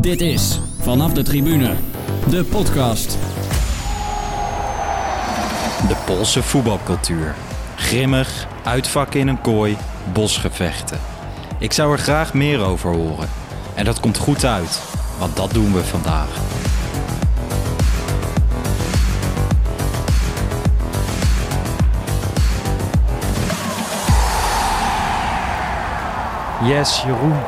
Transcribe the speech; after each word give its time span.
Dit 0.00 0.20
is 0.20 0.60
Vanaf 0.78 1.12
de 1.12 1.22
Tribune, 1.22 1.74
de 2.28 2.44
podcast. 2.44 3.18
De 5.88 5.96
Poolse 6.06 6.42
voetbalcultuur. 6.42 7.34
Grimmig, 7.76 8.46
uitvakken 8.64 9.20
in 9.20 9.28
een 9.28 9.40
kooi, 9.40 9.76
bosgevechten. 10.12 11.00
Ik 11.58 11.72
zou 11.72 11.92
er 11.92 11.98
graag 11.98 12.34
meer 12.34 12.60
over 12.60 12.94
horen. 12.94 13.28
En 13.74 13.84
dat 13.84 14.00
komt 14.00 14.18
goed 14.18 14.44
uit, 14.44 14.80
want 15.18 15.36
dat 15.36 15.50
doen 15.50 15.72
we 15.72 15.84
vandaag. 15.84 16.28
Yes, 26.62 27.02
Jeroen. 27.02 27.38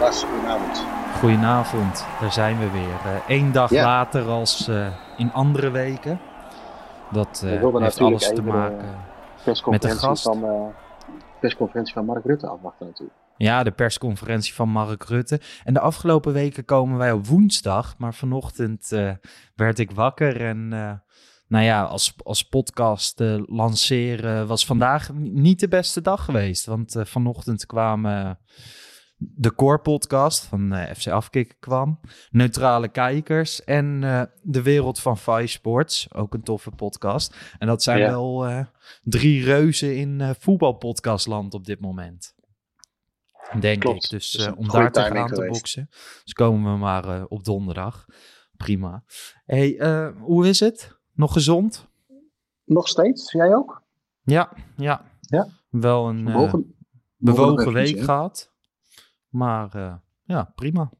Goedenavond. 0.00 0.97
Goedenavond, 1.20 2.06
daar 2.20 2.32
zijn 2.32 2.58
we 2.58 2.70
weer. 2.70 3.22
Eén 3.28 3.52
dag 3.52 3.70
Ja. 3.70 3.84
later 3.84 4.26
als 4.28 4.68
eh, 4.68 4.86
in 5.16 5.32
andere 5.32 5.70
weken. 5.70 6.20
Dat 7.12 7.42
eh, 7.44 7.50
heeft 7.80 8.00
alles 8.00 8.32
te 8.34 8.42
maken. 8.42 8.78
eh, 8.78 9.44
Persconferentie 9.44 9.98
gast. 10.06 10.22
van, 10.22 10.44
eh, 10.44 10.66
persconferentie 11.40 11.94
van 11.94 12.04
Mark 12.04 12.24
Rutte 12.24 12.46
afwachten 12.46 12.86
natuurlijk. 12.86 13.18
Ja, 13.36 13.62
de 13.62 13.70
persconferentie 13.70 14.54
van 14.54 14.68
Mark 14.68 15.04
Rutte. 15.04 15.40
En 15.64 15.74
de 15.74 15.80
afgelopen 15.80 16.32
weken 16.32 16.64
komen 16.64 16.98
wij 16.98 17.12
op 17.12 17.26
woensdag. 17.26 17.94
Maar 17.98 18.14
vanochtend 18.14 18.92
eh, 18.92 19.10
werd 19.54 19.78
ik 19.78 19.90
wakker. 19.90 20.40
En 20.46 20.72
eh, 20.72 20.90
nou 21.48 21.64
ja, 21.64 21.82
als, 21.82 22.14
als 22.24 22.42
podcast 22.48 23.20
eh, 23.20 23.34
lanceren 23.46 24.46
was 24.46 24.66
vandaag 24.66 25.12
ni- 25.12 25.30
niet 25.30 25.60
de 25.60 25.68
beste 25.68 26.00
dag 26.00 26.24
geweest. 26.24 26.66
Want 26.66 26.96
eh, 26.96 27.04
vanochtend 27.04 27.66
kwamen 27.66 28.38
de 29.18 29.54
Core 29.54 29.78
podcast 29.78 30.44
van 30.44 30.72
eh, 30.72 30.94
FC 30.94 31.06
Afkikken 31.06 31.56
kwam. 31.58 32.00
Neutrale 32.30 32.88
kijkers. 32.88 33.64
En 33.64 34.04
eh, 34.04 34.22
de 34.42 34.62
wereld 34.62 35.00
van 35.00 35.18
Vice 35.18 35.46
Sports. 35.46 36.14
Ook 36.14 36.34
een 36.34 36.42
toffe 36.42 36.70
podcast. 36.70 37.36
En 37.58 37.66
dat 37.66 37.82
zijn 37.82 37.98
Ja. 37.98 38.08
wel 38.08 38.46
eh, 38.46 38.64
drie 39.02 39.44
reuzen 39.44 39.96
in 39.96 40.34
voetbalpodcastland 40.38 41.54
op 41.54 41.64
dit 41.64 41.80
moment. 41.80 42.34
Denk 43.60 43.80
Klopt. 43.80 44.04
ik. 44.04 44.10
Dus 44.10 44.48
om 44.56 44.68
daar 44.68 44.92
tegenaan 44.92 45.26
timing 45.26 45.34
te 45.44 45.52
boksen. 45.58 45.88
Dus 46.24 46.32
komen 46.32 46.72
we 46.72 46.78
maar 46.78 47.24
op 47.24 47.44
donderdag. 47.44 48.06
Prima. 48.56 49.04
Hey, 49.44 49.76
hoe 50.18 50.48
is 50.48 50.60
het? 50.60 50.96
Nog 51.12 51.32
gezond? 51.32 51.86
Nog 52.64 52.88
steeds? 52.88 53.32
Jij 53.32 53.54
ook? 53.54 53.82
Ja, 54.22 54.52
ja. 54.76 55.04
Ja? 55.20 55.48
Wel 55.70 56.08
een 56.08 56.24
Bewogen, 56.24 56.74
bewogen 57.16 57.72
week, 57.72 58.00
gehad. 58.00 58.52
Maar 59.28 59.74
eh, 59.74 59.94
ja, 60.24 60.52
prima. 60.54 60.90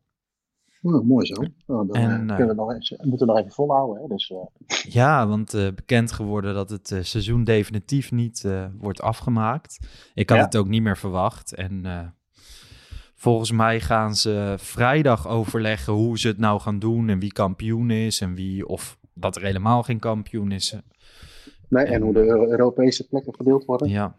Oh, 0.83 1.05
mooi 1.05 1.27
zo. 1.27 1.35
Oh, 1.67 1.89
dan 1.89 1.93
En, 1.93 2.11
eh, 2.11 2.31
eh, 2.31 2.37
kunnen 2.37 2.49
we 2.49 2.55
nog 2.55 2.73
eens, 2.73 2.91
moeten 2.91 3.27
we 3.27 3.33
nog 3.33 3.39
even 3.39 3.53
volhouden. 3.53 4.03
Hè? 4.03 4.09
Dus, 4.09 4.33
Ja, 4.89 5.27
want 5.27 5.51
bekend 5.75 6.13
geworden 6.13 6.55
dat 6.55 6.71
het 6.71 6.87
seizoen 7.01 7.45
definitief 7.45 8.11
niet 8.11 8.49
wordt 8.79 9.01
afgemaakt. 9.01 9.79
Ik 10.15 10.29
had 10.29 10.39
Ja. 10.39 10.45
het 10.45 10.57
ook 10.57 10.69
niet 10.69 10.83
meer 10.83 10.97
verwacht. 10.97 11.55
En 11.55 11.85
volgens 13.15 13.51
mij 13.53 13.81
gaan 13.81 14.15
ze 14.15 14.55
vrijdag 14.59 15.27
overleggen 15.29 15.93
hoe 15.93 16.19
ze 16.19 16.29
het 16.29 16.39
nou 16.39 16.61
gaan 16.61 16.79
doen 16.79 17.09
en 17.09 17.19
wie 17.19 17.33
kampioen 17.33 17.91
is 17.91 18.21
en 18.21 18.35
wie 18.35 18.67
of 18.67 18.99
dat 19.15 19.37
er 19.37 19.43
helemaal 19.43 19.83
geen 19.83 19.99
kampioen 19.99 20.53
is. 20.53 20.77
Nee, 21.69 21.85
En- 21.85 21.93
en 21.93 22.03
hoe 22.03 22.13
de 22.13 22.25
Euro- 22.25 22.51
Europese 22.51 23.09
plekken 23.09 23.35
verdeeld 23.35 23.65
worden. 23.65 23.89
Ja, 23.89 24.17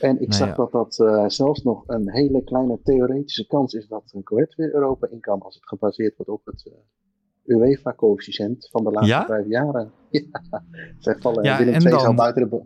En 0.00 0.14
ik 0.20 0.28
Nou 0.28 0.32
zag 0.32 0.48
ja. 0.48 0.54
dat 0.54 0.72
dat 0.72 0.98
eh, 1.00 1.28
zelfs 1.28 1.62
nog 1.62 1.82
een 1.86 2.10
hele 2.10 2.44
kleine 2.44 2.80
theoretische 2.82 3.46
kans 3.46 3.74
is 3.74 3.86
dat 3.88 4.10
een 4.14 4.22
Coët 4.22 4.54
weer 4.54 4.74
Europa 4.74 5.08
in 5.10 5.20
kan. 5.20 5.40
Als 5.40 5.54
het 5.54 5.68
gebaseerd 5.68 6.16
wordt 6.16 6.30
op 6.30 6.46
het 6.46 6.66
eh, 6.66 7.56
UEFA-coëfficiënt 7.56 8.68
van 8.70 8.84
de 8.84 8.90
laatste 8.90 9.12
Ja? 9.14 9.26
vijf 9.26 9.46
jaren. 9.46 9.92
Ja, 10.10 10.42
zij 10.98 11.16
vallen, 11.18 11.44
Ja, 11.44 11.58
Willem 11.58 11.74
en 11.74 11.80
II 11.82 11.90
dan- 11.90 12.00
zou 12.00 12.14
buiten, 12.14 12.48
de 12.50 12.62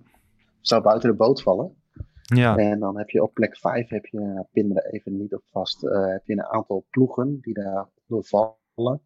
zou 0.60 0.82
buiten 0.82 1.10
de 1.10 1.16
boot 1.16 1.42
vallen. 1.42 1.75
ja, 2.22 2.56
En 2.56 2.78
dan 2.78 2.98
heb 2.98 3.09
je 3.10 3.22
op 3.22 3.34
plek 3.34 3.56
5, 3.56 3.88
heb 3.88 4.06
je, 4.06 4.44
pin 4.53 4.69
me 4.69 4.81
er 4.81 4.92
even 4.92 5.16
niet 5.16 5.34
op 5.34 5.42
vast, 5.50 5.84
eh, 5.84 6.06
heb 6.06 6.26
je 6.26 6.32
een 6.32 6.44
aantal 6.44 6.84
ploegen 6.91 7.38
die 7.41 7.54
daar 7.54 7.88
vallen. 8.09 9.00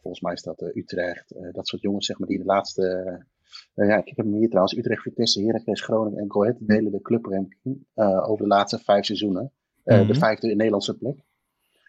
Volgens 0.00 0.20
mij 0.20 0.32
is 0.32 0.42
dat 0.42 0.62
Utrecht, 0.74 1.34
dat 1.52 1.68
soort 1.68 1.82
jongens 1.82 2.06
zeg 2.06 2.18
maar 2.18 2.28
die 2.28 2.38
de 2.38 2.44
laatste, 2.44 3.26
eh, 3.74 3.88
ja 3.88 3.96
ik 3.96 4.06
heb 4.06 4.16
hem 4.16 4.34
hier 4.34 4.48
trouwens, 4.48 4.76
Utrecht, 4.76 5.02
Vitesse, 5.02 5.42
Heracles, 5.44 5.80
Groningen 5.82 6.18
en 6.18 6.26
Coët 6.28 6.56
delen 6.60 6.92
de 6.92 7.00
clubranking 7.02 7.86
eh, 7.94 8.28
over 8.30 8.42
de 8.42 8.48
laatste 8.48 8.78
vijf 8.78 9.04
seizoenen. 9.04 9.52
Eh, 9.84 9.98
Mhm. 9.98 10.06
De 10.06 10.14
vijfde 10.14 10.50
in 10.50 10.56
Nederlandse 10.56 10.96
plek. 10.96 11.16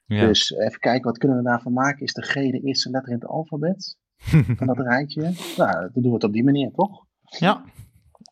ja. 0.05 0.27
Dus 0.27 0.51
even 0.51 0.79
kijken, 0.79 1.03
wat 1.03 1.17
kunnen 1.17 1.37
we 1.37 1.43
daarvan 1.43 1.73
maken? 1.73 2.01
Is 2.05 2.13
de 2.13 2.21
G 2.21 2.33
de 2.33 2.61
eerste 2.61 2.89
letter 2.89 3.11
in 3.13 3.19
het 3.19 3.27
alfabet? 3.27 3.97
Van 4.57 4.67
dat 4.67 4.79
rijtje? 4.79 5.21
Nou, 5.57 5.71
dan 5.73 5.89
doen 5.93 6.03
we 6.03 6.13
het 6.13 6.23
op 6.23 6.33
die 6.33 6.43
manier, 6.43 6.71
toch? 6.71 7.05
ja. 7.39 7.63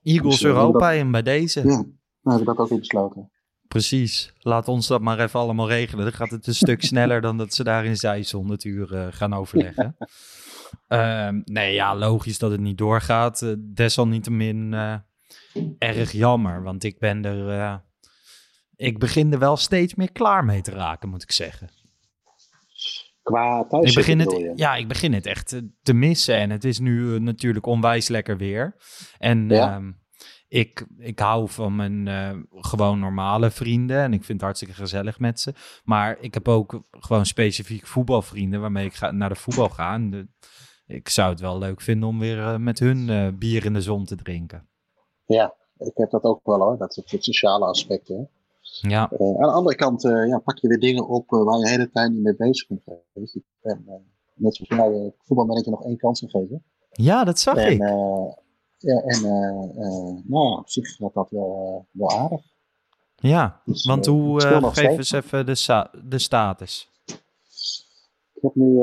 Eagles 0.03 0.33
Dus, 0.39 0.43
Europa 0.43 0.93
en 0.93 1.11
bij 1.11 1.21
deze. 1.21 1.59
Ja, 1.59 1.65
nou 1.65 1.85
hebben 2.21 2.39
we 2.39 2.45
dat 2.45 2.57
ook 2.57 2.69
weer 2.69 2.79
besloten. 2.79 3.31
Precies. 3.67 4.33
Laat 4.39 4.67
ons 4.67 4.87
dat 4.87 5.01
maar 5.01 5.19
even 5.19 5.39
allemaal 5.39 5.67
regelen. 5.67 6.03
Dan 6.03 6.13
gaat 6.13 6.29
het 6.29 6.47
een 6.47 6.55
stuk 6.55 6.81
sneller 6.91 7.21
dan 7.21 7.37
dat 7.37 7.53
ze 7.53 7.63
daar 7.63 7.85
in 7.85 7.95
Zeist 7.97 8.31
100 8.31 8.63
uur 8.63 8.87
gaan 9.13 9.33
overleggen. 9.33 9.95
Ehm, 10.87 11.41
nee, 11.45 11.73
ja, 11.73 11.95
logisch 11.95 12.39
dat 12.39 12.51
het 12.51 12.59
niet 12.59 12.77
doorgaat. 12.77 13.41
Eh, 13.41 13.53
desalniettemin 13.59 14.73
eh, 14.73 14.95
erg 15.77 16.11
jammer, 16.11 16.63
want 16.63 16.83
ik 16.83 16.99
ben 16.99 17.25
er... 17.25 17.49
eh, 17.49 17.75
ik 18.75 18.99
begin 18.99 19.33
er 19.33 19.39
wel 19.39 19.57
steeds 19.57 19.95
meer 19.95 20.11
klaar 20.11 20.45
mee 20.45 20.61
te 20.61 20.71
raken, 20.71 21.09
moet 21.09 21.23
ik 21.23 21.31
zeggen. 21.31 21.69
Qua 23.23 23.63
thuis 23.63 23.89
Ik 23.89 23.95
begin, 23.95 24.19
het, 24.19 24.51
ja, 24.55 24.75
ik 24.75 24.87
begin 24.87 25.13
het 25.13 25.25
echt 25.25 25.47
te, 25.47 25.69
te 25.83 25.93
missen. 25.93 26.35
En 26.35 26.49
het 26.49 26.63
is 26.63 26.79
nu 26.79 27.19
natuurlijk 27.19 27.65
onwijs 27.65 28.07
lekker 28.07 28.37
weer. 28.37 28.75
En 29.17 29.49
Ja. 29.49 29.75
ehm, 29.75 29.91
ik, 30.53 30.85
ik 30.97 31.19
hou 31.19 31.49
van 31.49 31.75
mijn 31.75 32.07
eh, 32.07 32.29
gewoon 32.51 32.99
normale 32.99 33.51
vrienden. 33.51 33.97
En 33.97 34.13
ik 34.13 34.19
vind 34.23 34.33
het 34.37 34.41
hartstikke 34.41 34.73
gezellig 34.73 35.19
met 35.19 35.39
ze. 35.39 35.53
Maar 35.83 36.17
ik 36.19 36.33
heb 36.33 36.47
ook 36.47 36.81
gewoon 36.91 37.25
specifiek 37.25 37.87
voetbalvrienden 37.87 38.61
waarmee 38.61 38.85
ik 38.85 38.93
ga, 38.93 39.11
naar 39.11 39.29
de 39.29 39.35
voetbal 39.35 39.69
ga. 39.69 39.93
En 39.93 40.09
de- 40.09 40.27
ik 40.87 41.09
zou 41.09 41.29
het 41.29 41.39
wel 41.39 41.57
leuk 41.57 41.81
vinden 41.81 42.09
om 42.09 42.19
weer 42.19 42.39
eh, 42.39 42.57
met 42.57 42.79
hun 42.79 43.09
eh, 43.09 43.27
bier 43.33 43.65
in 43.65 43.73
de 43.73 43.81
zon 43.81 44.05
te 44.05 44.15
drinken. 44.15 44.67
Ja, 45.25 45.53
ik 45.77 45.91
heb 45.93 46.09
dat 46.09 46.23
ook 46.23 46.39
wel 46.43 46.59
hoor. 46.59 46.77
Dat 46.77 46.97
is 46.97 47.11
het 47.11 47.23
sociale 47.23 47.65
aspect. 47.65 48.07
Hè. 48.07 48.15
Ja, 48.89 49.01
aan 49.01 49.35
de 49.37 49.51
andere 49.51 49.75
kant 49.75 50.01
ja, 50.01 50.39
pak 50.43 50.57
je 50.57 50.67
weer 50.67 50.79
dingen 50.79 51.07
op 51.07 51.29
waar 51.29 51.57
je 51.57 51.63
de 51.63 51.69
hele 51.69 51.89
tijd 51.91 52.11
niet 52.11 52.21
mee 52.23 52.35
bezig 52.35 52.67
bent 52.67 52.81
geweest. 53.13 53.35
Ik 53.35 53.43
ben 53.61 53.85
net 54.35 54.55
zoals 54.55 54.69
jij 54.91 54.99
eh, 55.01 55.11
voetbalmanager 55.17 55.71
nog 55.71 55.83
één 55.85 55.97
kans 55.97 56.19
gegeven. 56.19 56.63
ja 56.91 57.23
dat 57.23 57.39
zag 57.39 57.55
En, 57.55 57.71
ik. 57.71 57.79
Ja, 58.83 59.01
en 59.01 59.23
eh, 59.25 59.85
eh, 59.85 60.17
nou 60.23 60.49
ja, 60.49 60.57
op 60.57 60.69
zich 60.69 60.95
gaat 60.95 61.13
dat 61.13 61.29
wel, 61.29 61.85
eh, 61.91 61.99
wel 61.99 62.19
aardig. 62.19 62.41
Ja, 63.15 63.61
Dus, 63.65 63.85
want 63.85 64.05
hoe, 64.05 64.41
geef 64.41 64.97
eens 64.97 65.11
even 65.11 65.45
de, 65.45 65.87
de 66.03 66.19
status. 66.19 66.89
Ik 68.33 68.41
heb 68.41 68.55
nu 68.55 68.79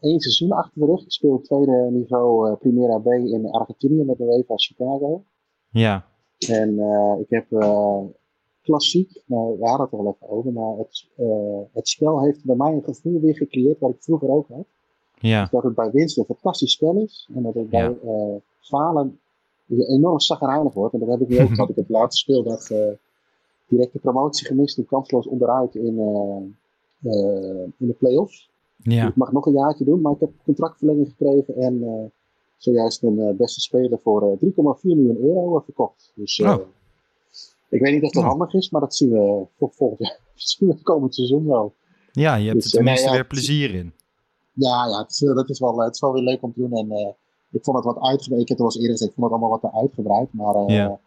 één 0.00 0.20
seizoen 0.20 0.52
achter 0.52 0.80
de 0.80 0.86
rug. 0.86 1.02
Ik 1.02 1.12
speel 1.12 1.40
tweede 1.40 1.88
niveau 1.90 2.56
Primera 2.56 2.98
B 2.98 3.06
in 3.06 3.50
Argentinië 3.50 4.04
met 4.04 4.18
de 4.18 4.24
UEFA 4.24 4.56
Chicago. 4.56 5.24
Ja, 5.70 6.04
En 6.48 6.78
ik 7.20 7.26
heb 7.28 7.46
klassiek, 8.62 9.22
nou, 9.26 9.58
we 9.58 9.68
hadden 9.68 9.86
het 9.86 9.92
er 9.92 10.02
wel 10.02 10.14
even 10.14 10.28
over, 10.28 10.52
maar 10.52 10.76
het, 10.76 11.06
het 11.72 11.88
spel 11.88 12.22
heeft 12.22 12.44
bij 12.44 12.56
mij 12.56 12.72
een 12.72 12.84
gevoel 12.84 13.20
weer 13.20 13.36
gecreëerd 13.36 13.78
wat 13.78 13.90
ik 13.90 14.02
vroeger 14.02 14.28
ook 14.28 14.48
had. 14.48 14.66
Ja, 15.20 15.40
Dus 15.40 15.50
dat 15.50 15.62
het 15.62 15.74
bij 15.74 15.90
winst 15.90 16.18
een 16.18 16.24
fantastisch 16.24 16.72
spel 16.72 16.96
is 16.96 17.28
en 17.34 17.42
dat 17.42 17.54
het 17.54 17.70
bij 17.70 17.80
Ja. 17.82 17.94
eh, 18.04 18.34
falen 18.60 19.18
je 19.66 19.86
enorm 19.86 20.20
zagrijnig 20.20 20.72
wordt. 20.74 20.94
En 20.94 21.00
dat 21.00 21.08
heb 21.08 21.20
ik 21.20 21.28
nu 21.28 21.40
ook 21.40 21.48
gehad. 21.54 21.68
Ik 21.68 21.76
heb 21.76 21.88
laatste 21.88 22.16
speeldag 22.22 22.70
eh 22.70 22.78
direct 23.68 23.92
de 23.92 23.98
promotie 23.98 24.46
gemist 24.46 24.78
en 24.78 24.86
kansloos 24.86 25.26
onderuit 25.26 25.74
in, 25.74 25.98
eh, 27.02 27.12
in 27.78 27.86
de 27.86 27.92
play-offs. 27.98 28.48
ja. 28.76 29.08
Ik 29.08 29.16
mag 29.16 29.32
nog 29.32 29.46
een 29.46 29.52
jaartje 29.52 29.84
doen, 29.84 30.00
maar 30.00 30.12
ik 30.12 30.20
heb 30.20 30.30
contractverlenging 30.44 31.08
gekregen 31.08 31.56
en 31.56 32.12
zojuist 32.56 33.02
een 33.02 33.36
beste 33.36 33.60
speler 33.60 33.98
voor 34.02 34.22
eh, 34.22 34.38
3,4 34.38 34.96
miljoen 34.96 35.16
euro 35.22 35.60
verkocht. 35.64 36.12
Dus 36.14 36.40
Oh. 36.40 36.56
ik 37.68 37.80
weet 37.80 37.92
niet 37.94 38.02
of 38.02 38.10
dat 38.10 38.22
Oh. 38.22 38.28
handig 38.28 38.54
is, 38.54 38.70
maar 38.70 38.80
dat 38.80 38.94
zien 38.94 39.10
we 39.10 39.44
volgend 39.58 39.98
jaar, 40.00 40.18
we 40.76 40.82
komend 40.82 41.14
seizoen 41.14 41.46
wel. 41.46 41.72
Ja, 42.12 42.34
je 42.34 42.44
hebt 42.48 42.56
Dus, 42.62 42.64
er 42.64 42.70
tenminste 42.70 43.04
nou 43.06 43.16
ja, 43.16 43.22
weer 43.22 43.30
plezier 43.30 43.74
in. 43.74 43.92
Ja, 44.52 44.86
ja 44.86 44.98
het, 44.98 45.10
is, 45.10 45.22
eh, 45.22 45.34
dat 45.34 45.48
is 45.50 45.58
wel, 45.58 45.78
eh, 45.78 45.84
het 45.84 45.94
is 45.94 46.00
wel 46.00 46.12
weer 46.12 46.22
leuk 46.22 46.42
om 46.42 46.52
te 46.52 46.60
doen. 46.60 46.72
En 46.72 46.90
eh, 46.90 47.08
ik 47.50 47.64
vond 47.64 47.76
het 47.76 47.86
wat 47.86 48.00
uitgebreid. 48.02 48.42
Ik 48.42 48.48
heb 48.48 48.58
het 48.58 48.66
al 48.66 48.72
eens 48.72 48.76
eerder 48.82 48.90
gezegd, 48.92 49.10
ik 49.10 49.16
vond 49.16 49.30
het 49.30 49.40
allemaal 49.40 49.58
wat 49.60 49.70
te 49.72 49.78
uitgebreid. 49.80 50.32
Maar 50.32 50.70
Ja. 50.72 50.98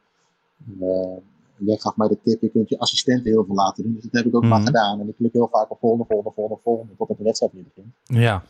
jij 1.58 1.78
gaf 1.78 1.96
mij 1.96 2.08
de 2.08 2.18
tip, 2.24 2.42
je 2.42 2.50
kunt 2.50 2.70
je 2.70 2.80
assistenten 2.80 3.32
heel 3.32 3.46
veel 3.46 3.56
laten 3.56 3.84
doen. 3.84 3.94
Dus 3.94 4.04
dat 4.04 4.12
heb 4.12 4.26
ik 4.26 4.36
ook 4.36 4.44
maar 4.44 4.58
Mhm. 4.58 4.66
gedaan. 4.68 5.00
En 5.00 5.08
ik 5.08 5.16
klik 5.16 5.34
heel 5.34 5.48
vaak 5.52 5.72
op 5.72 5.80
volgende, 5.80 6.06
volgende, 6.08 6.32
volgende, 6.36 6.62
volgende, 6.64 6.94
totdat 6.98 7.18
de 7.18 7.24
wedstrijd 7.24 7.54
weer 7.54 7.64
begint. 7.64 7.94
Ja, 8.04 8.44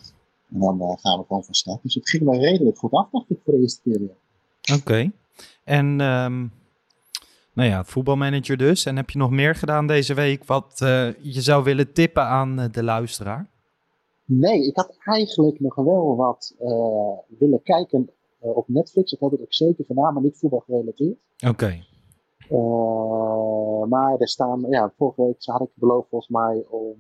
En 0.54 0.60
dan 0.60 0.98
gaan 1.02 1.20
we 1.20 1.26
gewoon 1.28 1.44
van 1.44 1.54
start. 1.54 1.80
Dus 1.84 1.94
het 1.94 2.10
ging 2.10 2.24
me 2.24 2.38
redelijk 2.38 2.78
goed 2.78 2.92
af, 2.92 3.08
dacht 3.12 3.30
ik, 3.30 3.38
voor 3.44 3.54
de 3.54 3.60
eerste 3.60 3.82
keer 3.84 4.00
weer. 4.00 4.78
oké. 4.80 5.12
En 5.64 6.02
ehm, 6.02 6.48
Nou 7.56 7.70
ja, 7.70 7.84
voetbalmanager 7.84 8.58
dus. 8.58 8.86
En 8.86 8.96
heb 8.96 9.10
je 9.10 9.18
nog 9.18 9.30
meer 9.30 9.56
gedaan 9.56 9.88
deze 9.88 10.14
week 10.14 10.44
wat 10.44 10.74
je 11.22 11.42
zou 11.42 11.64
willen 11.64 11.94
tippen 11.94 12.24
aan 12.24 12.68
de 12.72 12.84
luisteraar? 12.84 13.48
Nee, 14.26 14.68
ik 14.68 14.76
had 14.76 14.98
eigenlijk 15.00 15.60
nog 15.60 15.76
wel 15.76 16.16
wat 16.16 16.56
uh, 16.62 17.38
willen 17.40 17.62
kijken 17.64 18.10
op 18.40 18.68
Netflix. 18.68 19.12
Dat 19.12 19.20
heb 19.20 19.32
ik 19.32 19.42
ook 19.42 19.54
zeker 19.54 19.86
gedaan, 19.86 20.14
maar 20.14 20.24
niet 20.24 20.38
voetbal 20.38 20.60
gerelateerd. 20.60 21.18
Oké. 21.48 21.50
Okay. 21.50 21.84
maar 23.88 24.18
er 24.18 24.28
staan, 24.28 24.66
ja, 24.70 24.94
vorige 24.98 25.24
week 25.24 25.36
had 25.46 25.62
ik 25.62 25.70
beloofd 25.74 26.10
volgens 26.10 26.32
mij 26.32 26.66
om 26.70 26.96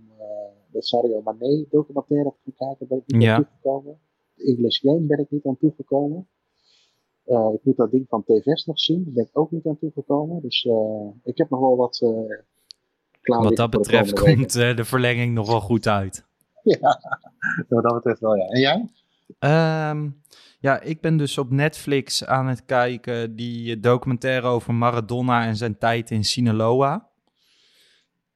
de 0.72 0.82
Sadio 0.82 1.22
Mane 1.24 1.66
documentaire 1.70 2.30
te 2.30 2.52
gaan 2.56 2.68
kijken. 2.68 2.88
Ben 2.88 2.98
ik 2.98 3.14
niet 3.14 3.22
ja. 3.22 3.36
aan 3.36 3.44
toegekomen. 3.46 4.00
De 4.36 4.44
English 4.44 4.80
Game 4.80 5.02
ben 5.02 5.20
ik 5.20 5.32
niet 5.32 5.46
aan 5.46 5.58
toegekomen. 5.58 6.28
Ik 7.26 7.60
moet 7.64 7.78
dat 7.78 7.92
ding 7.92 8.06
van 8.10 8.24
TVS 8.24 8.66
nog 8.66 8.80
zien. 8.80 9.04
Daar 9.04 9.14
ben 9.14 9.24
ik 9.24 9.38
ook 9.38 9.52
niet 9.52 9.66
aan 9.66 9.80
toegekomen. 9.80 10.42
Dus 10.42 10.68
ik 11.24 11.38
heb 11.38 11.50
nog 11.50 11.60
wel 11.60 11.76
wat 11.76 11.98
klaar. 13.22 13.44
Wat 13.44 13.56
dat 13.56 13.70
betreft 13.70 14.20
komt 14.20 14.54
de 14.54 14.86
verlenging 14.86 15.34
nog 15.34 15.48
wel 15.48 15.62
goed 15.62 15.88
uit. 15.88 16.26
Ja, 16.80 17.00
wat 17.68 17.84
dat 17.84 17.94
betreft 17.94 18.20
wel 18.20 18.36
ja. 18.36 18.46
En 18.46 18.60
jij? 18.60 18.90
Um, 19.90 20.22
ja, 20.60 20.82
ik 20.82 21.02
ben 21.02 21.18
dus 21.18 21.38
op 21.38 21.52
Netflix 21.52 22.26
aan 22.26 22.48
het 22.48 22.66
kijken 22.66 23.36
die 23.36 23.80
documentaire 23.80 24.48
over 24.48 24.74
Maradona 24.74 25.46
en 25.46 25.56
zijn 25.56 25.78
tijd 25.78 26.12
in 26.12 26.24
Sinaloa. 26.24 27.12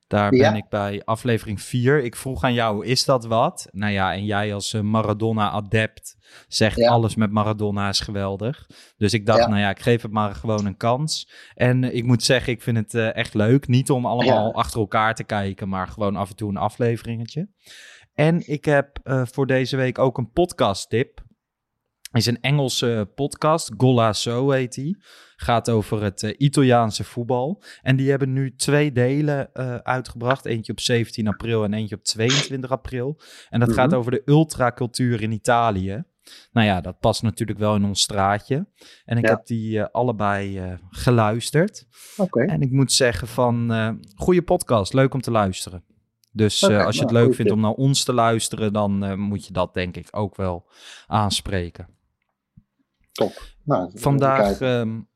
Daar 0.07 0.29
ben 0.29 0.55
ik 0.55 0.69
bij 0.69 1.01
aflevering 1.05 1.61
4. 1.61 2.03
Ik 2.03 2.15
vroeg 2.15 2.43
aan 2.43 2.53
jou, 2.53 2.85
is 2.85 3.05
dat 3.05 3.25
wat? 3.25 3.67
Nou 3.71 3.91
ja, 3.91 4.13
en 4.13 4.25
jij 4.25 4.53
als 4.53 4.73
uh, 4.73 4.81
Maradona-adept 4.81 6.17
zegt 6.47 6.83
alles 6.83 7.15
met 7.15 7.31
Maradona 7.31 7.89
is 7.89 7.99
geweldig. 7.99 8.67
Dus 8.97 9.13
ik 9.13 9.25
dacht, 9.25 9.47
nou 9.47 9.59
ja, 9.59 9.69
ik 9.69 9.79
geef 9.79 10.01
het 10.01 10.11
maar 10.11 10.35
gewoon 10.35 10.65
een 10.65 10.77
kans. 10.77 11.29
En 11.53 11.95
ik 11.95 12.03
moet 12.03 12.23
zeggen, 12.23 12.53
ik 12.53 12.61
vind 12.61 12.77
het 12.77 12.93
uh, 12.93 13.15
echt 13.15 13.33
leuk. 13.33 13.67
Niet 13.67 13.89
om 13.89 14.05
allemaal 14.05 14.53
achter 14.53 14.79
elkaar 14.79 15.15
te 15.15 15.23
kijken, 15.23 15.69
maar 15.69 15.87
gewoon 15.87 16.15
af 16.15 16.29
en 16.29 16.35
toe 16.35 16.49
een 16.49 16.57
afleveringetje. 16.57 17.49
En 18.17 18.47
ik 18.47 18.65
heb 18.65 18.99
uh, 19.03 19.21
voor 19.25 19.47
deze 19.47 19.75
week 19.75 19.99
ook 19.99 20.17
een 20.17 20.31
podcast 20.31 20.89
tip 20.89 21.25
is 22.11 22.25
een 22.25 22.41
Engelse 22.41 23.11
podcast, 23.15 23.71
Golla 23.77 24.13
So 24.13 24.51
heet 24.51 24.73
die. 24.73 25.03
Gaat 25.35 25.69
over 25.69 26.03
het 26.03 26.23
uh, 26.23 26.33
Italiaanse 26.37 27.03
voetbal. 27.03 27.63
En 27.81 27.95
die 27.95 28.09
hebben 28.09 28.33
nu 28.33 28.55
twee 28.55 28.91
delen 28.91 29.49
uh, 29.53 29.75
uitgebracht. 29.75 30.45
Eentje 30.45 30.71
op 30.71 30.79
17 30.79 31.27
april 31.27 31.63
en 31.63 31.73
eentje 31.73 31.95
op 31.95 32.03
22 32.03 32.71
april. 32.71 33.19
En 33.49 33.59
dat 33.59 33.73
gaat 33.73 33.89
mhm. 33.89 33.97
over 33.99 34.11
de 34.11 34.21
ultracultuur 34.25 35.21
in 35.21 35.31
Italië. 35.31 36.03
Nou 36.51 36.67
ja, 36.67 36.81
dat 36.81 36.99
past 36.99 37.21
natuurlijk 37.21 37.59
wel 37.59 37.75
in 37.75 37.85
ons 37.85 38.01
straatje. 38.01 38.67
En 39.05 39.17
ik 39.17 39.27
heb 39.27 39.45
die 39.45 39.77
uh, 39.77 39.85
allebei 39.91 40.77
geluisterd. 40.89 41.87
Okay. 42.17 42.45
En 42.45 42.61
ik 42.61 42.71
moet 42.71 42.91
zeggen 42.91 43.27
van, 43.27 43.71
goede 44.15 44.41
podcast, 44.41 44.93
leuk 44.93 45.13
om 45.13 45.21
te 45.21 45.31
luisteren. 45.31 45.83
Dus 46.37 46.63
okay, 46.63 46.83
als 46.83 46.95
je 46.95 47.01
het 47.01 47.11
nou, 47.11 47.25
leuk 47.25 47.35
vindt 47.35 47.51
om 47.51 47.59
naar 47.59 47.71
ons 47.71 48.03
te 48.03 48.13
luisteren, 48.13 48.73
dan 48.73 49.19
moet 49.19 49.45
je 49.45 49.53
dat 49.53 49.73
denk 49.73 49.95
ik 49.95 50.07
ook 50.11 50.35
wel 50.35 50.69
aanspreken. 51.07 51.87
Top. 53.11 53.41
Nou, 53.63 53.91
Vandaag 53.93 54.59
um, 54.59 55.09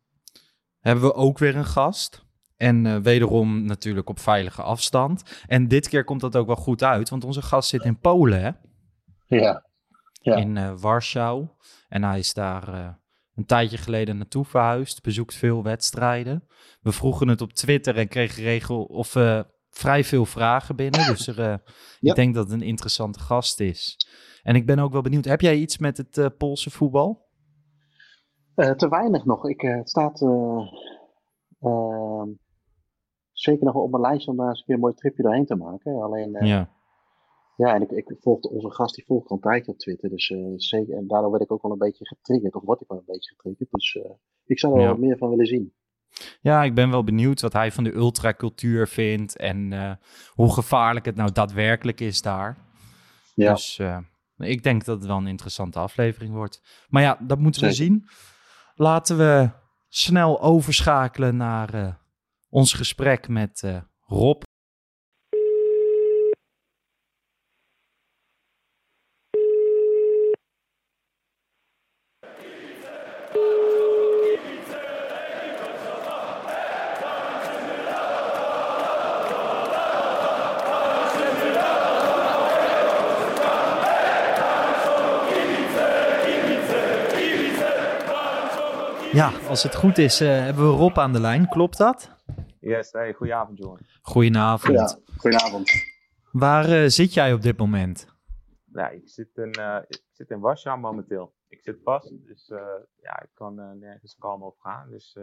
hebben 0.79 1.03
we 1.03 1.13
ook 1.13 1.37
weer 1.37 1.55
een 1.55 1.65
gast. 1.65 2.25
En 2.57 2.85
uh, 2.85 2.97
wederom 2.97 3.65
natuurlijk 3.65 4.09
op 4.09 4.19
veilige 4.19 4.61
afstand. 4.61 5.43
En 5.47 5.67
dit 5.67 5.89
keer 5.89 6.03
komt 6.03 6.21
dat 6.21 6.35
ook 6.35 6.47
wel 6.47 6.55
goed 6.55 6.83
uit, 6.83 7.09
want 7.09 7.23
onze 7.23 7.41
gast 7.41 7.69
zit 7.69 7.83
in 7.83 7.99
Polen, 7.99 8.41
hè? 8.41 8.51
Ja. 9.37 9.65
ja. 10.21 10.35
In 10.35 10.55
uh, 10.55 10.73
Warschau. 10.79 11.47
En 11.89 12.03
hij 12.03 12.19
is 12.19 12.33
daar 12.33 12.73
uh, 12.73 12.87
een 13.35 13.45
tijdje 13.45 13.77
geleden 13.77 14.17
naartoe 14.17 14.45
verhuisd, 14.45 15.01
bezoekt 15.01 15.35
veel 15.35 15.63
wedstrijden. 15.63 16.47
We 16.81 16.91
vroegen 16.91 17.27
het 17.27 17.41
op 17.41 17.53
Twitter 17.53 17.97
en 17.97 18.07
kregen 18.07 18.43
regel 18.43 18.83
of 18.83 19.15
vrij 19.71 20.03
veel 20.03 20.25
vragen 20.25 20.75
binnen. 20.75 21.07
Dus 21.07 21.27
er, 21.37 21.39
ja. 21.39 21.61
ik 21.99 22.15
denk 22.15 22.35
dat 22.35 22.43
het 22.43 22.61
een 22.61 22.67
interessante 22.67 23.19
gast 23.19 23.59
is. 23.59 24.07
En 24.43 24.55
ik 24.55 24.65
ben 24.65 24.79
ook 24.79 24.91
wel 24.91 25.01
benieuwd, 25.01 25.25
heb 25.25 25.41
jij 25.41 25.55
iets 25.55 25.77
met 25.77 25.97
het 25.97 26.37
Poolse 26.37 26.69
voetbal? 26.69 27.29
Uh, 28.55 28.71
te 28.71 28.89
weinig 28.89 29.25
nog. 29.25 29.49
Ik, 29.49 29.63
uh, 29.63 29.75
het 29.75 29.89
staat 29.89 30.21
uh, 30.21 30.67
zeker 33.31 33.65
nog 33.65 33.75
op 33.75 33.91
mijn 33.91 34.03
lijst 34.03 34.27
om 34.27 34.37
daar 34.37 34.47
eens 34.47 34.59
een 34.59 34.65
keer 34.65 34.75
een 34.75 34.81
mooi 34.81 34.93
tripje 34.93 35.23
doorheen 35.23 35.45
te 35.45 35.55
maken. 35.55 36.01
Alleen, 36.01 36.45
ja. 36.45 36.69
Ja, 37.55 37.73
en 37.73 37.81
ik, 37.81 37.91
ik 37.91 38.15
volgde 38.19 38.49
onze 38.49 38.71
gast, 38.71 38.95
die 38.95 39.05
volgt 39.05 39.29
al 39.29 39.35
een 39.35 39.41
tijdje 39.41 39.71
op 39.71 39.77
Twitter. 39.77 40.09
Dus 40.09 40.33
zeker, 40.55 40.97
en 40.97 41.07
daardoor 41.07 41.31
werd 41.31 41.43
ik 41.43 41.51
ook 41.51 41.61
wel 41.61 41.71
een 41.71 41.77
beetje 41.77 42.07
getriggerd, 42.07 42.55
of 42.55 42.63
word 42.63 42.81
ik 42.81 42.87
wel 42.87 42.97
een 42.97 43.03
beetje 43.05 43.33
getriggerd. 43.35 43.71
Dus 43.71 43.99
ik 44.45 44.59
zou 44.59 44.73
er 44.73 44.79
ja. 44.79 44.85
wel 44.85 44.95
wat 44.95 45.05
meer 45.05 45.17
van 45.17 45.29
willen 45.29 45.45
zien. 45.45 45.73
Ja, 46.41 46.63
ik 46.63 46.73
ben 46.73 46.89
wel 46.89 47.03
benieuwd 47.03 47.41
wat 47.41 47.53
hij 47.53 47.71
van 47.71 47.83
de 47.83 47.93
ultracultuur 47.93 48.87
vindt 48.87 49.37
en 49.37 49.99
hoe 50.29 50.53
gevaarlijk 50.53 51.05
het 51.05 51.15
nou 51.15 51.31
daadwerkelijk 51.31 51.99
is 51.99 52.21
daar. 52.21 52.57
Ja. 53.33 53.53
Dus 53.53 53.79
ik 54.37 54.63
denk 54.63 54.85
dat 54.85 54.97
het 54.97 55.07
wel 55.07 55.17
een 55.17 55.27
interessante 55.27 55.79
aflevering 55.79 56.33
wordt. 56.33 56.85
Maar 56.87 57.01
ja, 57.01 57.17
dat 57.19 57.39
moeten 57.39 57.61
we 57.61 57.73
zien. 57.73 58.09
Laten 58.75 59.17
we 59.17 59.49
snel 59.87 60.41
overschakelen 60.41 61.35
naar 61.35 61.75
uh, 61.75 61.93
ons 62.49 62.73
gesprek 62.73 63.27
met 63.27 63.81
Rob. 64.05 64.41
Als 89.51 89.63
het 89.63 89.75
goed 89.75 89.97
is, 89.97 90.21
uh, 90.21 90.29
hebben 90.29 90.71
we 90.71 90.77
Rob 90.77 90.97
aan 90.97 91.13
de 91.13 91.19
lijn. 91.19 91.47
Klopt 91.47 91.77
dat? 91.77 92.09
Yes, 92.59 92.91
hey, 92.91 93.13
goedenavond, 93.13 93.57
Johan. 93.57 93.79
Goedenavond. 94.01 94.77
Ja, 94.77 95.13
goedenavond. 95.17 95.71
Waar 96.31 96.69
uh, 96.69 96.87
zit 96.87 97.13
jij 97.13 97.33
op 97.33 97.41
dit 97.41 97.57
moment? 97.57 98.07
Ja, 98.73 98.89
ik 98.89 99.09
zit 99.09 99.29
in, 99.35 99.55
uh, 99.59 99.77
ik 99.87 100.03
zit 100.11 100.29
in 100.29 100.39
Warschau 100.39 100.79
momenteel. 100.79 101.33
Ik 101.47 101.61
zit 101.61 101.77
vast, 101.83 102.09
dus 102.27 102.47
ja, 103.01 103.21
ik 103.21 103.29
kan 103.33 103.79
nergens 103.79 104.15
kalm 104.19 104.43
op 104.43 104.59
gaan. 104.59 104.89
Dus 104.89 105.17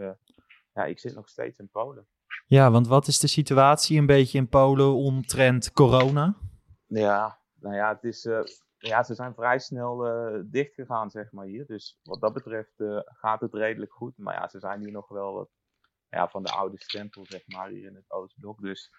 ja, 0.73 0.85
ik 0.85 0.99
zit 0.99 1.15
nog 1.15 1.29
steeds 1.29 1.59
in 1.59 1.69
Polen. 1.69 2.07
Ja, 2.45 2.71
want 2.71 2.87
wat 2.87 3.07
is 3.07 3.19
de 3.19 3.27
situatie 3.27 3.97
een 3.97 4.05
beetje 4.05 4.37
in 4.37 4.49
Polen 4.49 4.93
omtrent 4.93 5.71
corona? 5.71 6.35
Ja, 6.87 7.39
nou 7.59 7.75
ja, 7.75 7.89
het 7.93 8.03
is 8.03 8.27
ja, 8.79 9.03
ze 9.03 9.13
zijn 9.13 9.33
vrij 9.33 9.59
snel 9.59 10.07
uh, 10.07 10.41
dicht 10.45 10.73
gegaan, 10.73 11.09
zeg 11.09 11.31
maar 11.31 11.45
hier. 11.45 11.65
Dus 11.65 11.99
wat 12.03 12.21
dat 12.21 12.33
betreft 12.33 12.79
uh, 12.79 12.99
gaat 13.03 13.41
het 13.41 13.53
redelijk 13.53 13.91
goed. 13.91 14.17
Maar 14.17 14.33
ja, 14.33 14.47
ze 14.47 14.59
zijn 14.59 14.79
hier 14.79 14.91
nog 14.91 15.07
wel 15.07 15.33
wat 15.33 15.49
ja, 16.09 16.29
van 16.29 16.43
de 16.43 16.51
oude 16.51 16.79
stempel, 16.79 17.25
zeg 17.25 17.47
maar, 17.47 17.69
hier 17.69 17.85
in 17.85 17.95
het 17.95 18.11
Oostblok. 18.11 18.61
Dus 18.61 18.93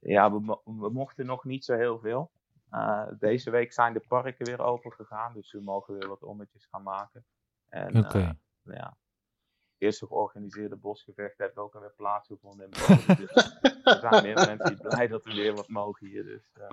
ja, 0.00 0.32
we, 0.32 0.58
we 0.64 0.90
mochten 0.90 1.26
nog 1.26 1.44
niet 1.44 1.64
zo 1.64 1.76
heel 1.76 1.98
veel. 1.98 2.30
Uh, 2.70 3.06
deze 3.18 3.50
week 3.50 3.72
zijn 3.72 3.92
de 3.92 4.04
parken 4.08 4.46
weer 4.46 4.60
open 4.60 4.92
gegaan, 4.92 5.32
dus 5.32 5.52
we 5.52 5.60
mogen 5.60 5.98
weer 5.98 6.08
wat 6.08 6.22
ommetjes 6.22 6.66
gaan 6.66 6.82
maken. 6.82 7.24
En 7.68 7.98
okay. 7.98 8.38
ja, 8.62 8.96
eerste 9.78 10.06
georganiseerde 10.06 10.76
bosgevecht 10.76 11.38
heeft 11.38 11.56
ook 11.56 11.74
alweer 11.74 11.94
plaatsgevonden 11.96 12.64
in 12.64 12.70
dus 13.16 13.30
er 13.84 13.98
zijn 14.00 14.22
meer 14.22 14.34
mensen 14.34 14.66
die 14.66 14.88
blij 14.88 15.06
dat 15.06 15.24
we 15.24 15.34
weer 15.34 15.54
wat 15.54 15.68
mogen 15.68 16.06
hier. 16.06 16.24
Dus, 16.24 16.50
ja. 16.54 16.68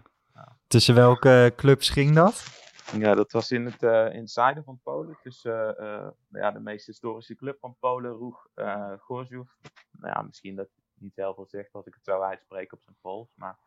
Tussen 0.67 0.95
welke 0.95 1.53
clubs 1.55 1.89
ging 1.89 2.15
dat? 2.15 2.61
Ja, 2.91 3.13
dat 3.13 3.31
was 3.31 3.51
in 3.51 3.65
het, 3.65 3.83
uh, 3.83 4.13
in 4.13 4.19
het 4.19 4.31
zuiden 4.31 4.63
van 4.63 4.79
Polen. 4.83 5.17
Tussen 5.23 5.75
uh, 5.79 6.07
ja, 6.29 6.51
de 6.51 6.59
meest 6.59 6.85
historische 6.85 7.35
club 7.35 7.59
van 7.59 7.75
Polen, 7.79 8.11
Roeg 8.11 8.47
uh, 8.55 8.93
Gorzów. 8.99 9.57
Nou 9.91 10.13
ja, 10.15 10.21
misschien 10.21 10.55
dat 10.55 10.69
niet 10.93 11.15
heel 11.15 11.33
veel 11.33 11.45
zegt 11.45 11.73
als 11.73 11.85
ik 11.85 11.93
het 11.93 12.03
zo 12.03 12.21
uitspreek 12.21 12.73
op 12.73 12.81
zijn 12.81 12.95
Pools. 13.01 13.35
Maar 13.35 13.57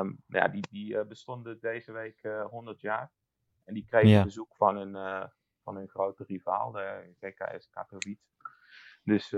um, 0.00 0.22
ja, 0.26 0.48
die, 0.48 0.64
die 0.70 1.04
bestonden 1.04 1.60
deze 1.60 1.92
week 1.92 2.28
100 2.50 2.80
jaar. 2.80 3.10
En 3.64 3.74
die 3.74 3.84
kregen 3.84 4.08
ja. 4.08 4.24
bezoek 4.24 4.56
van 4.56 4.76
hun, 4.76 5.28
van 5.62 5.76
hun 5.76 5.88
grote 5.88 6.24
rivaal, 6.24 6.72
de 6.72 7.14
GKS 7.20 7.70
Katowice. 7.70 8.22
Dus 9.04 9.30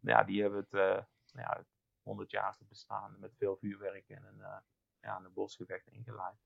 ja, 0.00 0.24
die 0.24 0.42
hebben 0.42 0.66
het 0.70 1.04
ja, 1.32 1.64
100 2.02 2.30
jaar 2.30 2.56
te 2.56 2.64
bestaan 2.68 3.16
met 3.18 3.36
veel 3.36 3.56
vuurwerk 3.56 4.08
en 4.08 4.24
een 4.24 4.62
ja, 5.02 5.16
een 5.24 5.32
bosgevecht 5.34 5.88
ingeleid. 5.88 6.36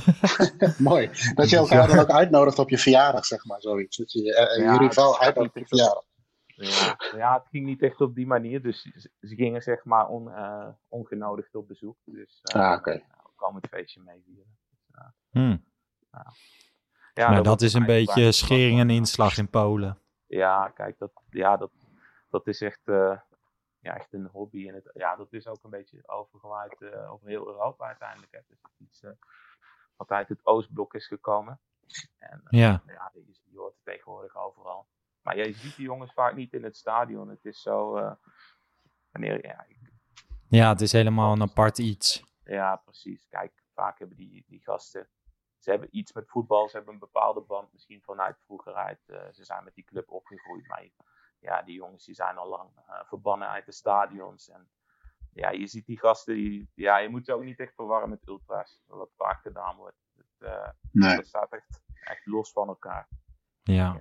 Mooi. 0.78 1.10
Dat 1.34 1.50
je 1.50 1.56
elkaar 1.56 1.88
dan 1.88 1.98
ook 1.98 2.10
uitnodigt 2.10 2.58
op 2.58 2.70
je 2.70 2.78
verjaardag, 2.78 3.24
zeg 3.24 3.44
maar, 3.44 3.60
zoiets. 3.60 3.96
Dat 3.96 4.12
je 4.12 4.22
uh, 4.22 4.64
ja, 4.64 4.72
je 4.72 4.78
rival 4.78 5.20
uitnodigt 5.20 5.54
op 5.54 5.62
je 5.62 5.68
verjaardag. 5.68 6.04
Ja, 6.46 6.96
ja, 7.16 7.34
het 7.34 7.48
ging 7.48 7.66
niet 7.66 7.82
echt 7.82 8.00
op 8.00 8.14
die 8.14 8.26
manier. 8.26 8.62
Dus 8.62 8.82
ze 9.20 9.34
gingen 9.34 9.62
zeg 9.62 9.84
maar 9.84 10.08
on, 10.08 10.28
uh, 10.28 10.68
ongenodigd 10.88 11.54
op 11.54 11.68
bezoek. 11.68 11.96
Dus 12.04 12.40
uh, 12.54 12.62
ah, 12.62 12.78
okay. 12.78 12.94
nou, 12.94 13.30
kwam 13.36 13.54
het 13.54 13.66
feestje 13.70 14.00
meevieren. 14.00 14.56
Dus, 14.90 15.02
hmm. 15.30 15.64
ja. 16.10 16.32
Ja, 17.14 17.26
maar 17.26 17.36
dat, 17.36 17.44
dat 17.44 17.62
is 17.62 17.74
een 17.74 17.86
beetje 17.86 18.32
schering 18.32 18.80
en 18.80 18.90
inslag 18.90 19.38
in 19.38 19.48
Polen. 19.48 19.98
Ja, 20.26 20.68
kijk, 20.74 20.98
dat, 20.98 21.12
ja, 21.30 21.56
dat, 21.56 21.70
dat 22.30 22.46
is 22.46 22.60
echt 22.60 22.80
ja, 23.86 23.94
echt 23.94 24.12
een 24.12 24.26
hobby. 24.26 24.68
En 24.68 24.74
het, 24.74 24.90
ja, 24.94 25.16
dat 25.16 25.32
is 25.32 25.46
ook 25.46 25.64
een 25.64 25.70
beetje 25.70 26.08
overgewaaid 26.08 26.80
uh, 26.80 27.12
over 27.12 27.28
heel 27.28 27.46
Europa 27.46 27.86
uiteindelijk. 27.86 28.32
Hè. 28.32 28.40
Dus 28.48 28.58
iets 28.78 29.02
uh, 29.02 29.10
wat 29.96 30.10
uit 30.10 30.28
het 30.28 30.46
Oostblok 30.46 30.94
is 30.94 31.06
gekomen. 31.06 31.60
En 32.18 32.40
uh, 32.44 32.60
ja. 32.60 32.82
ja 32.86 33.10
je, 33.14 33.24
je, 33.44 33.58
hoort 33.58 33.74
het 33.74 33.84
tegenwoordig 33.84 34.36
overal. 34.36 34.88
Maar 35.22 35.36
je 35.36 35.52
ziet 35.52 35.76
die 35.76 35.84
jongens 35.84 36.12
vaak 36.12 36.34
niet 36.34 36.52
in 36.52 36.64
het 36.64 36.76
stadion. 36.76 37.28
Het 37.28 37.44
is 37.44 37.62
zo. 37.62 37.92
wanneer, 39.10 39.46
ja, 39.46 39.64
ik, 39.68 39.78
ja, 40.48 40.68
het 40.68 40.80
is 40.80 40.92
helemaal 40.92 41.32
een 41.32 41.42
apart 41.42 41.78
iets. 41.78 42.24
Ja, 42.44 42.76
precies. 42.76 43.26
Kijk, 43.28 43.62
vaak 43.74 43.98
hebben 43.98 44.16
die, 44.16 44.44
die 44.46 44.60
gasten. 44.62 45.08
Ze 45.58 45.70
hebben 45.70 45.96
iets 45.96 46.12
met 46.12 46.28
voetbal, 46.28 46.68
ze 46.68 46.76
hebben 46.76 46.94
een 46.94 47.00
bepaalde 47.00 47.40
band, 47.40 47.72
misschien 47.72 48.02
vanuit 48.02 48.36
vroeger 48.44 48.74
uit. 48.74 49.00
ze 49.06 49.44
zijn 49.44 49.64
met 49.64 49.74
die 49.74 49.84
club 49.84 50.10
opgegroeid. 50.10 50.66
Maar 50.66 50.82
ja, 51.38 51.62
die 51.62 51.74
jongens 51.74 52.04
die 52.04 52.14
zijn 52.14 52.36
al 52.36 52.48
lang 52.48 52.70
uh, 52.76 53.00
verbannen 53.04 53.48
uit 53.48 53.66
de 53.66 53.72
stadions. 53.72 54.48
En 54.48 54.68
ja, 55.32 55.50
je 55.50 55.66
ziet 55.66 55.86
die 55.86 55.98
gasten, 55.98 56.34
die, 56.34 56.70
ja, 56.74 56.98
je 56.98 57.08
moet 57.08 57.24
ze 57.24 57.32
ook 57.32 57.44
niet 57.44 57.60
echt 57.60 57.74
verwarren 57.74 58.08
met 58.08 58.26
ultras. 58.28 58.82
Wat 58.86 59.12
vaak 59.16 59.40
gedaan 59.40 59.76
wordt. 59.76 59.96
Het, 60.16 60.48
uh, 60.48 60.68
nee. 60.92 61.16
Dat 61.16 61.26
staat 61.26 61.52
echt, 61.52 61.82
echt 62.04 62.26
los 62.26 62.52
van 62.52 62.68
elkaar. 62.68 63.08
Ja. 63.62 63.94
Eh, 63.94 64.00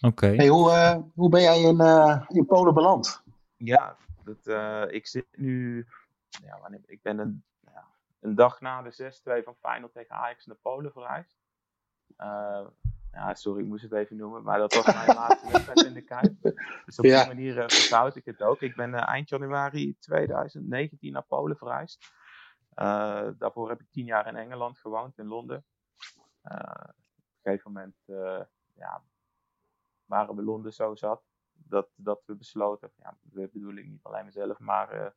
Oké. 0.00 0.26
Hey, 0.26 0.48
hoe, 0.48 1.04
hoe 1.14 1.28
ben 1.28 1.42
jij 1.42 1.60
in, 1.60 1.80
in 2.28 2.46
Polen 2.46 2.74
beland? 2.74 3.22
Ja, 3.56 3.96
dat, 4.24 4.92
ik 4.92 5.06
zit 5.06 5.26
nu. 5.36 5.86
Ja, 6.28 6.60
wanneer, 6.60 6.80
ik 6.86 7.02
ben 7.02 7.18
een, 7.18 7.44
ja, 7.60 7.86
een 8.20 8.34
dag 8.34 8.60
na 8.60 8.82
de 8.82 9.20
6-2 9.40 9.44
van 9.44 9.54
Feyenoord 9.54 9.92
tegen 9.92 10.16
Ajax 10.16 10.46
naar 10.46 10.56
Polen 10.56 10.92
verreisd. 10.92 11.38
Ja, 13.12 13.34
sorry, 13.34 13.62
ik 13.62 13.68
moest 13.68 13.82
het 13.82 13.92
even 13.92 14.16
noemen. 14.16 14.42
Maar 14.42 14.58
dat 14.58 14.74
was 14.74 14.84
mijn 14.84 15.16
laatste 15.20 15.50
wedstrijd 15.52 15.84
in 15.84 15.94
de 15.94 16.02
Kuip. 16.02 16.42
Dus 16.84 16.98
op 16.98 17.04
die 17.04 17.26
manier 17.26 17.56
uh, 17.56 18.10
ik 18.14 18.24
het 18.24 18.42
ook. 18.42 18.60
Ik 18.60 18.76
ben 18.76 18.90
uh, 18.90 19.08
eind 19.08 19.28
januari 19.28 19.96
2019 19.98 21.12
naar 21.12 21.22
Polen 21.22 21.56
verhuisd. 21.56 22.12
Uh, 22.74 23.28
daarvoor 23.38 23.68
heb 23.68 23.80
ik 23.80 23.90
tien 23.90 24.04
jaar 24.04 24.26
in 24.26 24.36
Engeland 24.36 24.78
gewoond, 24.78 25.18
in 25.18 25.26
Londen. 25.26 25.64
op 26.16 26.24
een 26.42 26.94
gegeven 27.42 27.72
moment 27.72 27.96
ja, 28.74 29.02
waren 30.04 30.36
we 30.36 30.42
Londen 30.42 30.72
zo 30.72 30.94
zat. 30.94 31.22
Dat, 31.52 31.88
dat 31.94 32.22
we 32.26 32.34
besloten, 32.34 32.92
ja, 32.96 33.16
we 33.22 33.48
bedoel 33.52 33.74
ik 33.74 33.86
niet 33.86 34.02
alleen 34.02 34.24
mezelf, 34.24 34.58
maar 34.58 35.14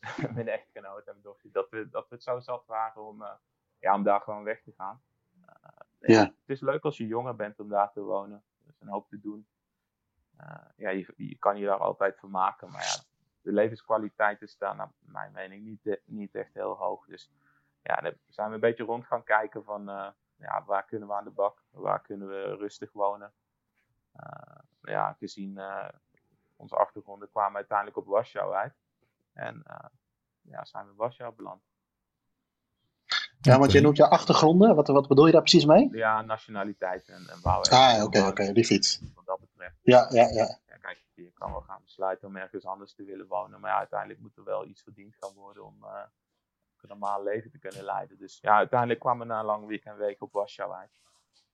mijn 0.34 0.48
echtgenoot 0.48 1.06
en 1.06 1.12
mijn 1.12 1.22
dochter, 1.22 1.52
dat 1.52 1.70
we, 1.70 1.88
dat 1.88 2.08
we 2.08 2.14
het 2.14 2.24
zo 2.24 2.40
zat 2.40 2.66
waren 2.66 3.02
om, 3.02 3.24
ja, 3.78 3.94
om 3.94 4.02
daar 4.02 4.20
gewoon 4.20 4.44
weg 4.44 4.62
te 4.62 4.72
gaan 4.76 5.02
ja. 6.10 6.22
Het 6.22 6.34
is 6.46 6.60
leuk 6.60 6.84
als 6.84 6.96
je 6.96 7.06
jonger 7.06 7.36
bent 7.36 7.60
om 7.60 7.68
daar 7.68 7.92
te 7.92 8.00
wonen. 8.00 8.44
Er 8.64 8.68
is 8.68 8.80
een 8.80 8.88
hoop 8.88 9.08
te 9.08 9.20
doen. 9.20 9.46
Uh, 10.40 10.56
ja, 10.76 10.90
je, 10.90 11.14
je, 11.16 11.38
kan 11.38 11.58
je 11.58 11.66
daar 11.66 11.78
altijd 11.78 12.18
van 12.18 12.30
maken. 12.30 12.70
Maar 12.70 12.82
ja, 12.82 13.02
de 13.42 13.52
levenskwaliteit 13.52 14.42
is 14.42 14.58
daar 14.58 14.76
naar 14.76 14.92
mijn 14.98 15.32
mening 15.32 15.64
niet, 15.64 16.00
niet 16.04 16.34
echt 16.34 16.54
heel 16.54 16.76
hoog. 16.76 17.06
Dus 17.06 17.30
ja, 17.82 17.96
dan 17.96 18.14
zijn 18.28 18.48
we 18.48 18.54
een 18.54 18.60
beetje 18.60 18.84
rond 18.84 19.06
gaan 19.06 19.24
kijken 19.24 19.64
van 19.64 19.88
uh, 19.88 20.08
ja, 20.36 20.64
waar 20.64 20.84
kunnen 20.84 21.08
we 21.08 21.14
aan 21.14 21.24
de 21.24 21.30
bak? 21.30 21.62
Waar 21.70 22.00
kunnen 22.00 22.28
we 22.28 22.56
rustig 22.56 22.92
wonen? 22.92 23.32
Uh, 24.16 24.58
ja, 24.80 25.12
gezien 25.12 25.60
onze 26.56 26.76
achtergronden 26.76 27.30
kwamen 27.30 27.56
uiteindelijk 27.56 27.96
op 27.96 28.06
Warschau 28.06 28.54
uit. 28.54 28.74
En 29.32 29.62
ja, 30.40 30.64
zijn 30.64 30.84
we 30.84 30.90
in 30.90 30.96
Warschau 30.96 31.34
beland. 31.34 31.71
Ja, 33.42 33.58
want 33.58 33.72
je 33.72 33.80
noemt 33.80 33.96
je 33.96 34.08
achtergronden. 34.08 34.74
Wat, 34.74 34.88
wat 34.88 35.08
bedoel 35.08 35.26
je 35.26 35.32
daar 35.32 35.40
precies 35.40 35.64
mee? 35.64 35.88
Ja, 35.92 36.22
nationaliteit 36.22 37.08
en, 37.08 37.26
en 37.28 37.40
waar 37.42 37.60
Ah, 37.60 38.04
oké, 38.04 38.26
oké, 38.26 38.52
die 38.52 38.64
fiets. 38.64 39.00
Wat 39.14 39.26
dat 39.26 39.40
betreft. 39.40 39.78
Ja, 39.82 40.06
ja, 40.10 40.28
ja. 40.28 40.58
ja 40.66 40.76
kijk, 40.76 41.04
je 41.14 41.32
kan 41.32 41.50
wel 41.50 41.60
gaan 41.60 41.82
besluiten 41.82 42.28
om 42.28 42.36
ergens 42.36 42.66
anders 42.66 42.94
te 42.94 43.04
willen 43.04 43.26
wonen. 43.26 43.60
Maar 43.60 43.70
ja, 43.70 43.78
uiteindelijk 43.78 44.20
moet 44.20 44.36
er 44.36 44.44
wel 44.44 44.66
iets 44.66 44.82
verdiend 44.82 45.16
gaan 45.20 45.34
worden 45.34 45.64
om 45.64 45.76
uh, 45.82 45.88
een 46.80 46.88
normaal 46.88 47.22
leven 47.22 47.50
te 47.50 47.58
kunnen 47.58 47.84
leiden. 47.84 48.18
Dus 48.18 48.38
ja, 48.40 48.56
uiteindelijk 48.56 49.00
kwamen 49.00 49.26
we 49.26 49.32
na 49.32 49.38
een 49.38 49.44
lang 49.44 49.66
weekend 49.66 49.98
week 49.98 50.22
op 50.22 50.32
Warschau 50.32 50.72
uit. 50.72 51.00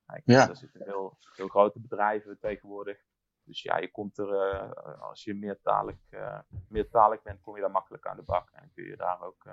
Kijk, 0.06 0.22
ja. 0.24 0.48
Er 0.48 0.56
zitten 0.56 0.84
heel, 0.84 1.18
heel 1.34 1.48
grote 1.48 1.80
bedrijven 1.80 2.38
tegenwoordig. 2.38 2.98
Dus 3.44 3.62
ja, 3.62 3.76
je 3.78 3.90
komt 3.90 4.18
er, 4.18 4.28
uh, 4.28 5.00
als 5.00 5.24
je 5.24 5.34
meertalig, 5.34 5.96
uh, 6.10 6.38
meertalig 6.68 7.22
bent, 7.22 7.40
kom 7.40 7.54
je 7.54 7.60
daar 7.60 7.70
makkelijk 7.70 8.06
aan 8.06 8.16
de 8.16 8.22
bak. 8.22 8.50
En 8.52 8.70
kun 8.74 8.84
je 8.84 8.96
daar 8.96 9.22
ook 9.22 9.46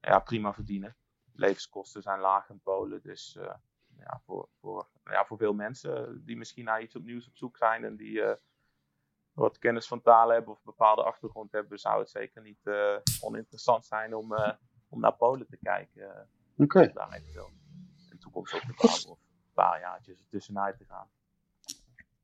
ja, 0.00 0.18
prima 0.18 0.54
verdienen 0.54 0.96
levenskosten 1.38 2.02
zijn 2.02 2.20
laag 2.20 2.48
in 2.48 2.60
Polen. 2.60 3.02
Dus 3.02 3.36
uh, 3.38 3.54
ja, 3.98 4.20
voor, 4.24 4.48
voor, 4.60 4.88
ja, 5.04 5.24
voor 5.24 5.36
veel 5.36 5.52
mensen 5.52 6.24
die 6.24 6.36
misschien 6.36 6.64
naar 6.64 6.82
iets 6.82 6.96
opnieuws 6.96 7.28
op 7.28 7.36
zoek 7.36 7.56
zijn 7.56 7.84
en 7.84 7.96
die 7.96 8.12
uh, 8.12 8.32
wat 9.32 9.58
kennis 9.58 9.86
van 9.86 10.02
talen 10.02 10.34
hebben 10.34 10.52
of 10.52 10.58
een 10.58 10.64
bepaalde 10.64 11.02
achtergrond 11.02 11.52
hebben, 11.52 11.78
zou 11.78 12.00
het 12.00 12.10
zeker 12.10 12.42
niet 12.42 12.60
uh, 12.64 12.96
oninteressant 13.20 13.86
zijn 13.86 14.14
om, 14.14 14.34
om 14.88 15.00
naar 15.00 15.16
Polen 15.16 15.46
te 15.46 15.56
kijken. 15.56 16.28
Oké. 16.52 16.62
Okay. 16.62 16.92
Daar 16.92 17.12
eventueel 17.12 17.50
in 18.10 18.18
toekomst 18.18 18.54
op 18.54 18.60
te 18.60 18.74
bouwen 18.76 19.08
of 19.08 19.18
een 19.18 19.52
paar 19.54 19.80
jaartjes 19.80 20.20
ertussenuit 20.20 20.78
te 20.78 20.84
gaan. 20.84 21.08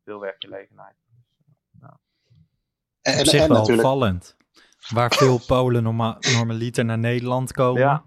Veel 0.04 0.20
werkgelegenheid. 0.20 0.96
Dus, 1.06 1.80
ja. 1.80 1.98
En, 3.02 3.20
op 3.20 3.26
zich 3.26 3.40
en, 3.40 3.48
wel 3.48 3.58
natuurlijk... 3.58 3.88
opvallend. 3.88 4.36
Waar 4.88 5.12
veel 5.12 5.38
Polen 5.46 5.82
norma 5.82 6.16
normaliter 6.20 6.84
naar 6.84 6.98
Nederland 6.98 7.52
komen. 7.52 7.80
Ja. 7.80 8.04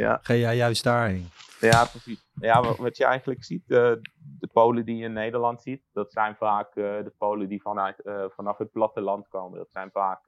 Ja. 0.00 0.18
Ga 0.22 0.34
jij 0.34 0.56
juist 0.56 0.84
daarheen? 0.84 1.28
Ja, 1.60 1.84
precies. 1.84 2.28
Ja, 2.34 2.76
wat 2.76 2.96
je 2.96 3.04
eigenlijk 3.04 3.44
ziet, 3.44 3.70
uh, 3.70 3.92
de 4.38 4.48
Polen 4.52 4.84
die 4.84 4.96
je 4.96 5.04
in 5.04 5.12
Nederland 5.12 5.62
ziet, 5.62 5.82
dat 5.92 6.12
zijn 6.12 6.36
vaak 6.36 6.74
uh, 6.74 6.84
de 6.84 7.12
Polen 7.18 7.48
die 7.48 7.62
vanuit, 7.62 8.00
uh, 8.04 8.24
vanaf 8.28 8.58
het 8.58 8.70
platteland 8.70 9.28
komen. 9.28 9.58
Dat 9.58 9.72
zijn 9.72 9.90
vaak 9.90 10.24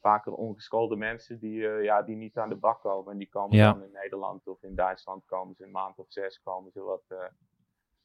vaker 0.00 0.32
ongeschoolde 0.32 0.96
mensen 0.96 1.38
die, 1.38 1.60
ja, 1.60 2.02
die 2.02 2.16
niet 2.16 2.38
aan 2.38 2.48
de 2.48 2.56
bak 2.56 2.80
komen. 2.80 3.12
En 3.12 3.18
die 3.18 3.28
komen 3.28 3.56
ja. 3.56 3.72
dan 3.72 3.82
in 3.82 3.92
Nederland 3.92 4.46
of 4.46 4.62
in 4.62 4.74
Duitsland 4.74 5.24
komen 5.24 5.54
ze 5.54 5.64
een 5.64 5.70
maand 5.70 5.98
of 5.98 6.06
zes, 6.08 6.40
komen 6.42 6.72
ze 6.72 6.80
wat, 6.80 7.04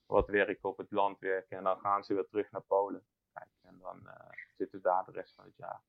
wat 0.05 0.27
werken 0.27 0.69
op 0.69 0.77
het 0.77 0.91
land 0.91 1.19
werken. 1.19 1.57
En 1.57 1.63
dan 1.63 1.79
gaan 1.79 2.03
ze 2.03 2.13
weer 2.13 2.27
terug 2.29 2.51
naar 2.51 2.63
Polen. 2.67 3.03
Kijk, 3.33 3.49
en 3.61 3.77
dan 3.81 4.07
zitten 4.57 4.79
ze 4.79 4.87
daar 4.87 5.05
de 5.05 5.11
rest 5.11 5.35
van 5.35 5.45
het 5.45 5.57
jaar. 5.57 5.81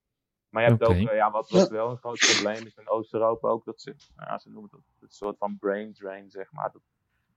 Maar 0.54 0.62
je 0.62 0.68
hebt 0.68 0.84
ook, 0.84 0.94
uh, 0.94 1.14
ja, 1.14 1.30
wat, 1.30 1.50
wat 1.50 1.68
wel 1.68 1.90
een 1.90 1.96
groot 1.96 2.18
probleem 2.18 2.66
is 2.66 2.76
in 2.76 2.88
Oost-Europa 2.88 3.48
ook, 3.48 3.64
dat 3.64 3.80
ze, 3.80 3.94
nou 4.16 4.30
ja, 4.30 4.38
ze 4.38 4.50
noemen 4.50 4.70
het 4.72 5.02
een 5.02 5.08
soort 5.10 5.38
van 5.38 5.58
brain 5.58 5.92
drain, 5.92 6.30
zeg 6.30 6.52
maar. 6.52 6.72
Dat, 6.72 6.82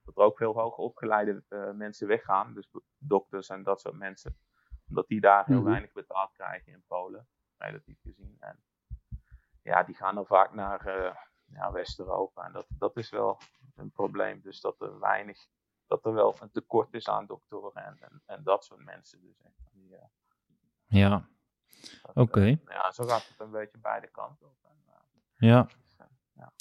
dat 0.05 0.17
er 0.17 0.23
ook 0.23 0.37
veel 0.37 0.53
hoger 0.53 0.83
opgeleide 0.83 1.43
uh, 1.49 1.71
mensen 1.71 2.07
weggaan, 2.07 2.53
dus 2.53 2.69
dokters 2.97 3.49
en 3.49 3.63
dat 3.63 3.81
soort 3.81 3.95
mensen. 3.95 4.37
Omdat 4.89 5.07
die 5.07 5.21
daar 5.21 5.45
heel 5.45 5.61
mhm. 5.61 5.69
weinig 5.69 5.91
betaald 5.91 6.31
krijgen 6.31 6.71
in 6.71 6.83
Polen, 6.87 7.27
relatief 7.57 8.01
gezien. 8.01 8.37
En 8.39 8.59
ja, 9.61 9.83
die 9.83 9.95
gaan 9.95 10.15
dan 10.15 10.25
vaak 10.25 10.53
naar 10.53 10.87
uh, 10.87 11.15
ja, 11.45 11.71
West-Europa 11.71 12.45
en 12.45 12.51
dat, 12.51 12.65
dat 12.69 12.97
is 12.97 13.09
wel 13.09 13.39
een 13.75 13.91
probleem. 13.91 14.41
Dus 14.41 14.61
dat 14.61 14.81
er 14.81 14.99
weinig, 14.99 15.47
dat 15.87 16.05
er 16.05 16.13
wel 16.13 16.35
een 16.39 16.51
tekort 16.51 16.93
is 16.93 17.09
aan 17.09 17.25
doktoren 17.25 17.85
en, 17.85 17.97
en, 17.99 18.21
en 18.25 18.43
dat 18.43 18.65
soort 18.65 18.83
mensen. 18.83 19.21
Dus 19.21 19.35
ja, 20.87 21.27
Oké. 22.13 22.41
Eh, 22.41 22.57
ja, 22.67 22.91
zo 22.91 23.03
gaat 23.03 23.27
het 23.27 23.39
een 23.39 23.51
beetje 23.51 23.77
beide 23.81 24.07
kanten 24.07 24.47
op. 24.47 24.57
Ja. 25.37 25.63
Dus, 25.63 25.75
ja. 26.35 26.51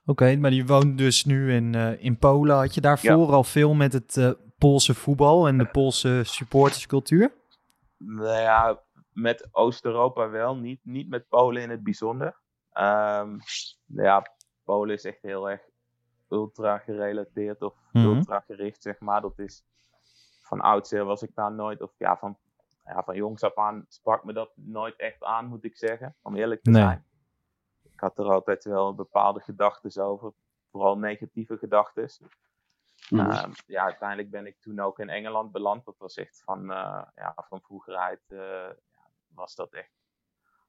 Oké, 0.00 0.10
okay, 0.10 0.36
maar 0.36 0.52
je 0.52 0.66
woont 0.66 0.98
dus 0.98 1.24
nu 1.24 1.52
in, 1.52 1.72
uh, 1.72 2.04
in 2.04 2.18
Polen. 2.18 2.56
Had 2.56 2.74
je 2.74 2.80
daarvoor 2.80 3.26
ja. 3.26 3.32
al 3.32 3.44
veel 3.44 3.74
met 3.74 3.92
het 3.92 4.16
uh, 4.16 4.30
Poolse 4.58 4.94
voetbal 4.94 5.48
en 5.48 5.58
de 5.58 5.66
Poolse 5.76 6.20
supporterscultuur? 6.24 7.32
Nou 7.96 8.40
ja, 8.40 8.80
met 9.12 9.48
Oost-Europa 9.50 10.28
wel, 10.28 10.56
niet, 10.56 10.80
niet 10.82 11.08
met 11.08 11.28
Polen 11.28 11.62
in 11.62 11.70
het 11.70 11.82
bijzonder. 11.82 12.26
Um, 12.72 13.38
ja, 13.86 14.26
Polen 14.64 14.94
is 14.94 15.04
echt 15.04 15.22
heel 15.22 15.50
erg 15.50 15.60
ultra 16.28 16.78
gerelateerd 16.78 17.62
of 17.62 17.74
mm 17.92 18.02
-hmm. 18.02 18.16
ultra 18.16 18.40
gericht, 18.40 18.82
zeg 18.82 19.00
maar. 19.00 19.20
Dat 19.20 19.38
is 19.38 19.64
van 20.40 20.60
oudsher 20.60 21.04
was 21.04 21.22
ik 21.22 21.34
daar 21.34 21.52
nooit, 21.52 21.82
of 21.82 21.92
ja, 21.98 22.16
van 22.16 22.38
ja, 22.86 23.02
van 23.02 23.16
jongs 23.16 23.42
af 23.42 23.54
aan 23.54 23.84
sprak 23.88 24.24
me 24.24 24.32
dat 24.32 24.52
nooit 24.54 24.96
echt 24.96 25.22
aan, 25.22 25.46
moet 25.46 25.64
ik 25.64 25.76
zeggen. 25.76 26.16
Om 26.22 26.36
eerlijk 26.36 26.62
te 26.62 26.72
zijn. 26.72 27.06
Ik 27.82 28.00
had 28.00 28.18
er 28.18 28.32
altijd 28.32 28.64
wel 28.64 28.94
bepaalde 28.94 29.40
gedachten 29.40 30.04
over. 30.04 30.32
Vooral 30.70 30.98
negatieve 30.98 31.58
gedachten. 31.58 32.10
Mm. 33.08 33.20
Uh, 33.20 33.44
ja, 33.66 33.84
uiteindelijk 33.84 34.30
ben 34.30 34.46
ik 34.46 34.60
toen 34.60 34.80
ook 34.80 34.98
in 34.98 35.08
Engeland 35.08 35.52
beland. 35.52 35.84
Dat 35.84 35.98
was 35.98 36.16
echt 36.16 36.42
van, 36.44 36.62
uh, 36.70 37.02
ja, 37.14 37.34
van 37.48 37.60
vroeger 37.60 37.96
uit 37.96 38.22
uh, 38.28 38.70
was 39.26 39.54
dat 39.54 39.72
echt 39.72 39.92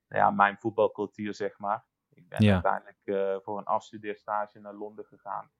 ja, 0.07 0.31
mijn 0.31 0.57
voetbalcultuur, 0.57 1.33
zeg 1.33 1.57
maar. 1.57 1.85
Ik 2.09 2.29
ben 2.29 2.43
ja. 2.43 2.53
uiteindelijk 2.53 3.01
eh, 3.03 3.35
voor 3.43 3.57
een 3.57 3.65
afstudeerstage 3.65 4.59
naar 4.59 4.73
Londen 4.73 5.05
gegaan. 5.05 5.51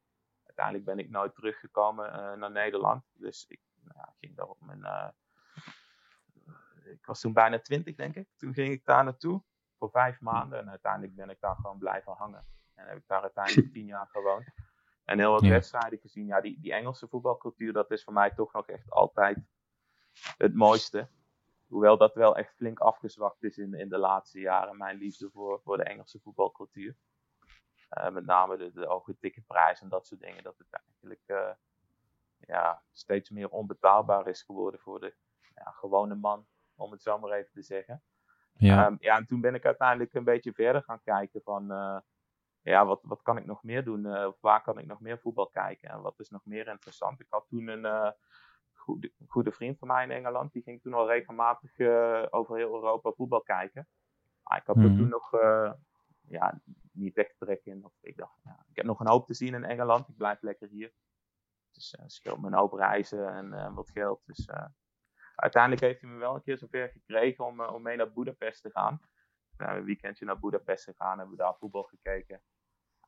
Uiteindelijk 0.43 0.85
ben 0.85 0.99
ik 0.99 1.09
nooit 1.09 1.35
teruggekomen 1.35 2.39
naar 2.39 2.51
Nederland. 2.51 3.03
Dus 3.13 3.45
ik 3.47 3.61
nou, 3.81 4.07
ging 4.19 4.35
daar 4.35 4.47
op 4.47 4.61
mijn 4.61 5.13
ik 6.91 7.05
was 7.05 7.19
toen 7.19 7.33
bijna 7.33 7.59
twintig, 7.59 7.95
denk 7.95 8.15
ik. 8.15 8.27
Toen 8.37 8.53
ging 8.53 8.69
ik 8.69 8.85
daar 8.85 9.03
naartoe 9.03 9.43
voor 9.77 9.89
vijf 9.89 10.21
maanden. 10.21 10.59
En 10.59 10.69
uiteindelijk 10.69 11.15
ben 11.15 11.29
ik 11.29 11.39
daar 11.39 11.55
gewoon 11.55 11.77
blijven 11.77 12.13
hangen. 12.13 12.45
En 12.75 12.87
heb 12.87 12.97
ik 12.97 13.07
daar 13.07 13.21
uiteindelijk 13.21 13.73
tien 13.73 13.85
jaar 13.85 14.07
gewoond. 14.07 14.45
En 15.05 15.19
heel 15.19 15.31
wat 15.31 15.41
ja. 15.41 15.49
wedstrijden 15.49 15.99
gezien. 15.99 16.25
Ja, 16.25 16.41
die, 16.41 16.59
die 16.59 16.73
Engelse 16.73 17.07
voetbalcultuur, 17.07 17.73
dat 17.73 17.91
is 17.91 18.03
voor 18.03 18.13
mij 18.13 18.31
toch 18.31 18.53
nog 18.53 18.67
echt 18.67 18.91
altijd 18.91 19.37
het 20.37 20.53
mooiste. 20.53 21.09
hoewel 21.67 21.97
dat 21.97 22.13
wel 22.13 22.35
echt 22.37 22.55
flink 22.55 22.79
afgezwakt 22.79 23.43
is 23.43 23.57
in, 23.57 23.73
in 23.73 23.89
de 23.89 23.97
laatste 23.97 24.39
jaren, 24.39 24.77
mijn 24.77 24.97
liefde 24.97 25.29
voor, 25.31 25.61
voor 25.63 25.77
de 25.77 25.83
Engelse 25.83 26.19
voetbalcultuur. 26.19 26.95
Uh, 27.97 28.09
met 28.09 28.25
name 28.25 28.57
de, 28.57 28.71
de 28.71 28.85
hoge 28.85 29.17
ticketprijs 29.19 29.81
en 29.81 29.89
dat 29.89 30.07
soort 30.07 30.21
dingen. 30.21 30.43
Dat 30.43 30.57
het 30.57 30.67
eigenlijk 30.71 31.23
uh, 31.27 31.49
ja, 32.39 32.83
steeds 32.91 33.29
meer 33.29 33.49
onbetaalbaar 33.49 34.27
is 34.27 34.41
geworden 34.41 34.79
voor 34.79 34.99
de 34.99 35.15
ja, 35.55 35.71
gewone 35.71 36.15
man, 36.15 36.47
om 36.77 36.91
het 36.91 37.01
zo 37.01 37.19
maar 37.19 37.31
even 37.31 37.51
te 37.51 37.61
zeggen. 37.61 38.03
Ja. 38.57 38.87
Um, 38.87 38.97
ja, 38.99 39.17
en 39.17 39.25
toen 39.25 39.41
ben 39.41 39.55
ik 39.55 39.65
uiteindelijk 39.65 40.13
een 40.13 40.23
beetje 40.23 40.53
verder 40.53 40.83
gaan 40.83 41.01
kijken 41.01 41.41
van, 41.41 41.71
uh, 41.71 41.99
ja, 42.61 42.85
wat, 42.85 42.99
wat 43.03 43.21
kan 43.21 43.37
ik 43.37 43.45
nog 43.45 43.63
meer 43.63 43.83
doen? 43.83 44.25
of 44.25 44.37
waar 44.41 44.61
kan 44.61 44.77
ik 44.77 44.85
nog 44.85 44.99
meer 44.99 45.19
voetbal 45.19 45.47
kijken? 45.47 45.89
En 45.89 46.01
wat 46.01 46.19
is 46.19 46.29
nog 46.29 46.45
meer 46.45 46.67
interessant? 46.67 47.19
Ik 47.19 47.27
had 47.29 47.45
toen 47.47 47.67
een 47.67 48.13
goede, 48.73 49.11
goede 49.27 49.51
vriend 49.51 49.77
van 49.77 49.87
mij 49.87 50.03
in 50.03 50.11
Engeland, 50.11 50.53
die 50.53 50.61
ging 50.61 50.81
toen 50.81 50.93
al 50.93 51.07
regelmatig 51.07 51.79
over 52.31 52.57
heel 52.57 52.73
Europa 52.73 53.11
voetbal 53.11 53.41
kijken. 53.41 53.87
Maar 54.43 54.57
ik 54.57 54.65
had 54.65 54.75
mm 54.75 54.97
toen 54.97 55.09
nog 55.09 55.31
ja, 56.27 56.61
niet 56.91 57.35
in. 57.63 57.85
Of 57.85 57.93
ik 58.01 58.17
dacht, 58.17 58.39
ja, 58.43 58.65
ik 58.69 58.75
heb 58.75 58.85
nog 58.85 58.99
een 58.99 59.09
hoop 59.09 59.25
te 59.25 59.33
zien 59.33 59.53
in 59.53 59.63
Engeland. 59.63 60.07
Ik 60.07 60.17
blijf 60.17 60.41
lekker 60.41 60.67
hier. 60.67 60.93
Dus 61.71 61.97
scheelt 62.05 62.41
me 62.41 62.47
een 62.47 62.53
hoop 62.53 62.73
reizen 62.73 63.33
en 63.33 63.73
wat 63.73 63.89
geld. 63.89 64.21
Dus 64.25 64.49
uiteindelijk 65.37 65.81
heeft 65.81 66.01
hij 66.01 66.09
me 66.09 66.17
wel 66.17 66.35
een 66.35 66.41
keer 66.41 66.57
zover 66.57 66.89
gekregen 66.89 67.45
om, 67.45 67.61
om 67.61 67.81
mee 67.81 67.97
naar 67.97 68.13
Budapest 68.13 68.61
te 68.61 68.69
gaan. 68.71 68.99
We 69.49 69.63
zijn 69.63 69.77
een 69.77 69.83
weekendje 69.83 70.25
naar 70.25 70.39
Budapest 70.39 70.83
gegaan, 70.83 71.17
hebben 71.17 71.37
we 71.37 71.43
daar 71.43 71.55
voetbal 71.55 71.83
gekeken. 71.83 72.41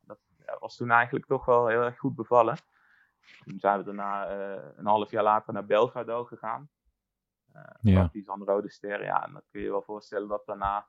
Dat 0.02 0.20
was 0.60 0.76
toen 0.76 0.92
eigenlijk 0.92 1.26
toch 1.26 1.46
wel 1.46 1.68
heel 1.68 1.82
erg 1.82 1.98
goed 1.98 2.16
bevallen. 2.16 2.58
Toen 3.46 3.60
zijn 3.60 3.78
we 3.78 3.84
daarna 3.84 4.30
een 4.78 4.86
half 4.86 5.12
jaar 5.12 5.24
later 5.24 5.54
naar 5.54 5.66
Belgrado 5.66 6.26
gegaan. 6.26 6.70
Uh, 7.56 7.64
ja. 7.82 8.00
Partizan 8.00 8.44
Rode 8.44 8.70
Ster, 8.70 9.04
ja, 9.04 9.26
en 9.26 9.34
dan 9.34 9.42
kun 9.52 9.60
je 9.60 9.66
je 9.66 9.72
wel 9.72 9.82
voorstellen 9.82 10.28
dat 10.28 10.46
daarna 10.46 10.88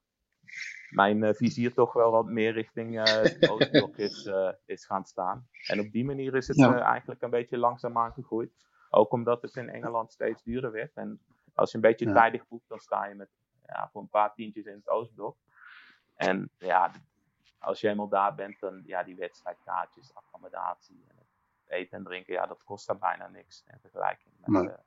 mijn 0.91 1.23
uh, 1.23 1.33
vizier 1.33 1.75
toch 1.75 1.93
wel 1.93 2.11
wat 2.11 2.27
meer 2.27 2.53
richting 2.53 2.99
uh, 2.99 3.05
het 3.05 3.49
Oostblok 3.51 3.97
is, 3.97 4.27
uh, 4.27 4.53
is 4.65 4.87
gaan 4.87 5.05
staan. 5.05 5.49
En 5.67 5.81
op 5.81 5.93
die 5.93 6.05
manier 6.05 6.35
is 6.35 6.49
het 6.49 6.61
eigenlijk 6.61 7.23
een 7.23 7.31
beetje 7.31 7.59
langzaam 7.59 7.99
aangegroeid. 7.99 8.69
Ook 8.91 9.13
omdat 9.13 9.43
het 9.43 9.57
in 9.57 9.69
Engeland 9.69 10.13
steeds 10.13 10.43
duurder 10.43 10.73
werd. 10.73 10.95
En 10.95 11.21
als 11.55 11.71
je 11.71 11.77
een 11.77 11.83
beetje 11.83 12.13
tijdig 12.13 12.49
boekt, 12.49 12.69
dan 12.69 12.79
sta 12.79 13.05
je 13.05 13.15
met 13.15 13.29
ja, 13.67 13.89
voor 13.93 14.01
een 14.01 14.09
paar 14.09 14.35
tientjes 14.35 14.65
in 14.65 14.77
het 14.77 14.89
Oostblok. 14.89 15.37
En 16.15 16.51
ja, 16.59 16.91
als 17.59 17.81
je 17.81 17.87
helemaal 17.87 18.09
daar 18.09 18.35
bent, 18.35 18.61
dan 18.61 18.83
ja, 18.85 19.03
die 19.03 19.17
wedstrijdkaartjes, 19.17 20.15
accommodatie 20.15 21.05
en 21.09 21.27
eten 21.67 21.99
en 21.99 22.05
drinken, 22.05 22.35
ja, 22.35 22.47
dat 22.47 22.65
kost 22.65 22.87
daar 22.87 22.99
bijna 22.99 23.29
niks 23.29 23.65
in 23.67 23.79
vergelijking 23.81 24.35
met 24.39 24.79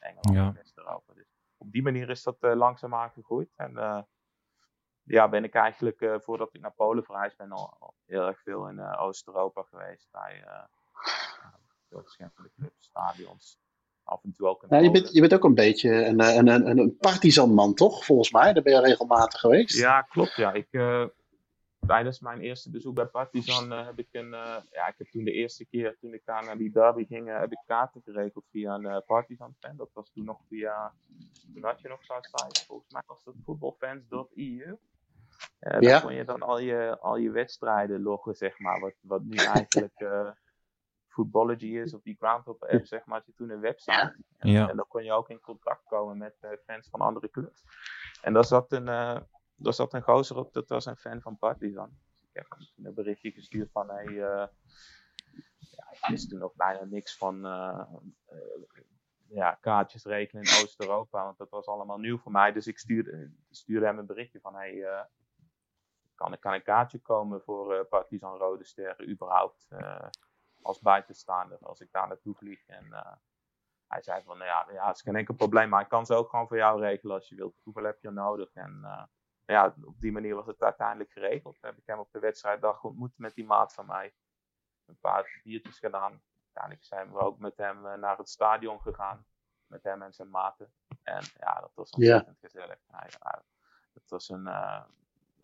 Engeland 0.00 0.36
en 0.36 0.54
West-Europa. 0.54 1.14
Dus 1.14 1.32
op 1.56 1.72
die 1.72 1.82
manier 1.82 2.10
is 2.10 2.22
dat 2.22 2.36
langzaam 2.40 2.94
aangegroeid. 2.94 3.52
En 3.56 4.06
ja, 5.10 5.28
ben 5.28 5.44
ik 5.44 5.54
eigenlijk 5.54 6.00
uh, 6.00 6.18
voordat 6.18 6.54
ik 6.54 6.60
naar 6.60 6.72
Polen 6.72 7.04
verhuisd 7.04 7.36
ben 7.36 7.52
al, 7.52 7.94
heel 8.06 8.26
erg 8.26 8.40
veel 8.42 8.68
in 8.68 8.76
uh, 8.76 9.02
Oost-Europa 9.02 9.62
geweest. 9.62 10.08
Bij 10.10 10.44
uh, 10.46 10.64
verschillende 11.98 12.50
clubs, 12.56 12.86
stadions. 12.86 13.58
Af 14.04 14.24
en 14.24 14.32
toe 14.32 14.48
ook 14.48 14.64
ja, 14.68 14.78
je, 14.78 14.90
bent, 14.90 15.12
je 15.12 15.20
bent 15.20 15.34
ook 15.34 15.44
een 15.44 15.54
beetje 15.54 15.90
een, 16.04 16.20
een, 16.20 16.46
een, 16.46 16.78
een 16.78 16.96
partizanman, 16.96 17.74
toch? 17.74 18.04
Volgens 18.04 18.30
mij. 18.30 18.52
Daar 18.52 18.62
ben 18.62 18.72
je 18.72 18.80
regelmatig 18.80 19.40
geweest. 19.40 19.76
Ja, 19.76 20.02
klopt. 20.02 20.34
Ja. 20.36 20.52
Ik, 20.52 20.68
tijdens 21.86 22.20
mijn 22.20 22.40
eerste 22.40 22.70
bezoek 22.70 22.94
bij 22.94 23.06
Partizan 23.06 23.70
heb 23.70 23.98
ik 23.98 24.08
een. 24.12 24.30
ja, 24.70 24.88
ik 24.88 24.94
heb 24.98 25.06
toen 25.10 25.24
de 25.24 25.32
eerste 25.32 25.64
keer 25.64 25.96
toen 26.00 26.14
ik 26.14 26.22
daar 26.24 26.44
naar 26.44 26.58
die 26.58 26.70
derby 26.70 27.06
ging, 27.06 27.38
heb 27.38 27.52
ik 27.52 27.62
kaarten 27.66 28.02
geregeld 28.04 28.44
via 28.50 28.74
een 28.74 29.02
Partizan 29.06 29.54
fan. 29.60 29.76
Dat 29.76 29.90
was 29.92 30.10
toen 30.10 30.24
nog 30.24 30.40
via. 30.48 30.92
Toen 31.54 31.64
had 31.64 31.80
je 31.80 31.88
nog 31.88 32.04
zo'n 32.04 32.22
site. 32.22 32.64
Volgens 32.66 32.92
mij 32.92 33.02
was 33.06 33.24
dat 33.24 33.34
voetbalfans.eu. 33.44 34.78
Uh, 35.60 35.80
ja. 35.80 35.90
Dan 35.90 36.00
kon 36.00 36.14
je 36.14 36.24
dan 36.24 36.42
al 36.42 36.58
je, 36.58 36.98
al 37.00 37.16
je 37.16 37.30
wedstrijden 37.30 38.02
loggen, 38.02 38.34
zeg 38.34 38.58
maar. 38.58 38.80
Wat, 38.80 38.94
wat 39.00 39.22
nu 39.22 39.36
eigenlijk 39.54 40.00
Footballogy 41.10 41.78
is, 41.78 41.94
of 41.94 42.02
die 42.02 42.16
Groundhop 42.16 42.62
app, 42.62 42.86
zeg 42.86 43.04
maar. 43.04 43.18
Had 43.18 43.26
je 43.26 43.34
toen 43.34 43.50
een 43.50 43.60
website. 43.60 44.16
En, 44.36 44.50
ja. 44.50 44.68
en, 44.68 44.76
dan 44.76 44.86
kon 44.88 45.04
je 45.04 45.12
ook 45.12 45.28
in 45.28 45.40
contact 45.40 45.84
komen 45.84 46.18
met 46.18 46.36
uh, 46.40 46.50
fans 46.66 46.88
van 46.88 47.00
andere 47.00 47.30
clubs. 47.30 47.64
En 48.22 48.32
daar 48.32 48.44
zat 48.44 48.72
een, 48.72 48.84
daar 49.54 49.74
zat 49.74 49.94
een 49.94 50.02
gozer 50.02 50.36
op, 50.36 50.52
dat 50.52 50.68
was 50.68 50.86
een 50.86 50.96
fan 50.96 51.20
van 51.20 51.38
Partizan. 51.38 51.98
Dus 52.10 52.22
ik 52.22 52.30
heb 52.32 52.46
hem 52.48 52.86
een 52.86 52.94
berichtje 52.94 53.30
gestuurd 53.30 53.70
van, 53.72 53.90
hey, 53.90 54.12
ja, 54.12 54.50
ik 55.90 56.06
wist 56.08 56.28
toen 56.28 56.38
nog 56.38 56.54
bijna 56.54 56.84
niks 56.84 57.16
van 57.16 57.40
ja, 59.28 59.54
kaartjes 59.60 60.04
regelen 60.04 60.42
in 60.42 60.62
Oost-Europa, 60.62 61.24
want 61.24 61.38
dat 61.38 61.50
was 61.50 61.66
allemaal 61.66 61.98
nieuw 61.98 62.18
voor 62.18 62.32
mij. 62.32 62.52
Dus 62.52 62.66
ik 62.66 62.78
stuurde, 62.78 63.32
stuurde 63.50 63.86
hem 63.86 63.98
een 63.98 64.06
berichtje 64.06 64.40
van, 64.40 64.54
hey, 64.54 65.06
kan, 66.20 66.38
kan 66.38 66.52
een 66.52 66.62
kaartje 66.62 66.98
komen 66.98 67.42
voor 67.42 67.74
uh, 67.74 67.80
Partizan 67.88 68.36
Rode 68.36 68.64
Sterren 68.64 69.10
überhaupt 69.10 69.66
uh, 69.70 70.06
als 70.62 70.80
buitenstaander 70.80 71.58
als 71.58 71.80
ik 71.80 71.92
daar 71.92 72.08
naartoe 72.08 72.34
vlieg. 72.34 72.66
En 72.66 72.86
uh, 72.86 73.12
hij 73.86 74.02
zei 74.02 74.22
van, 74.22 74.38
nou 74.38 74.50
ja, 74.50 74.66
ja, 74.72 74.86
het 74.86 74.96
is 74.96 75.02
geen 75.02 75.16
enkel 75.16 75.34
probleem, 75.34 75.68
maar 75.68 75.82
ik 75.82 75.88
kan 75.88 76.06
ze 76.06 76.14
ook 76.14 76.30
gewoon 76.30 76.48
voor 76.48 76.56
jou 76.56 76.80
regelen 76.80 77.14
als 77.14 77.28
je 77.28 77.34
wilt. 77.34 77.60
Hoeveel 77.62 77.84
heb 77.84 77.98
je 78.00 78.10
nodig? 78.10 78.54
En 78.54 79.08
ja, 79.44 79.74
op 79.84 80.00
die 80.00 80.12
manier 80.12 80.34
was 80.34 80.46
het 80.46 80.62
uiteindelijk 80.62 81.10
geregeld. 81.10 81.58
Heb 81.60 81.76
ik 81.76 81.86
hem 81.86 81.98
op 81.98 82.12
de 82.12 82.18
wedstrijddag 82.18 82.84
ontmoet 82.84 83.18
met 83.18 83.34
die 83.34 83.44
maat 83.44 83.74
van 83.74 83.86
mij. 83.86 84.14
Een 84.86 84.98
paar 84.98 85.40
biertjes 85.42 85.78
gedaan. 85.78 86.22
Uiteindelijk 86.44 86.84
zijn 86.84 87.12
we 87.12 87.18
ook 87.18 87.38
met 87.38 87.56
hem 87.56 88.00
naar 88.00 88.16
het 88.16 88.28
stadion 88.28 88.80
gegaan. 88.80 89.26
Met 89.66 89.82
hem 89.82 90.02
en 90.02 90.12
zijn 90.12 90.30
maten. 90.30 90.72
En 91.02 91.22
ja, 91.38 91.60
dat 91.60 91.74
was 91.74 91.90
ontzettend 91.90 92.38
yeah. 92.40 92.50
gezellig. 92.50 92.78
Ja, 92.86 93.42
het 93.92 94.10
was 94.10 94.28
een, 94.28 94.44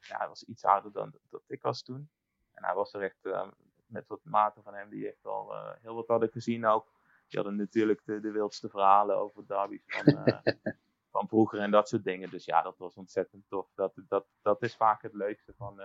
ja, 0.01 0.19
hij 0.19 0.29
was 0.29 0.45
iets 0.45 0.65
ouder 0.65 0.93
dan 0.93 1.13
dat 1.29 1.43
ik 1.47 1.63
was 1.63 1.83
toen. 1.83 2.11
En 2.53 2.65
hij 2.65 2.75
was 2.75 2.95
er 2.95 3.03
echt 3.03 3.25
uh, 3.25 3.49
met 3.87 4.07
wat 4.07 4.21
maten 4.25 4.63
van 4.63 4.75
hem 4.75 4.89
die 4.89 5.09
echt 5.09 5.27
al 5.27 5.53
uh, 5.53 5.71
heel 5.81 5.95
wat 5.95 6.07
hadden 6.07 6.31
gezien 6.31 6.67
ook. 6.67 6.87
Die 7.29 7.41
hadden 7.41 7.57
natuurlijk 7.57 8.01
de, 8.05 8.21
de 8.21 8.31
wildste 8.31 8.69
verhalen 8.69 9.17
over 9.17 9.47
derby's 9.47 9.83
van, 9.87 10.29
uh, 10.29 10.39
van 11.15 11.29
vroeger 11.29 11.59
en 11.59 11.71
dat 11.71 11.89
soort 11.89 12.05
dingen. 12.05 12.31
Dus 12.31 12.45
ja, 12.45 12.63
dat 12.63 12.79
was 12.79 12.95
ontzettend 12.95 13.45
tof. 13.49 13.69
Dat, 13.75 13.93
dat, 14.09 14.27
dat 14.43 14.63
is 14.63 14.77
vaak 14.77 15.03
het 15.03 15.15
leukste 15.15 15.55
van, 15.57 15.81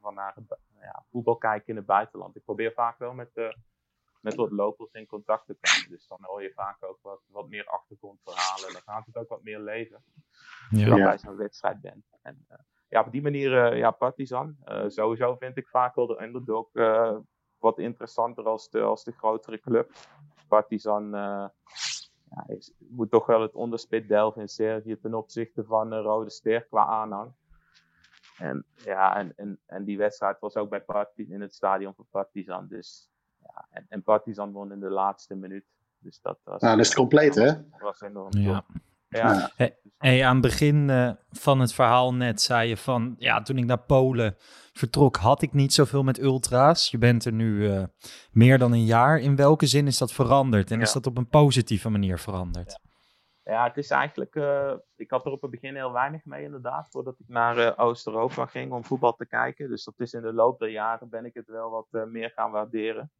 van 0.00 0.14
naar 0.14 0.34
het, 0.34 0.58
ja, 0.80 1.04
voetbal 1.10 1.36
kijken 1.36 1.68
in 1.68 1.76
het 1.76 1.86
buitenland. 1.86 2.36
Ik 2.36 2.44
probeer 2.44 2.72
vaak 2.72 2.98
wel 2.98 3.12
met, 3.14 3.30
met 4.20 4.34
wat 4.34 4.50
locals 4.50 4.92
in 4.92 5.06
contact 5.06 5.46
te 5.46 5.56
komen. 5.60 5.90
Dus 5.90 6.06
dan 6.06 6.18
hoor 6.20 6.42
je 6.42 6.52
vaak 6.52 6.84
ook 6.84 6.98
wat, 7.02 7.20
wat 7.26 7.48
meer 7.48 7.66
achtergrondverhalen. 7.66 8.72
Dan 8.72 8.82
gaat 8.82 9.06
het 9.06 9.16
ook 9.16 9.28
wat 9.28 9.42
meer 9.42 9.60
leven. 9.60 10.04
Ja. 10.70 10.88
Dan 10.88 11.02
bij 11.02 11.18
zo'n 11.18 11.36
wedstrijd 11.36 11.80
bent. 11.80 12.04
En, 12.22 12.46
ja, 12.94 13.00
op 13.00 13.12
die 13.12 13.22
manier, 13.22 13.72
uh, 13.72 13.78
ja, 13.78 13.90
Partizan. 13.90 14.56
Uh, 14.68 14.84
sowieso 14.86 15.36
vind 15.36 15.56
ik 15.56 15.68
vaak 15.68 15.94
wel 15.94 16.06
de 16.06 16.22
underdog 16.22 16.68
uh, 16.72 17.16
wat 17.64 17.78
interessanter 17.78 18.44
als 18.44 18.70
de, 18.70 18.80
als 18.80 19.04
de 19.04 19.12
grotere 19.12 19.60
club. 19.60 19.90
Partizan 20.48 21.10
ja, 21.10 22.44
is, 22.46 22.72
moet 22.78 23.10
toch 23.10 23.26
wel 23.26 23.40
het 23.40 23.54
onderspit 23.54 24.08
delven 24.08 24.40
in 24.40 24.48
Servië 24.48 24.98
ten 25.00 25.14
opzichte 25.14 25.64
van 25.64 25.94
Rode 25.94 26.30
Ster 26.30 26.64
qua 26.64 26.86
aanhang. 26.86 27.32
En, 28.38 28.64
ja, 28.76 29.16
en, 29.16 29.32
en, 29.36 29.60
en 29.66 29.84
die 29.84 29.98
wedstrijd 29.98 30.40
was 30.40 30.56
ook 30.56 30.70
bij 30.70 30.80
Partizan 30.80 31.34
in 31.34 31.40
het 31.40 31.54
stadion 31.54 31.94
van 31.94 32.06
Partizan. 32.10 32.66
Dus, 32.68 33.10
ja, 33.38 33.66
en, 33.70 33.86
en 33.88 34.02
Partizan 34.02 34.52
won 34.52 34.72
in 34.72 34.80
de 34.80 34.90
laatste 34.90 35.34
minuut. 35.34 35.64
Dus 35.98 36.20
dat 36.20 36.38
was. 36.44 36.60
Nou, 36.60 36.76
dat 36.76 36.86
is 36.86 36.94
compleet, 36.94 37.34
hè? 37.34 37.46
Dat 37.70 37.80
was 37.80 38.00
enorm. 38.00 38.36
Ja. 38.38 38.64
Ja. 39.18 39.50
Hey, 39.98 40.24
aan 40.24 40.32
het 40.32 40.42
begin 40.42 40.88
uh, 40.88 41.10
van 41.30 41.60
het 41.60 41.74
verhaal 41.74 42.14
net 42.14 42.40
zei 42.40 42.68
je 42.68 42.76
van, 42.76 43.14
ja, 43.18 43.42
toen 43.42 43.58
ik 43.58 43.64
naar 43.64 43.82
Polen 43.82 44.36
vertrok, 44.72 45.16
had 45.16 45.42
ik 45.42 45.52
niet 45.52 45.72
zoveel 45.72 46.02
met 46.02 46.20
ultra's. 46.20 46.90
Je 46.90 46.98
bent 46.98 47.24
er 47.24 47.32
nu 47.32 47.70
uh, 47.70 47.84
meer 48.30 48.58
dan 48.58 48.72
een 48.72 48.84
jaar. 48.84 49.20
In 49.20 49.36
welke 49.36 49.66
zin 49.66 49.86
is 49.86 49.98
dat 49.98 50.12
veranderd? 50.12 50.70
En 50.70 50.76
ja. 50.76 50.82
is 50.82 50.92
dat 50.92 51.06
op 51.06 51.18
een 51.18 51.28
positieve 51.28 51.88
manier 51.88 52.18
veranderd? 52.18 52.80
Ja, 53.42 53.52
ja 53.52 53.64
het 53.64 53.76
is 53.76 53.90
eigenlijk, 53.90 54.34
uh, 54.34 54.72
ik 54.96 55.10
had 55.10 55.26
er 55.26 55.32
op 55.32 55.42
het 55.42 55.50
begin 55.50 55.74
heel 55.74 55.92
weinig 55.92 56.24
mee 56.24 56.44
inderdaad, 56.44 56.88
voordat 56.90 57.18
ik 57.18 57.28
naar 57.28 57.78
Oost-Europa 57.78 58.46
ging 58.46 58.72
om 58.72 58.84
voetbal 58.84 59.14
te 59.14 59.26
kijken. 59.26 59.68
Dus 59.68 59.84
dat 59.84 59.94
is 59.96 60.12
in 60.12 60.22
de 60.22 60.32
loop 60.32 60.58
der 60.58 60.70
jaren 60.70 61.08
ben 61.08 61.24
ik 61.24 61.34
het 61.34 61.48
wel 61.48 61.70
wat 61.70 62.06
meer 62.08 62.30
gaan 62.30 62.50
waarderen. 62.50 63.12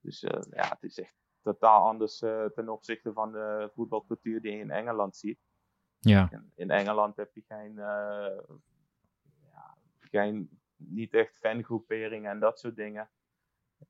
Dus 0.00 0.20
ja, 0.50 0.68
het 0.68 0.82
is 0.82 0.98
echt 0.98 1.21
totaal 1.42 1.86
anders 1.86 2.22
uh, 2.22 2.44
ten 2.44 2.68
opzichte 2.68 3.12
van 3.12 3.32
de 3.32 3.70
voetbalcultuur 3.74 4.40
die 4.40 4.52
je 4.52 4.58
in 4.58 4.70
Engeland 4.70 5.16
ziet. 5.16 5.38
Ja. 5.98 6.28
In, 6.30 6.52
in 6.54 6.70
Engeland 6.70 7.16
heb 7.16 7.34
je 7.34 7.42
geen, 7.42 7.72
uh, 7.72 8.40
ja, 9.52 9.76
geen, 9.98 10.60
niet 10.76 11.14
echt 11.14 11.38
fangroeperingen 11.38 12.30
en 12.30 12.40
dat 12.40 12.58
soort 12.58 12.76
dingen. 12.76 13.10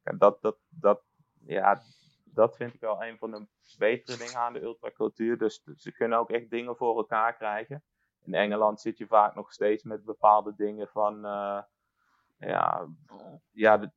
En 0.03 0.19
dat, 0.19 0.43
dat, 0.43 0.59
dat, 0.69 1.03
ja, 1.45 1.83
dat 2.25 2.57
vind 2.57 2.75
ik 2.75 2.81
wel 2.81 3.03
een 3.03 3.19
van 3.19 3.31
de 3.31 3.47
betere 3.79 4.19
dingen 4.19 4.37
aan 4.37 4.53
de 4.53 4.63
ultracultuur. 4.63 5.39
Dus, 5.39 5.63
dus 5.63 5.83
ze 5.83 5.93
kunnen 5.93 6.19
ook 6.19 6.31
echt 6.31 6.51
dingen 6.51 6.77
voor 6.77 6.97
elkaar 6.97 7.37
krijgen. 7.37 7.85
In 8.25 8.35
Engeland 8.35 8.81
zit 8.81 8.99
je 8.99 9.07
vaak 9.07 9.35
nog 9.35 9.53
steeds 9.53 9.83
met 9.83 10.05
bepaalde 10.05 10.55
dingen 10.57 10.89
van. 10.89 11.25
Uh, 11.25 11.63
ja, 12.49 12.89
ja 13.51 13.81
er 13.81 13.91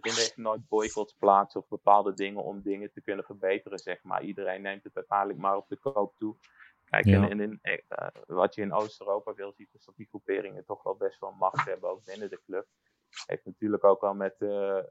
vinden 0.00 0.22
echt 0.22 0.36
nooit 0.36 0.68
boycotts 0.68 1.14
plaats 1.18 1.56
of 1.56 1.68
bepaalde 1.68 2.14
dingen 2.14 2.44
om 2.44 2.62
dingen 2.62 2.92
te 2.92 3.00
kunnen 3.00 3.24
verbeteren, 3.24 3.78
zeg 3.78 4.02
maar. 4.02 4.22
Iedereen 4.22 4.62
neemt 4.62 4.84
het 4.84 4.96
uiteindelijk 4.96 5.38
maar 5.38 5.56
op 5.56 5.68
de 5.68 5.76
koop 5.76 6.16
toe. 6.16 6.36
Kijk, 6.84 7.04
in, 7.04 7.40
in, 7.40 7.60
uh, 7.62 8.06
wat 8.26 8.54
je 8.54 8.62
in 8.62 8.72
Oost-Europa 8.72 9.34
veel 9.34 9.52
ziet, 9.52 9.74
is 9.74 9.84
dat 9.84 9.96
die 9.96 10.06
groeperingen 10.06 10.64
toch 10.64 10.82
wel 10.82 10.96
best 10.96 11.20
wel 11.20 11.32
macht 11.32 11.64
hebben, 11.64 11.90
ook 11.90 12.04
binnen 12.04 12.30
de 12.30 12.40
club. 12.44 12.66
Heeft 13.26 13.44
natuurlijk 13.44 13.84
ook 13.84 14.00
wel 14.00 14.14
met, 14.14 14.34
uh, 14.38 14.82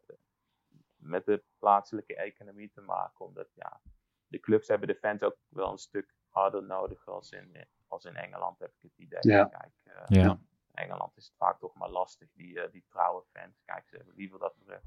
met 0.96 1.26
de 1.26 1.44
plaatselijke 1.58 2.16
economie 2.16 2.72
te 2.74 2.82
maken, 2.82 3.26
omdat 3.26 3.48
ja, 3.54 3.82
de 4.28 4.40
clubs 4.40 4.68
hebben 4.68 4.88
de 4.88 4.96
fans 4.96 5.24
ook 5.24 5.38
wel 5.48 5.72
een 5.72 5.78
stuk 5.78 6.16
harder 6.28 6.64
nodig 6.64 7.08
als 7.08 7.32
in, 7.32 7.68
als 7.88 8.06
in 8.06 8.16
Engeland, 8.16 8.60
heb 8.60 8.74
ik 8.78 8.82
het 8.82 8.98
idee. 8.98 9.34
Ja. 9.34 9.46
Kijk, 9.46 9.74
uh, 9.84 10.24
Ja. 10.24 10.40
Engeland 10.80 11.18
is 11.18 11.26
het 11.26 11.36
vaak 11.38 11.60
toch 11.60 11.74
maar 11.76 11.90
lastig, 11.90 12.30
die, 12.34 12.62
eh, 12.62 12.72
die 12.72 12.86
trouwe 12.88 13.24
fans. 13.32 13.62
Kijk, 13.66 13.88
ze 13.90 13.96
hebben 13.96 14.16
liever 14.16 14.40
dat 14.40 14.56
er 14.66 14.74
eh, 14.74 14.80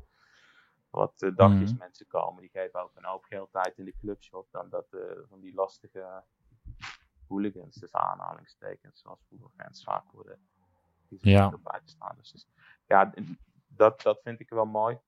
wat 0.91 1.23
eh, 1.23 1.37
dagjes 1.37 1.71
Mhm. 1.71 1.79
mensen 1.79 2.07
komen. 2.07 2.41
Die 2.41 2.51
geven 2.51 2.81
ook 2.81 2.97
een 2.97 3.05
hoop 3.05 3.25
geld 3.25 3.55
uit 3.57 3.79
in 3.79 3.85
de 3.85 3.97
clubshop 3.97 4.49
dan 4.51 4.69
dat 4.69 4.87
van 5.29 5.41
die 5.41 5.55
lastige 5.55 6.25
hooligans, 7.29 7.77
dus 7.77 7.93
aanhalingstekens, 7.93 9.01
zoals 9.01 9.25
voetbalfans 9.29 9.83
vaak 9.85 10.13
worden. 10.13 10.49
Die 11.09 11.19
Ja. 11.31 11.51
Dus 12.17 12.47
ja, 12.87 13.13
dat, 13.67 14.03
dat 14.03 14.21
vind 14.23 14.41
ik 14.41 14.51
wel 14.51 14.67
mooi. 14.67 15.01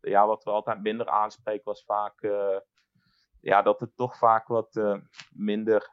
Ja, 0.00 0.26
wat 0.26 0.44
we 0.44 0.50
altijd 0.50 0.80
minder 0.82 1.08
aanspreken 1.08 1.64
was 1.64 1.84
vaak 1.84 2.20
ja, 3.40 3.62
dat 3.62 3.80
het 3.80 3.96
toch 3.96 4.16
vaak 4.18 4.46
wat 4.46 5.00
minder. 5.30 5.90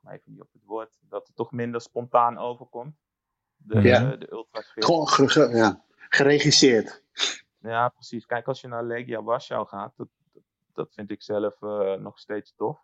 Kom 0.00 0.10
even 0.10 0.32
niet 0.32 0.40
op 0.40 0.52
het 0.52 0.64
woord. 0.64 0.98
Dat 1.00 1.26
het 1.26 1.36
toch 1.36 1.52
minder 1.52 1.80
spontaan 1.80 2.38
overkomt. 2.38 2.96
De, 3.56 3.80
Ja. 3.80 4.10
de, 4.10 4.18
de 4.18 4.32
ultrasfeer. 4.32 4.84
Gewoon 4.84 5.08
ge- 5.08 5.28
ge- 5.28 5.56
ja, 5.56 5.84
geregisseerd. 6.08 7.04
Ja, 7.58 7.88
precies. 7.88 8.26
Kijk, 8.26 8.46
als 8.46 8.60
je 8.60 8.68
naar 8.68 8.84
Legia 8.84 9.22
Warschau 9.22 9.66
gaat, 9.66 9.92
dat, 9.96 10.08
dat, 10.32 10.42
dat 10.72 10.94
vind 10.94 11.10
ik 11.10 11.22
zelf 11.22 11.62
eh, 11.62 11.94
nog 11.94 12.18
steeds 12.18 12.54
tof. 12.56 12.80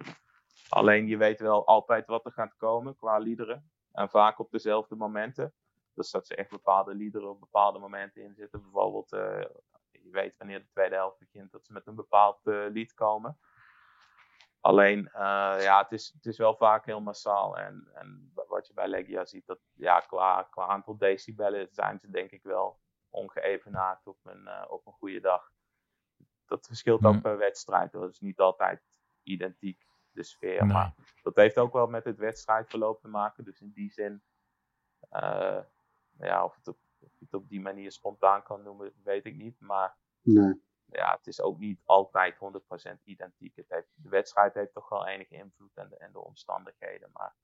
Alleen 0.68 1.07
je 1.07 1.16
weet 1.16 1.40
wel 1.40 1.66
altijd 1.66 2.07
wat 2.07 2.24
er 2.24 2.33
gaat 2.33 2.57
komen 2.57 2.96
qua 2.96 3.18
liederen. 3.18 3.70
En 3.92 4.09
vaak 4.11 4.38
op 4.38 4.50
dezelfde 4.50 4.94
momenten. 4.96 5.53
Dus 5.94 6.11
dat 6.11 6.27
ze 6.27 6.35
echt 6.35 6.50
bepaalde 6.50 6.94
liederen 6.94 7.29
op 7.31 7.40
bepaalde 7.40 7.79
momenten 7.79 8.22
in 8.22 8.35
zitten. 8.35 8.62
Bijvoorbeeld, 8.62 9.12
eh, 9.12 9.40
je 9.90 10.11
weet 10.11 10.37
wanneer 10.38 10.59
de 10.59 10.68
tweede 10.72 10.94
helft 10.94 11.18
begint, 11.18 11.53
dat 11.53 11.64
ze 11.66 11.72
met 11.72 11.87
een 11.87 11.94
bepaald 11.94 12.46
eh, 12.46 12.64
lied 12.70 12.94
komen. 12.94 13.38
Alleen, 14.64 15.09
eh, 15.09 15.57
ja, 15.59 15.83
het 15.83 15.92
is, 15.92 16.12
het 16.14 16.27
is 16.27 16.38
wel 16.38 16.57
vaak 16.57 16.85
heel 16.85 17.00
massaal. 17.00 17.59
En, 17.59 17.88
en 17.94 18.33
wat 18.35 18.66
je 18.66 18.72
bij 18.72 18.88
Legia 18.88 19.24
ziet, 19.24 19.46
dat 19.46 19.61
ja, 19.72 20.00
qua, 20.00 20.42
qua 20.42 20.66
aantal 20.66 20.96
decibellen 20.96 21.68
zijn 21.70 21.98
ze 21.98 22.11
denk 22.11 22.31
ik 22.31 22.42
wel 22.42 22.81
ongeëvenaard 23.11 24.07
op 24.07 24.18
een, 24.22 24.46
eh, 24.46 24.64
op 24.68 24.87
een 24.87 24.92
goede 24.92 25.20
dag. 25.20 25.53
Dat 26.46 26.66
verschilt 26.66 27.05
ook 27.05 27.12
Hmm. 27.12 27.22
per 27.22 27.38
wedstrijd. 27.38 27.92
Dat 27.92 28.11
is 28.11 28.20
niet 28.20 28.38
altijd 28.40 28.83
identiek, 29.22 29.87
de 30.11 30.22
sfeer. 30.22 30.64
Nee. 30.64 30.72
Maar 30.72 30.94
dat 31.22 31.37
heeft 31.37 31.59
ook 31.59 31.72
wel 31.72 31.87
met 31.87 32.05
het 32.05 32.18
wedstrijdverloop 32.18 33.00
te 33.00 33.09
maken. 33.09 33.44
Dus 33.44 33.61
in 33.61 33.70
die 33.72 33.92
zin, 33.92 34.22
eh, 35.09 35.61
ja, 36.18 36.44
of, 36.44 36.55
het 36.57 36.68
op, 36.68 36.79
of 36.98 37.12
je 37.18 37.24
het 37.24 37.35
op 37.35 37.48
die 37.48 37.61
manier 37.61 37.92
spontaan 37.92 38.42
kan 38.42 38.62
noemen, 38.62 38.92
weet 39.03 39.24
ik 39.24 39.35
niet. 39.37 39.61
Maar 39.61 39.96
Nee. 40.20 40.62
Ja, 40.87 41.14
het 41.16 41.27
is 41.27 41.40
ook 41.40 41.59
niet 41.59 41.81
altijd 41.85 42.35
100% 42.35 43.03
identiek. 43.03 43.57
Het 43.57 43.68
heeft, 43.68 43.88
de 43.94 44.09
wedstrijd 44.09 44.55
heeft 44.55 44.73
toch 44.73 44.88
wel 44.88 45.07
enige 45.07 45.35
invloed 45.35 45.77
en 45.77 45.88
de, 45.88 45.97
en 45.97 46.12
de 46.12 46.25
omstandigheden. 46.25 47.11
Maar 47.12 47.35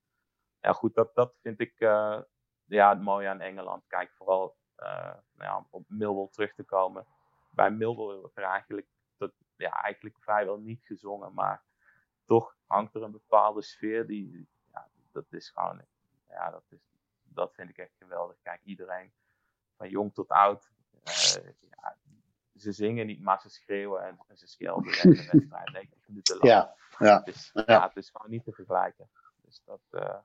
ja, 0.61 0.73
goed, 0.73 0.95
dat, 0.95 1.15
dat 1.15 1.35
vind 1.41 1.61
ik 1.61 1.81
eh, 1.81 2.21
ja, 2.65 2.89
het 2.89 3.03
mooie 3.03 3.29
aan 3.29 3.41
Engeland. 3.41 3.87
Kijk, 3.87 4.13
vooral 4.13 4.57
eh, 4.75 5.15
nou 5.33 5.51
ja, 5.51 5.57
om 5.57 5.67
op 5.71 5.85
Millwall 5.89 6.29
terug 6.29 6.55
te 6.55 6.65
komen. 6.65 7.07
Bij 7.51 7.71
Millwall 7.71 8.17
wordt 8.17 8.37
er 8.37 8.45
eigenlijk, 8.45 8.89
dat, 9.17 9.33
ja, 9.57 9.83
eigenlijk 9.83 10.19
vrijwel 10.19 10.59
niet 10.59 10.85
gezongen, 10.85 11.35
maar 11.35 11.65
toch 12.25 12.57
hangt 12.67 12.95
er 12.95 13.03
een 13.03 13.11
bepaalde 13.11 13.63
sfeer 13.63 14.07
die, 14.07 14.49
ja, 14.73 14.89
dat 15.13 15.33
is 15.33 15.51
gewoon, 15.51 15.87
ja, 16.29 16.51
dat, 16.51 16.65
is, 16.69 16.81
dat 17.23 17.55
vind 17.55 17.71
ik 17.71 17.79
echt 17.79 17.97
geweldig. 17.99 18.37
Kijk, 18.43 18.63
iedereen, 18.63 19.13
van 19.77 19.89
jong 19.89 20.15
tot 20.15 20.29
oud, 20.29 20.71
eh, 21.03 21.45
ja, 21.71 21.97
ze 22.61 22.73
zingen 22.73 23.07
niet, 23.07 23.21
maar 23.23 23.41
ze 23.41 23.49
schreeuwen 23.51 24.03
en, 24.03 24.19
en 24.29 24.37
ze 24.37 24.47
schelden 24.47 24.93
de 24.93 25.09
wedstrijd 25.09 25.73
90 25.73 25.99
minuten 26.09 26.37
lang. 26.37 26.49
Ja, 26.49 26.75
ja. 26.99 27.19
Het 27.19 27.27
is, 27.35 27.51
Ja. 27.53 27.63
ja. 27.67 27.87
het 27.87 27.97
is 27.97 28.11
gewoon 28.11 28.31
niet 28.31 28.45
te 28.45 28.53
vergelijken. 28.53 29.11
Dus 29.43 29.63
dat, 29.65 29.81
eh, 29.91 30.19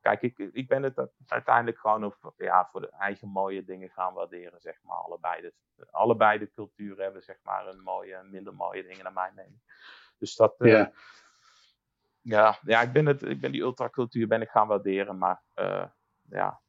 kijk, 0.00 0.22
ik, 0.22 0.38
ik 0.38 0.68
ben 0.68 0.82
het 0.82 1.08
uiteindelijk 1.26 1.78
gewoon 1.78 2.04
op, 2.04 2.34
ja, 2.36 2.68
voor 2.70 2.80
de 2.80 2.90
eigen 2.90 3.28
mooie 3.28 3.64
dingen 3.64 3.90
gaan 3.90 4.14
waarderen, 4.14 4.60
zeg 4.60 4.82
maar. 4.82 4.96
Allebei 4.96 5.40
de, 5.42 5.52
allebei 5.90 6.38
de 6.38 6.50
culturen 6.50 7.04
hebben, 7.04 7.22
zeg 7.22 7.38
maar, 7.42 7.66
een 7.66 7.82
mooie 7.82 8.14
en 8.14 8.30
minder 8.30 8.54
mooie 8.54 8.82
dingen 8.82 9.04
naar 9.04 9.12
mijn 9.12 9.34
mening. 9.34 9.60
Dus 10.18 10.34
dat, 10.36 10.54
eh, 10.60 10.70
Ja. 10.70 10.92
ja, 12.20 12.58
ja, 12.62 12.80
ik 12.82 12.92
ben, 12.92 13.06
het, 13.06 13.22
ik 13.22 13.40
ben 13.40 13.52
die 13.52 13.60
ultracultuur 13.62 14.26
ben 14.26 14.40
ik 14.42 14.48
gaan 14.50 14.68
waarderen, 14.68 15.18
maar 15.18 15.42
eh, 15.54 15.86
ja, 16.28 16.60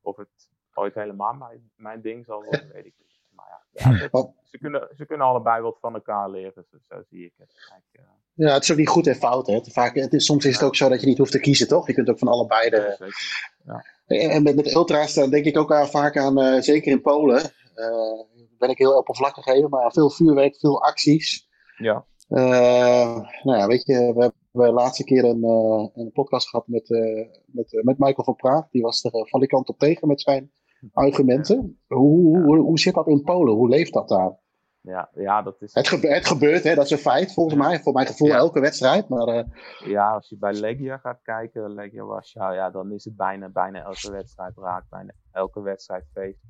of 0.00 0.16
het 0.16 0.50
ooit 0.72 0.94
helemaal 0.94 1.32
mijn, 1.34 1.72
mijn 1.76 2.00
ding 2.00 2.24
zal 2.24 2.42
worden, 2.44 2.68
weet 2.72 2.86
ik 2.86 2.94
niet. 2.98 3.13
Maar 3.36 3.46
ja, 3.72 3.90
ja, 3.90 3.98
het- 4.12 4.30
ze, 4.44 4.58
kunnen, 4.58 4.88
ze 4.96 5.06
kunnen 5.06 5.26
allebei 5.26 5.62
wat 5.62 5.76
van 5.80 5.94
elkaar 5.94 6.30
leren, 6.30 6.64
zo, 6.70 6.76
zo 6.88 7.02
zie 7.10 7.24
ik 7.24 7.32
het. 7.36 7.52
Kijk, 7.68 7.82
eh, 7.92 8.12
Ja, 8.46 8.52
het 8.52 8.62
is 8.62 8.70
ook 8.70 8.76
niet 8.78 8.88
goed 8.88 9.06
en 9.06 9.14
fout. 9.14 9.46
Hè. 9.46 9.60
Vaak, 9.64 9.94
het 9.94 10.12
is, 10.12 10.24
soms 10.24 10.44
is 10.44 10.54
het 10.54 10.62
ook 10.62 10.76
zo 10.76 10.88
dat 10.88 11.00
je 11.00 11.06
niet 11.06 11.18
hoeft 11.18 11.32
te 11.32 11.40
kiezen, 11.40 11.68
toch? 11.68 11.86
Je 11.86 11.92
kunt 11.94 12.08
ook 12.10 12.18
van 12.18 12.28
allebei 12.28 12.70
de. 12.70 12.94
zeker. 12.98 14.30
En 14.32 14.42
met, 14.42 14.54
met 14.56 14.74
ultra's, 14.74 15.14
dan 15.14 15.30
denk 15.30 15.44
ik 15.44 15.58
ook 15.58 15.72
aan, 15.72 15.88
vaak 15.88 16.16
aan, 16.16 16.40
eh, 16.40 16.60
zeker 16.60 16.92
in 16.92 17.00
Polen. 17.00 17.42
eh, 17.74 18.20
ben 18.58 18.70
ik 18.70 18.78
heel 18.78 18.96
oppervlakkig 18.96 19.46
even, 19.46 19.70
maar 19.70 19.92
veel 19.92 20.10
vuurwerk, 20.10 20.56
veel 20.58 20.82
acties. 20.82 21.48
Ja, 21.76 22.04
Eh, 22.28 23.16
nou 23.42 23.58
ja, 23.58 23.66
weet 23.66 23.86
je, 23.86 23.94
we 24.14 24.20
hebben 24.20 24.32
de 24.52 24.72
laatste 24.72 25.04
keer 25.04 25.24
een, 25.24 25.44
eh, 25.44 25.86
een 26.02 26.12
podcast 26.12 26.48
gehad 26.48 26.66
met, 26.66 26.90
eh, 26.90 27.26
met, 27.46 27.80
met 27.82 27.98
Michael 27.98 28.24
van 28.24 28.36
Praag. 28.36 28.68
Die 28.70 28.82
was 28.82 29.04
er 29.04 29.28
van 29.28 29.40
die 29.40 29.48
kant 29.48 29.68
op 29.68 29.78
tegen 29.78 30.08
met 30.08 30.20
zijn 30.20 30.52
argumenten. 30.92 31.78
Hoe, 31.86 32.42
hoe, 32.42 32.58
hoe 32.58 32.78
zit 32.78 32.94
dat 32.94 33.06
in 33.06 33.22
Polen? 33.22 33.54
Hoe 33.54 33.68
leeft 33.68 33.92
dat 33.92 34.08
daar? 34.08 34.42
ja, 34.80 35.10
ja, 35.14 35.42
dat 35.42 35.62
is. 35.62 35.74
Het, 35.74 35.88
gebe- 35.88 36.14
het 36.14 36.26
gebeurt, 36.26 36.62
hè, 36.64 36.74
dat 36.74 36.84
is 36.84 36.90
een 36.90 36.98
feit 36.98 37.32
volgens 37.32 37.56
mij. 37.56 37.80
Voor 37.80 37.92
mijn 37.92 38.06
gevoel 38.06 38.28
Ja. 38.28 38.36
elke 38.36 38.60
wedstrijd. 38.60 39.08
Maar 39.08 39.26
eh, 39.26 39.44
Ja, 39.84 40.10
als 40.10 40.28
je 40.28 40.36
bij 40.38 40.52
Legia 40.52 40.96
gaat 40.96 41.22
kijken, 41.22 41.70
Legia 41.74 42.04
Warschau, 42.04 42.54
ja, 42.54 42.70
dan 42.70 42.92
is 42.92 43.04
het 43.04 43.16
bijna, 43.16 43.48
bijna 43.48 43.82
elke 43.82 44.10
wedstrijd 44.10 44.56
raak, 44.56 44.84
bijna 44.90 45.12
elke 45.32 45.60
wedstrijd 45.60 46.04
feest. 46.12 46.40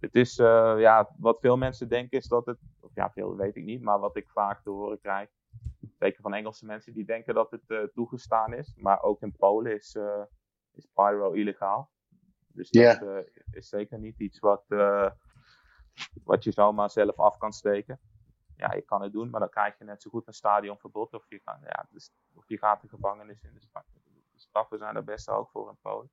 Het 0.00 0.14
is, 0.14 0.38
eh, 0.38 0.74
ja, 0.78 1.10
wat 1.18 1.40
veel 1.40 1.56
mensen 1.56 1.88
denken 1.88 2.18
is 2.18 2.26
dat 2.28 2.46
het, 2.46 2.58
of 2.80 2.90
ja, 2.94 3.10
veel 3.10 3.36
weet 3.36 3.56
ik 3.56 3.64
niet, 3.64 3.82
maar 3.82 3.98
wat 3.98 4.16
ik 4.16 4.28
vaak 4.28 4.62
te 4.62 4.70
horen 4.70 5.00
krijg, 5.00 5.28
zeker 5.98 6.22
van 6.22 6.34
Engelse 6.34 6.66
mensen, 6.66 6.92
die 6.94 7.04
denken 7.04 7.34
dat 7.34 7.50
het 7.50 7.64
eh, 7.66 7.78
toegestaan 7.94 8.52
is. 8.54 8.74
Maar 8.76 9.02
ook 9.02 9.20
in 9.22 9.34
Polen 9.36 9.74
is, 9.74 9.96
is 10.74 10.86
pyro 10.94 11.30
illegaal. 11.32 11.90
Dus 12.68 12.70
dat 12.98 13.08
eh, 13.08 13.42
is 13.50 13.68
zeker 13.68 13.98
niet 13.98 14.18
iets 14.18 14.38
wat, 14.38 14.64
eh, 14.68 15.10
wat 16.24 16.44
je 16.44 16.50
zomaar 16.52 16.90
zelf 16.90 17.16
af 17.18 17.38
kan 17.38 17.52
steken. 17.52 18.00
Ja, 18.56 18.72
je 18.74 18.82
kan 18.82 19.02
het 19.02 19.12
doen, 19.12 19.30
maar 19.30 19.40
dan 19.40 19.48
krijg 19.50 19.78
je 19.78 19.84
net 19.84 20.02
zo 20.02 20.10
goed 20.10 20.26
een 20.26 20.32
stadionverbod. 20.32 21.14
Of 21.14 21.24
je, 21.28 21.38
kan, 21.38 21.58
ja, 21.62 21.86
dus, 21.90 22.12
of 22.34 22.48
je 22.48 22.58
gaat 22.58 22.80
de 22.82 22.88
gevangenis 22.88 23.42
in. 23.42 23.54
De, 23.54 23.60
stra- 23.60 23.84
de 24.32 24.38
straffen 24.38 24.78
zijn 24.78 24.96
er 24.96 25.04
best 25.04 25.26
hoog 25.26 25.50
voor 25.50 25.68
in 25.68 25.76
Polen. 25.82 26.10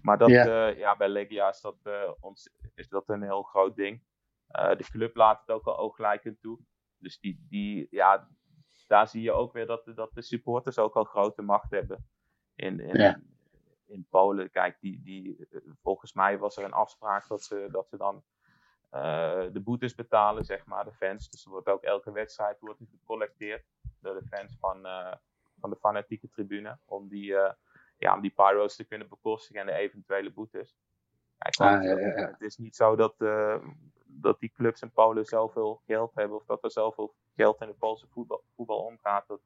Maar 0.00 0.18
dat, 0.18 0.28
Ja. 0.28 0.66
ja, 0.66 0.96
bij 0.96 1.08
Legia 1.08 1.48
is 1.48 1.60
dat, 1.60 1.76
eh, 1.82 2.10
ons, 2.20 2.50
is 2.74 2.88
dat 2.88 3.08
een 3.08 3.22
heel 3.22 3.42
groot 3.42 3.76
ding. 3.76 4.02
Eh, 4.46 4.76
de 4.76 4.84
club 4.84 5.16
laat 5.16 5.40
het 5.40 5.50
ook 5.50 5.64
al 5.66 5.78
ooglijkend 5.78 6.40
toe. 6.40 6.58
Dus 6.98 7.18
die, 7.20 7.46
die, 7.48 7.86
ja, 7.90 8.28
daar 8.86 9.08
zie 9.08 9.22
je 9.22 9.32
ook 9.32 9.52
weer 9.52 9.66
dat, 9.66 9.84
de- 9.84 9.94
dat 9.94 10.14
de 10.14 10.22
supporters 10.22 10.78
ook 10.78 10.94
al 10.96 11.04
grote 11.04 11.42
macht 11.42 11.70
hebben. 11.70 12.06
In, 12.54 12.80
in, 12.80 13.00
Ja. 13.00 13.20
In 13.86 14.06
Polen, 14.10 14.50
kijk, 14.50 14.80
die, 14.80 15.02
die, 15.02 15.46
eh, 15.50 15.60
volgens 15.82 16.12
mij 16.12 16.38
was 16.38 16.56
er 16.56 16.64
een 16.64 16.72
afspraak 16.72 17.28
dat 17.28 17.42
ze, 17.42 17.68
dat 17.70 17.88
ze 17.88 17.96
dan 17.96 18.24
eh, 18.90 19.44
de 19.52 19.60
boetes 19.60 19.94
betalen, 19.94 20.44
zeg 20.44 20.66
maar, 20.66 20.84
de 20.84 20.92
fans. 20.92 21.30
Dus 21.30 21.44
er 21.44 21.50
wordt 21.50 21.68
ook 21.68 21.82
elke 21.82 22.12
wedstrijd 22.12 22.60
wordt 22.60 22.80
gecollecteerd 22.90 23.64
door 24.00 24.14
de 24.14 24.26
fans 24.26 24.56
van, 24.60 24.86
eh, 24.86 25.12
van 25.60 25.70
de 25.70 25.76
fanatieke 25.76 26.28
tribune. 26.30 26.78
Om 26.84 27.08
die, 27.08 27.34
ja, 27.98 28.14
om 28.14 28.20
die 28.20 28.30
pyro's 28.30 28.76
te 28.76 28.84
kunnen 28.84 29.08
bekostigen 29.08 29.60
en 29.60 29.66
de 29.66 29.72
eventuele 29.72 30.32
boetes. 30.32 30.76
Kijk, 31.38 31.56
Ah, 31.56 31.82
ja, 31.82 31.98
ja, 31.98 32.06
ja. 32.06 32.30
Het 32.30 32.40
is 32.40 32.56
niet 32.56 32.76
zo 32.76 32.96
dat, 32.96 33.14
dat 34.04 34.40
die 34.40 34.52
clubs 34.54 34.82
in 34.82 34.90
Polen 34.90 35.24
zoveel 35.24 35.82
geld 35.86 36.14
hebben. 36.14 36.36
Of 36.36 36.44
dat 36.44 36.64
er 36.64 36.70
zoveel 36.70 37.14
geld 37.34 37.60
in 37.60 37.66
de 37.66 37.74
Poolse 37.74 38.06
voetbal, 38.06 38.42
voetbal 38.54 38.78
omgaat. 38.78 39.26
Dat, 39.26 39.40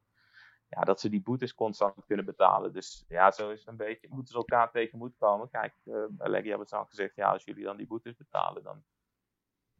ja, 0.70 0.80
dat 0.80 1.00
ze 1.00 1.08
die 1.08 1.22
boetes 1.22 1.54
constant 1.54 2.04
kunnen 2.06 2.24
betalen. 2.24 2.72
Dus 2.72 3.04
ja, 3.08 3.30
zo 3.30 3.50
is 3.50 3.58
het 3.58 3.68
een 3.68 3.76
beetje. 3.76 4.08
Moeten 4.08 4.32
ze 4.32 4.38
elkaar 4.38 4.70
tegemoet 4.70 5.16
komen. 5.16 5.50
Kijk, 5.50 5.74
uh, 5.84 6.04
bij 6.08 6.28
Leggy 6.28 6.48
hebben 6.48 6.66
ze 6.66 6.76
al 6.76 6.84
gezegd. 6.84 7.16
Ja, 7.16 7.32
als 7.32 7.44
jullie 7.44 7.64
dan 7.64 7.76
die 7.76 7.86
boetes 7.86 8.16
betalen. 8.16 8.62
Dan 8.62 8.82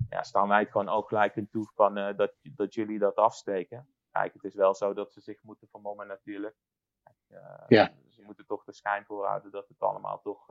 ja, 0.08 0.22
staan 0.22 0.48
wij 0.48 0.60
het 0.60 0.70
gewoon 0.70 0.88
ook 0.88 1.08
gelijk 1.08 1.36
in 1.36 1.48
toe 1.48 1.70
van, 1.74 1.96
eh, 1.96 2.16
dat, 2.16 2.32
dat 2.42 2.74
jullie 2.74 2.98
dat 2.98 3.16
afsteken. 3.16 3.88
Kijk, 4.10 4.32
het 4.32 4.44
is 4.44 4.54
wel 4.54 4.74
zo 4.74 4.94
dat 4.94 5.12
ze 5.12 5.20
zich 5.20 5.42
moeten 5.42 5.68
vermommen 5.68 6.06
natuurlijk. 6.06 6.56
Kijk, 7.02 7.16
eh, 7.42 7.64
Ja. 7.68 7.92
Ze 8.08 8.22
moeten 8.22 8.46
toch 8.46 8.64
de 8.64 8.72
schijn 8.72 9.04
voorhouden 9.04 9.50
dat 9.50 9.68
het 9.68 9.80
allemaal 9.80 10.20
toch, 10.20 10.46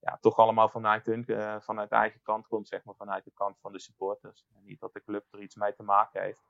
ja, 0.00 0.18
toch 0.20 0.38
allemaal 0.38 0.68
vanuit, 0.68 1.06
hun, 1.06 1.24
vanuit 1.62 1.90
eigen 1.90 2.22
kant 2.22 2.46
komt, 2.46 2.68
zeg 2.68 2.84
maar, 2.84 2.94
vanuit 2.94 3.24
de 3.24 3.32
kant 3.34 3.58
van 3.60 3.72
de 3.72 3.78
supporters. 3.78 4.46
En 4.54 4.64
niet 4.64 4.80
dat 4.80 4.92
de 4.92 5.02
club 5.02 5.26
er 5.30 5.40
iets 5.40 5.54
mee 5.54 5.74
te 5.74 5.82
maken 5.82 6.22
heeft. 6.22 6.42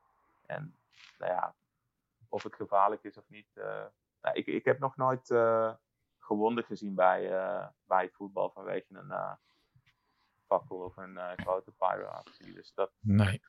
En 0.47 0.77
nou 1.19 1.33
ja, 1.33 1.55
of 2.35 2.43
het 2.43 2.55
gevaarlijk 2.55 3.05
is 3.05 3.17
of 3.17 3.29
niet. 3.29 3.49
Nou, 4.21 4.35
ik, 4.37 4.47
ik 4.47 4.65
heb 4.65 4.79
nog 4.79 4.97
nooit 4.97 5.27
gewonden 6.19 6.65
gezien 6.65 6.95
bij, 6.95 7.29
bij 7.85 8.03
het 8.03 8.15
voetbal 8.15 8.51
vanwege 8.51 8.87
een 8.95 9.39
fakkel 10.47 10.77
of 10.77 10.97
een 10.97 11.19
grote 11.37 11.73
pyro-actie. 11.73 12.55
Dus 12.55 12.73
dat, 12.75 12.93
nee. 13.01 13.43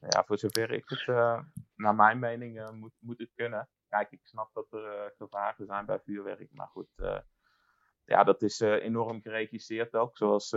Ja, 0.00 0.24
voor 0.24 0.38
zover 0.38 0.70
ik 0.70 0.88
het, 0.88 1.06
naar 1.74 1.94
mijn 1.94 2.18
mening, 2.18 2.70
moet, 2.70 2.94
moet 2.98 3.18
het 3.18 3.32
kunnen. 3.34 3.68
Kijk, 3.88 4.10
ik 4.10 4.20
snap 4.22 4.50
dat 4.52 4.72
er 4.72 5.14
gevaren 5.16 5.66
zijn 5.66 5.86
bij 5.86 6.00
vuurwerk, 6.00 6.52
maar 6.52 6.68
goed 6.68 6.88
ja, 8.04 8.24
dat 8.24 8.42
is 8.42 8.60
enorm 8.60 9.20
geregisseerd 9.20 9.94
ook, 9.94 10.16
zoals 10.16 10.50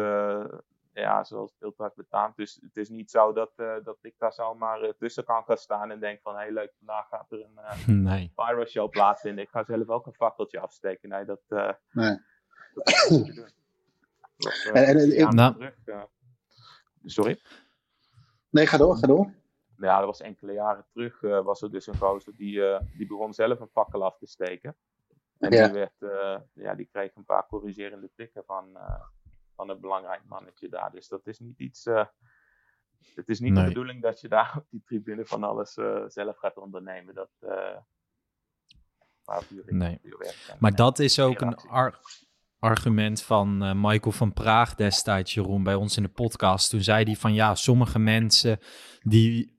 ja, 0.93 1.23
zoals 1.23 1.55
veel 1.59 1.71
vaak 1.71 1.95
betaamt. 1.95 2.35
Dus 2.35 2.59
het 2.61 2.77
is 2.77 2.89
niet 2.89 3.11
zo 3.11 3.33
dat, 3.33 3.51
uh, 3.57 3.75
dat 3.83 3.97
ik 4.01 4.15
daar 4.17 4.33
zomaar 4.33 4.83
uh, 4.83 4.89
tussen 4.89 5.23
kan 5.23 5.43
gaan 5.43 5.57
staan 5.57 5.91
en 5.91 5.99
denk 5.99 6.21
van, 6.21 6.35
hé 6.35 6.41
hey, 6.41 6.51
leuk, 6.51 6.73
vandaag 6.77 7.07
gaat 7.07 7.31
er 7.31 7.39
een 7.39 7.57
uh, 7.57 7.87
nee. 8.11 8.31
pyro 8.35 8.65
show 8.65 8.89
plaatsvinden. 8.89 9.43
Ik 9.43 9.49
ga 9.49 9.63
zelf 9.63 9.89
ook 9.89 10.05
een 10.05 10.13
fakkeltje 10.13 10.59
afsteken. 10.59 11.09
Nee, 11.09 11.25
dat... 11.25 11.41
nee. 11.91 12.17
Dat, 14.37 14.69
en, 14.73 14.85
en, 14.85 15.09
ja, 15.09 15.29
nou. 15.29 15.53
terug, 15.53 15.75
sorry? 17.03 17.41
Nee, 18.49 18.67
ga 18.67 18.77
door, 18.77 18.95
ga 18.95 19.07
door. 19.07 19.33
Ja, 19.77 19.97
dat 19.97 20.05
was 20.05 20.21
enkele 20.21 20.53
jaren 20.53 20.85
terug, 20.91 21.21
was 21.21 21.61
er 21.61 21.71
dus 21.71 21.87
een 21.87 21.97
gozer 21.97 22.35
die, 22.35 22.61
die 22.97 23.07
begon 23.07 23.33
zelf 23.33 23.59
een 23.59 23.67
fakkel 23.67 24.03
af 24.03 24.17
te 24.17 24.27
steken. 24.27 24.75
En 25.37 25.51
ja. 25.51 25.67
die, 25.67 25.73
werd, 25.73 25.93
ja, 26.53 26.75
die 26.75 26.89
kreeg 26.91 27.15
een 27.15 27.25
paar 27.25 27.47
corrigerende 27.47 28.09
tikken 28.15 28.43
van, 28.45 28.77
van 29.55 29.69
een 29.69 29.79
belangrijk 29.79 30.21
mannetje 30.25 30.69
daar. 30.69 30.91
Dus 30.91 31.07
dat 31.07 31.27
is 31.27 31.39
niet 31.39 31.59
iets. 31.59 31.85
Uh, 31.85 32.05
het 33.15 33.29
is 33.29 33.39
niet 33.39 33.55
de 33.55 33.63
bedoeling 33.63 34.01
dat 34.01 34.21
je 34.21 34.27
daar 34.27 34.53
op 34.57 34.65
die 34.69 34.81
tribune 34.85 35.25
van 35.25 35.43
alles 35.43 35.77
uh, 35.77 36.03
zelf 36.07 36.37
gaat 36.37 36.57
ondernemen. 36.57 37.15
Dat, 37.15 37.31
uh, 37.41 37.77
nee. 39.65 40.01
Maar 40.59 40.75
dat 40.75 40.99
is 40.99 41.19
ook 41.19 41.41
een 41.41 41.55
ar 41.55 41.99
argument 42.59 43.21
van 43.21 43.81
Michael 43.81 44.11
van 44.11 44.33
Praag 44.33 44.75
destijds, 44.75 45.33
Jeroen, 45.33 45.63
bij 45.63 45.75
ons 45.75 45.97
in 45.97 46.03
de 46.03 46.09
podcast. 46.09 46.69
Toen 46.69 46.81
zei 46.81 47.03
hij 47.03 47.15
van 47.15 47.33
ja, 47.33 47.55
sommige 47.55 47.99
mensen 47.99 48.59
die 49.01 49.52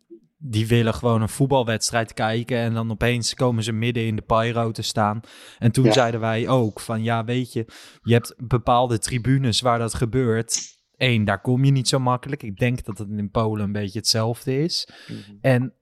die 0.46 0.66
willen 0.66 0.94
gewoon 0.94 1.22
een 1.22 1.28
voetbalwedstrijd 1.28 2.14
kijken 2.14 2.56
en 2.56 2.74
dan 2.74 2.90
opeens 2.90 3.34
komen 3.34 3.62
ze 3.62 3.72
midden 3.72 4.06
in 4.06 4.16
de 4.16 4.22
pyro 4.22 4.70
te 4.70 4.82
staan. 4.82 5.20
En 5.58 5.72
toen 5.72 5.92
zeiden 5.92 6.20
wij 6.20 6.48
ook 6.48 6.80
van 6.80 7.02
ja, 7.02 7.24
weet 7.24 7.52
je, 7.52 7.66
je 8.02 8.12
hebt 8.12 8.34
bepaalde 8.36 8.98
tribunes 8.98 9.60
waar 9.60 9.78
dat 9.78 9.94
gebeurt. 9.94 10.60
Eén, 10.96 11.24
daar 11.24 11.40
kom 11.40 11.64
je 11.64 11.70
niet 11.70 11.88
zo 11.88 11.98
makkelijk. 11.98 12.42
Ik 12.42 12.58
denk 12.58 12.84
dat 12.84 12.98
het 12.98 13.08
in 13.08 13.30
Polen 13.30 13.64
een 13.64 13.72
beetje 13.72 13.98
hetzelfde 13.98 14.58
is. 14.58 14.88
Mhm. 15.08 15.36
En, 15.40 15.74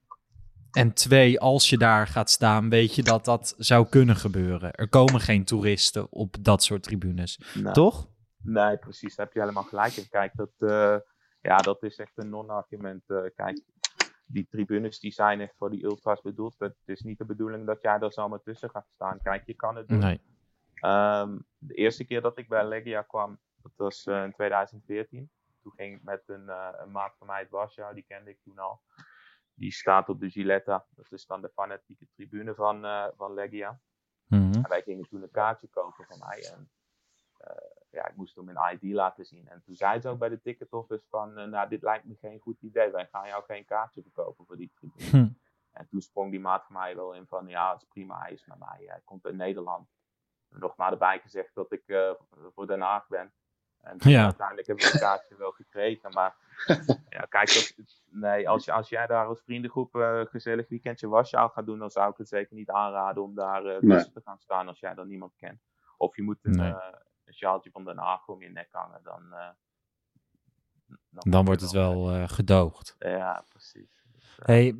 en 0.70 0.92
twee, 0.92 1.40
als 1.40 1.70
je 1.70 1.78
daar 1.78 2.06
gaat 2.06 2.30
staan, 2.30 2.68
weet 2.68 2.94
je 2.94 3.02
dat 3.02 3.24
dat 3.24 3.54
zou 3.58 3.86
kunnen 3.88 4.16
gebeuren. 4.16 4.72
Er 4.72 4.88
komen 4.88 5.20
geen 5.20 5.44
toeristen 5.44 6.12
op 6.12 6.36
dat 6.40 6.62
soort 6.62 6.82
tribunes, 6.82 7.40
nou, 7.54 7.74
toch? 7.74 8.08
Nee, 8.42 8.76
precies. 8.76 9.14
Daar 9.14 9.26
heb 9.26 9.34
je 9.34 9.40
helemaal 9.40 9.62
gelijk 9.62 9.96
in. 9.96 10.08
Kijk, 10.08 10.32
dat, 10.34 10.52
uh, 10.58 10.96
ja, 11.40 11.56
dat 11.56 11.82
is 11.82 11.96
echt 11.96 12.12
een 12.14 12.28
non-argument. 12.28 13.02
Uh, 13.06 13.18
kijk, 13.36 13.62
die 14.26 14.46
tribunes 14.50 15.00
die 15.00 15.12
zijn 15.12 15.40
echt 15.40 15.56
voor 15.56 15.70
die 15.70 15.84
ultras 15.84 16.20
bedoeld. 16.20 16.58
Het 16.58 16.76
is 16.84 17.00
niet 17.00 17.18
de 17.18 17.24
bedoeling 17.24 17.66
dat 17.66 17.82
jij 17.82 17.98
daar 17.98 18.12
zomaar 18.12 18.42
tussen 18.42 18.70
gaat 18.70 18.88
staan. 18.94 19.20
Kijk, 19.22 19.46
je 19.46 19.54
kan 19.54 19.76
het 19.76 19.88
doen. 19.88 19.98
Nee. 19.98 20.20
Um, 20.84 21.46
de 21.58 21.74
eerste 21.74 22.04
keer 22.04 22.20
dat 22.20 22.38
ik 22.38 22.48
bij 22.48 22.68
Legia 22.68 23.02
kwam, 23.02 23.38
dat 23.62 23.72
was 23.76 24.06
uh, 24.06 24.24
in 24.24 24.32
2014. 24.32 25.30
Toen 25.62 25.72
ging 25.72 25.96
ik 25.96 26.02
met 26.02 26.22
een, 26.26 26.44
uh, 26.46 26.68
een 26.72 26.90
maat 26.90 27.14
van 27.18 27.26
mij 27.26 27.36
uit 27.36 27.50
Warschau, 27.50 27.94
die 27.94 28.04
kende 28.08 28.30
ik 28.30 28.38
toen 28.42 28.58
al. 28.58 28.80
Die 29.54 29.72
staat 29.72 30.08
op 30.08 30.20
de 30.20 30.30
Giletta. 30.30 30.86
Dat 30.90 31.12
is 31.12 31.26
dan 31.26 31.40
de 31.40 31.50
fanatieke 31.54 32.06
tribune 32.14 32.54
van, 32.54 32.84
uh, 32.84 33.06
van 33.16 33.34
Legia. 33.34 33.80
Mm 34.26 34.40
-hmm. 34.52 34.64
En 34.64 34.68
wij 34.68 34.82
gingen 34.82 35.08
toen 35.08 35.22
een 35.22 35.30
kaartje 35.30 35.68
kopen 35.68 36.04
van 36.04 36.18
mij. 36.18 36.52
En 36.52 36.70
ja, 37.92 38.08
ik 38.08 38.16
moest 38.16 38.36
hem 38.36 38.48
een 38.48 38.78
ID 38.78 38.92
laten 38.92 39.24
zien. 39.24 39.48
En 39.48 39.62
toen 39.64 39.74
zei 39.74 40.00
ze 40.00 40.08
ook 40.08 40.18
bij 40.18 40.28
de 40.28 40.40
ticket 40.40 40.72
office 40.72 41.06
van, 41.08 41.38
uh, 41.38 41.44
nou, 41.44 41.68
dit 41.68 41.82
lijkt 41.82 42.04
me 42.04 42.14
geen 42.20 42.40
goed 42.40 42.60
idee. 42.60 42.90
Wij 42.90 43.06
gaan 43.06 43.26
jou 43.26 43.44
geen 43.44 43.64
kaartje 43.64 44.02
verkopen 44.02 44.46
voor 44.46 44.56
die 44.56 44.72
tribune. 44.74 45.10
Hm. 45.10 45.32
En 45.72 45.88
toen 45.88 46.00
sprong 46.00 46.30
die 46.30 46.40
maat 46.40 46.64
van 46.64 46.72
mij 46.74 46.96
wel 46.96 47.14
in 47.14 47.26
van, 47.26 47.46
ja, 47.46 47.72
het 47.72 47.82
is 47.82 47.88
prima, 47.88 48.18
hij 48.18 48.32
is 48.32 48.44
met 48.44 48.58
mij. 48.58 48.84
Hij 48.86 49.00
komt 49.04 49.26
uit 49.26 49.34
Nederland. 49.34 49.88
En 50.48 50.58
nog 50.58 50.76
maar 50.76 50.92
erbij 50.92 51.20
gezegd 51.20 51.54
dat 51.54 51.72
ik 51.72 51.82
uh, 51.86 52.10
voor 52.54 52.66
Den 52.66 52.80
Haag 52.80 53.08
ben. 53.08 53.32
En 53.80 53.96
ja. 53.98 54.24
uiteindelijk 54.24 54.66
heb 54.66 54.76
ik 54.76 54.92
een 54.92 55.00
kaartje 55.00 55.36
wel 55.36 55.50
gekregen. 55.50 56.12
Maar 56.12 56.36
ja, 57.08 57.20
kijk, 57.28 57.54
dat, 57.54 58.02
nee, 58.10 58.48
als, 58.48 58.64
je, 58.64 58.72
als 58.72 58.88
jij 58.88 59.06
daar 59.06 59.26
als 59.26 59.42
vriendengroep 59.42 59.94
uh, 59.94 60.20
gezellig 60.24 60.68
weekendje 60.68 61.08
wasje 61.08 61.36
gaat 61.36 61.66
doen, 61.66 61.78
dan 61.78 61.90
zou 61.90 62.10
ik 62.10 62.16
het 62.16 62.28
zeker 62.28 62.56
niet 62.56 62.70
aanraden 62.70 63.22
om 63.22 63.34
daar 63.34 63.62
tussen 63.62 63.88
nee. 63.88 64.12
te 64.12 64.20
gaan 64.24 64.38
staan 64.38 64.68
als 64.68 64.80
jij 64.80 64.94
dan 64.94 65.08
niemand 65.08 65.34
kent. 65.36 65.60
Of 65.96 66.16
je 66.16 66.22
moet 66.22 66.38
een, 66.42 66.56
nee 66.56 66.74
een 67.32 67.38
sjaaltje 67.38 67.70
van 67.70 67.84
Den 67.84 67.98
Haag 67.98 68.28
om 68.28 68.42
je 68.42 68.50
nek 68.50 68.68
hangen, 68.70 69.00
dan... 69.02 69.22
Uh, 69.30 69.48
dan, 71.10 71.30
dan 71.32 71.44
wordt 71.44 71.60
het 71.60 71.70
wel 71.70 72.14
uh, 72.14 72.28
gedoogd. 72.28 72.96
Ja, 72.98 73.44
precies. 73.48 74.04
Dus, 74.12 74.38
uh, 74.38 74.46
hey, 74.46 74.76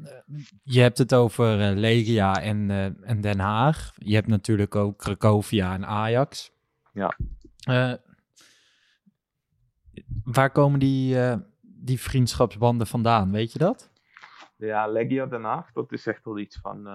je 0.62 0.80
hebt 0.80 0.98
het 0.98 1.14
over 1.14 1.56
Legia 1.58 2.40
en, 2.40 2.70
en 3.02 3.20
Den 3.20 3.38
Haag. 3.38 3.92
Je 3.96 4.14
hebt 4.14 4.26
natuurlijk 4.26 4.74
ook 4.74 4.98
Cracovia 4.98 5.74
en 5.74 5.86
Ajax. 5.86 6.52
Ja. 6.92 7.16
waar 10.24 10.50
komen 10.50 10.78
die, 10.78 11.16
die 11.60 12.00
vriendschapsbanden 12.00 12.86
vandaan? 12.86 13.30
Weet 13.30 13.52
je 13.52 13.58
dat? 13.58 13.90
Ja, 14.56 14.86
Legia 14.86 15.26
Den 15.26 15.44
Haag, 15.44 15.72
dat 15.72 15.92
is 15.92 16.06
echt 16.06 16.24
wel 16.24 16.38
iets 16.38 16.58
van 16.58 16.86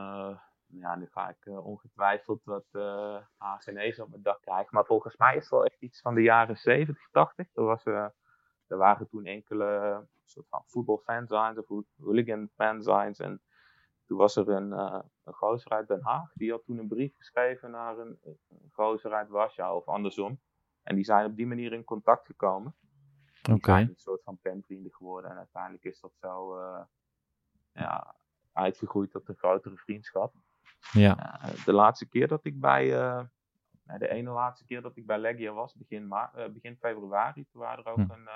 ja, 0.67 0.95
nu 0.95 1.07
ga 1.11 1.29
ik 1.29 1.45
uh, 1.45 1.65
ongetwijfeld 1.65 2.43
wat 2.43 2.65
uh, 2.71 3.17
Hagenees 3.37 3.99
op 3.99 4.09
mijn 4.09 4.21
dak 4.21 4.41
krijgen. 4.41 4.69
Maar 4.71 4.85
volgens 4.85 5.17
mij 5.17 5.35
is 5.35 5.41
het 5.41 5.51
wel 5.51 5.65
echt 5.65 5.81
iets 5.81 6.01
van 6.01 6.15
de 6.15 6.21
jaren 6.21 6.57
70, 6.57 7.09
80. 7.11 7.47
Er, 7.53 7.63
was, 7.63 7.85
uh, 7.85 8.07
er 8.67 8.77
waren 8.77 9.07
toen 9.07 9.25
enkele 9.25 10.05
soort 10.23 10.47
van 10.49 10.63
voetbalfansigns 10.65 11.57
of 11.57 11.85
hooligan 11.97 12.49
fansigns. 12.55 13.19
En 13.19 13.41
toen 14.05 14.17
was 14.17 14.35
er 14.35 14.49
een, 14.49 14.71
een 15.23 15.33
gozer 15.33 15.71
uit 15.71 15.87
Den 15.87 16.03
Haag. 16.03 16.31
Die 16.33 16.51
had 16.51 16.65
toen 16.65 16.77
een 16.77 16.87
brief 16.87 17.15
geschreven 17.15 17.71
naar 17.71 17.97
een, 17.97 18.19
een 18.23 18.69
gozer 18.71 19.13
uit 19.13 19.29
Warschau 19.29 19.77
of 19.77 19.85
andersom. 19.85 20.39
En 20.83 20.95
die 20.95 21.03
zijn 21.03 21.25
op 21.25 21.35
die 21.35 21.47
manier 21.47 21.73
in 21.73 21.83
contact 21.83 22.25
gekomen. 22.25 22.75
Oké. 23.41 23.53
Okay. 23.53 23.81
een 23.81 23.93
soort 23.95 24.23
van 24.23 24.37
penvrienden 24.41 24.93
geworden. 24.93 25.31
En 25.31 25.37
uiteindelijk 25.37 25.83
is 25.83 25.99
dat 25.99 26.13
zo 26.15 26.59
ja, 27.71 28.15
uitgegroeid 28.51 29.11
tot 29.11 29.29
een 29.29 29.35
grotere 29.35 29.77
vriendschap. 29.77 30.33
Ja. 30.91 31.41
Uh, 31.43 31.65
de 31.65 31.73
laatste 31.73 32.07
keer 32.07 32.27
dat 32.27 32.45
ik 32.45 32.59
bij, 32.59 32.85
uh, 32.85 33.23
de 33.97 34.09
ene 34.09 34.29
laatste 34.29 34.65
keer 34.65 34.81
dat 34.81 34.97
ik 34.97 35.05
bij 35.05 35.17
Legia 35.17 35.51
was, 35.51 35.75
begin, 35.75 36.05
uh, 36.05 36.47
begin 36.49 36.77
februari, 36.77 37.45
toen 37.51 37.61
waren 37.61 37.83
er 37.83 37.91
ook 37.91 37.97
hm. 37.97 38.11
een, 38.11 38.29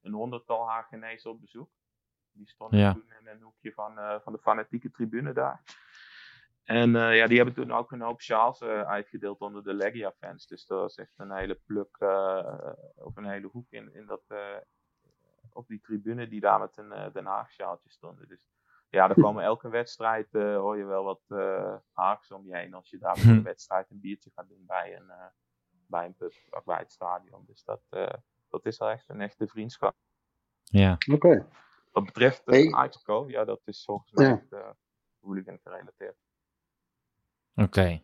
een 0.00 0.12
honderdtal 0.12 0.68
Hagenezen 0.68 1.30
op 1.30 1.40
bezoek. 1.40 1.70
Die 2.32 2.48
stonden 2.48 2.78
ja. 2.78 2.92
toen 2.92 3.12
in 3.20 3.26
een 3.26 3.42
hoekje 3.42 3.72
van, 3.72 4.20
van 4.22 4.32
de 4.32 4.38
fanatieke 4.38 4.90
tribune 4.90 5.32
daar. 5.32 5.62
En 6.64 6.90
ja, 6.90 7.26
die 7.26 7.36
hebben 7.36 7.54
toen 7.54 7.72
ook 7.72 7.92
een 7.92 8.00
hoop 8.00 8.20
sjaals 8.20 8.62
uitgedeeld 8.62 9.38
onder 9.38 9.64
de 9.64 9.74
Legia-fans. 9.74 10.46
Dus 10.46 10.66
dat 10.66 10.78
was 10.78 10.94
echt 10.94 11.12
een 11.16 11.32
hele 11.32 11.54
pluk, 11.54 12.00
of 12.94 13.16
een 13.16 13.28
hele 13.28 13.46
hoek 13.46 13.70
in, 13.70 13.94
in 13.94 14.06
dat, 14.06 14.22
op 15.52 15.68
die 15.68 15.80
tribune 15.80 16.28
die 16.28 16.40
daar 16.40 16.60
met 16.60 16.76
een 16.76 17.12
Den 17.12 17.26
Haag 17.26 17.50
sjaaltje 17.50 17.90
stonden. 17.90 18.28
Dus 18.28 18.48
ja, 18.90 19.08
er 19.08 19.20
komen 19.20 19.44
elke 19.44 19.68
wedstrijd, 19.68 20.26
uh, 20.32 20.56
hoor 20.56 20.76
je 20.76 20.84
wel 20.84 21.04
wat 21.04 21.20
uh, 21.28 21.74
haaks 21.92 22.30
om 22.30 22.46
je 22.46 22.56
heen. 22.56 22.74
Als 22.74 22.90
je 22.90 22.98
daar 22.98 23.18
voor 23.18 23.30
een 23.30 23.42
wedstrijd 23.42 23.90
een 23.90 24.00
biertje 24.00 24.30
gaat 24.34 24.48
doen 24.48 24.64
bij 24.66 24.96
een, 24.96 25.06
uh, 25.06 25.24
bij 25.86 26.04
een 26.04 26.14
pub 26.14 26.32
of 26.50 26.64
bij 26.64 26.78
het 26.78 26.92
stadion. 26.92 27.44
Dus 27.46 27.64
dat, 27.64 27.80
dat 28.48 28.66
is 28.66 28.78
wel 28.78 28.88
echt 28.88 29.08
een 29.08 29.20
echte 29.20 29.46
vriendschap. 29.46 29.94
Ja. 30.64 30.92
Oké. 30.92 31.14
Okay. 31.14 31.44
Wat 31.92 32.04
betreft 32.04 32.42
uh, 32.44 32.54
hey. 32.54 33.26
Ja, 33.26 33.44
dat 33.44 33.60
is 33.64 33.84
volgens 33.84 34.12
mij 34.12 34.30
echt 34.30 34.62
hooligan 35.20 35.58
gerelateerd. 35.62 36.16
Oké. 37.54 37.66
Okay. 37.66 38.02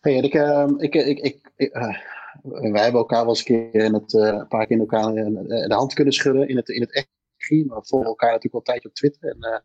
Hey, 0.00 0.14
ik, 0.14 0.34
uh, 0.34 0.68
ik, 0.76 0.94
ik, 0.94 1.18
ik, 1.18 1.50
ik 1.56 1.72
uh, 1.72 1.98
wij 2.42 2.82
hebben 2.82 3.00
elkaar 3.00 3.20
wel 3.20 3.28
eens 3.28 3.38
een 3.38 3.70
keer 3.70 3.84
in 3.84 3.94
het, 3.94 4.12
uh, 4.12 4.26
een 4.26 4.48
paar 4.48 4.66
keer 4.66 4.76
in 4.76 4.80
elkaar 4.80 5.14
de 5.14 5.74
hand 5.74 5.94
kunnen 5.94 6.12
schudden 6.12 6.48
in 6.48 6.56
het, 6.56 6.68
in 6.68 6.80
het 6.80 6.94
echt 6.94 7.08
maar 7.50 7.78
we 7.78 7.86
volgen 7.86 8.08
elkaar 8.08 8.32
natuurlijk 8.32 8.68
al 8.68 8.74
op 8.74 8.94
Twitter. 8.94 9.30
En 9.30 9.36
uh, 9.40 9.58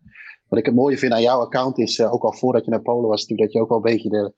wat 0.48 0.60
ik 0.60 0.65
het 0.65 0.76
mooie 0.76 0.98
vind 0.98 1.13
aan 1.13 1.22
jouw 1.22 1.39
account 1.39 1.78
is, 1.78 1.98
uh, 1.98 2.13
ook 2.13 2.24
al 2.24 2.34
voordat 2.34 2.65
je 2.65 2.72
naar 2.72 2.82
Polen 2.82 3.10
was, 3.10 3.22
natuurlijk 3.22 3.41
dat 3.41 3.52
je 3.52 3.60
ook 3.60 3.69
wel 3.69 3.78
een 3.78 3.93
beetje 3.93 4.10
de, 4.10 4.34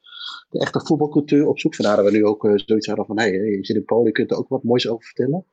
de 0.50 0.60
echte 0.60 0.80
voetbalcultuur 0.86 1.48
op 1.48 1.60
zoek 1.60 1.76
Vandaar 1.76 1.96
dat 1.96 2.06
we 2.06 2.12
nu 2.12 2.26
ook 2.26 2.44
uh, 2.44 2.52
zoiets 2.56 2.88
hadden 2.88 3.06
van, 3.06 3.20
hé, 3.20 3.24
hey, 3.24 3.34
je 3.34 3.66
zit 3.66 3.76
in 3.76 3.86
Polen, 3.86 4.06
je 4.06 4.12
kunt 4.12 4.32
er 4.32 4.38
ook 4.38 4.50
wat 4.50 4.64
moois 4.64 4.90
over 4.90 5.06
vertellen. 5.06 5.46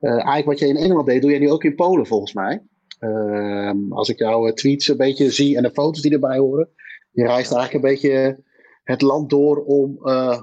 eigenlijk 0.00 0.46
wat 0.46 0.58
jij 0.58 0.68
in 0.68 0.76
Engeland 0.76 1.06
deed, 1.06 1.22
doe 1.22 1.30
jij 1.30 1.40
nu 1.40 1.50
ook 1.50 1.64
in 1.64 1.74
Polen 1.74 2.06
volgens 2.06 2.32
mij. 2.32 2.66
Ehm, 2.98 3.92
als 3.92 4.08
ik 4.08 4.18
jouw 4.18 4.52
tweets 4.52 4.88
een 4.88 4.96
beetje 4.96 5.30
zie 5.30 5.56
en 5.56 5.62
de 5.62 5.70
foto's 5.70 6.02
die 6.02 6.12
erbij 6.12 6.38
horen. 6.38 6.70
Je 7.10 7.22
reist 7.22 7.52
eigenlijk 7.52 7.74
een 7.74 7.90
beetje 7.90 8.42
het 8.82 9.02
land 9.02 9.30
door 9.30 9.64
om 9.64 9.98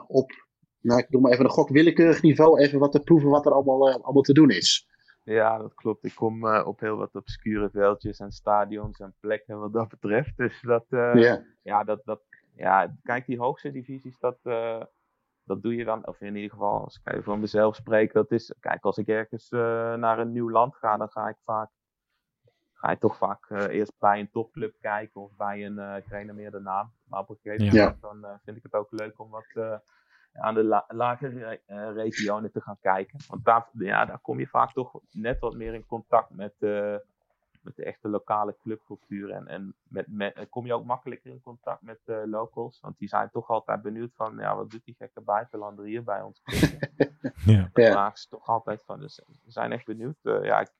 op, 0.07 0.31
nou 0.81 0.99
ik 0.99 1.07
doe 1.09 1.21
maar 1.21 1.31
even 1.31 1.45
een 1.45 1.51
gok, 1.51 1.69
willekeurig 1.69 2.21
niveau 2.21 2.59
even 2.59 2.79
wat 2.79 2.91
te 2.91 2.99
proeven 2.99 3.29
wat 3.29 3.45
er 3.45 3.51
allemaal, 3.51 4.01
allemaal 4.01 4.21
te 4.21 4.33
doen 4.33 4.49
is. 4.49 4.87
Ja, 5.23 5.57
dat 5.57 5.73
klopt. 5.73 6.05
Ik 6.05 6.15
kom 6.15 6.45
uh, 6.45 6.67
op 6.67 6.79
heel 6.79 6.97
wat 6.97 7.15
obscure 7.15 7.69
veldjes 7.69 8.19
en 8.19 8.31
stadions 8.31 8.99
en 8.99 9.15
plekken 9.19 9.59
wat 9.59 9.73
dat 9.73 9.89
betreft. 9.89 10.37
Dus 10.37 10.61
dat, 10.61 10.85
uh, 10.89 11.13
yeah. 11.13 11.41
ja, 11.61 11.83
dat, 11.83 12.01
dat, 12.05 12.21
ja, 12.55 12.95
kijk, 13.03 13.25
die 13.25 13.39
hoogste 13.39 13.71
divisies, 13.71 14.19
dat, 14.19 14.37
uh, 14.43 14.81
dat 15.43 15.61
doe 15.61 15.75
je 15.75 15.83
dan, 15.83 16.07
of 16.07 16.21
in 16.21 16.35
ieder 16.35 16.51
geval, 16.51 16.83
als 16.83 16.99
ik 17.03 17.11
even 17.11 17.23
van 17.23 17.39
mezelf 17.39 17.75
spreek, 17.75 18.13
dat 18.13 18.31
is, 18.31 18.53
kijk, 18.59 18.83
als 18.83 18.97
ik 18.97 19.07
ergens 19.07 19.49
naar 19.49 20.19
een 20.19 20.31
nieuw 20.31 20.49
land 20.49 20.75
ga, 20.75 20.97
dan 20.97 21.09
ga 21.09 21.27
ik 21.27 21.37
vaak, 21.43 21.69
ga 22.73 22.89
ik 22.89 22.99
toch 22.99 23.17
vaak 23.17 23.49
eerst 23.49 23.93
bij 23.99 24.19
een 24.19 24.31
topclub 24.31 24.75
kijken 24.79 25.21
of 25.21 25.35
bij 25.35 25.65
een, 25.65 25.77
uh, 25.77 25.97
ik 25.97 26.33
meer 26.33 26.51
de 26.51 26.59
naam. 26.59 26.93
Maar 27.03 27.19
op 27.19 27.29
een 27.29 27.37
gegeven 27.41 27.65
moment 27.65 27.99
ja. 28.01 28.07
dan 28.07 28.39
vind 28.43 28.57
ik 28.57 28.63
het 28.63 28.73
ook 28.73 28.91
leuk 28.91 29.19
om 29.19 29.29
wat 29.29 29.81
aan 30.33 30.53
de 30.53 30.63
la 30.63 30.85
lagere 30.87 31.61
uh, 31.67 31.91
regionen 31.93 32.51
te 32.51 32.61
gaan 32.61 32.77
kijken. 32.81 33.19
Want 33.27 33.45
daar, 33.45 33.67
ja, 33.71 34.05
daar 34.05 34.19
kom 34.19 34.39
je 34.39 34.47
vaak 34.47 34.71
toch 34.71 34.99
net 35.11 35.39
wat 35.39 35.55
meer 35.55 35.73
in 35.73 35.85
contact 35.85 36.29
met, 36.29 36.53
uh, 36.59 36.95
met 37.61 37.75
de 37.75 37.83
echte 37.83 38.07
lokale 38.07 38.55
clubcultuur. 38.61 39.31
En, 39.31 39.47
en 39.47 39.75
met, 39.87 40.05
met, 40.07 40.47
kom 40.49 40.65
je 40.65 40.73
ook 40.73 40.85
makkelijker 40.85 41.31
in 41.31 41.41
contact 41.41 41.81
met 41.81 41.99
uh, 42.05 42.17
locals. 42.25 42.79
Want 42.79 42.97
die 42.97 43.07
zijn 43.07 43.29
toch 43.29 43.49
altijd 43.49 43.81
benieuwd 43.81 44.13
van, 44.15 44.37
ja, 44.37 44.55
wat 44.55 44.71
doet 44.71 44.85
die 44.85 44.95
gekke 44.97 45.21
buitenlander 45.21 45.85
hier 45.85 46.03
bij 46.03 46.21
ons? 46.21 46.41
ja. 47.45 47.69
Daar 47.73 47.91
vragen 47.91 48.17
ze 48.17 48.27
toch 48.27 48.47
altijd 48.47 48.83
van. 48.85 48.99
Dus 48.99 49.15
ze 49.15 49.51
zijn 49.51 49.71
echt 49.71 49.85
benieuwd. 49.85 50.17
ja, 50.21 50.59
ik, 50.59 50.71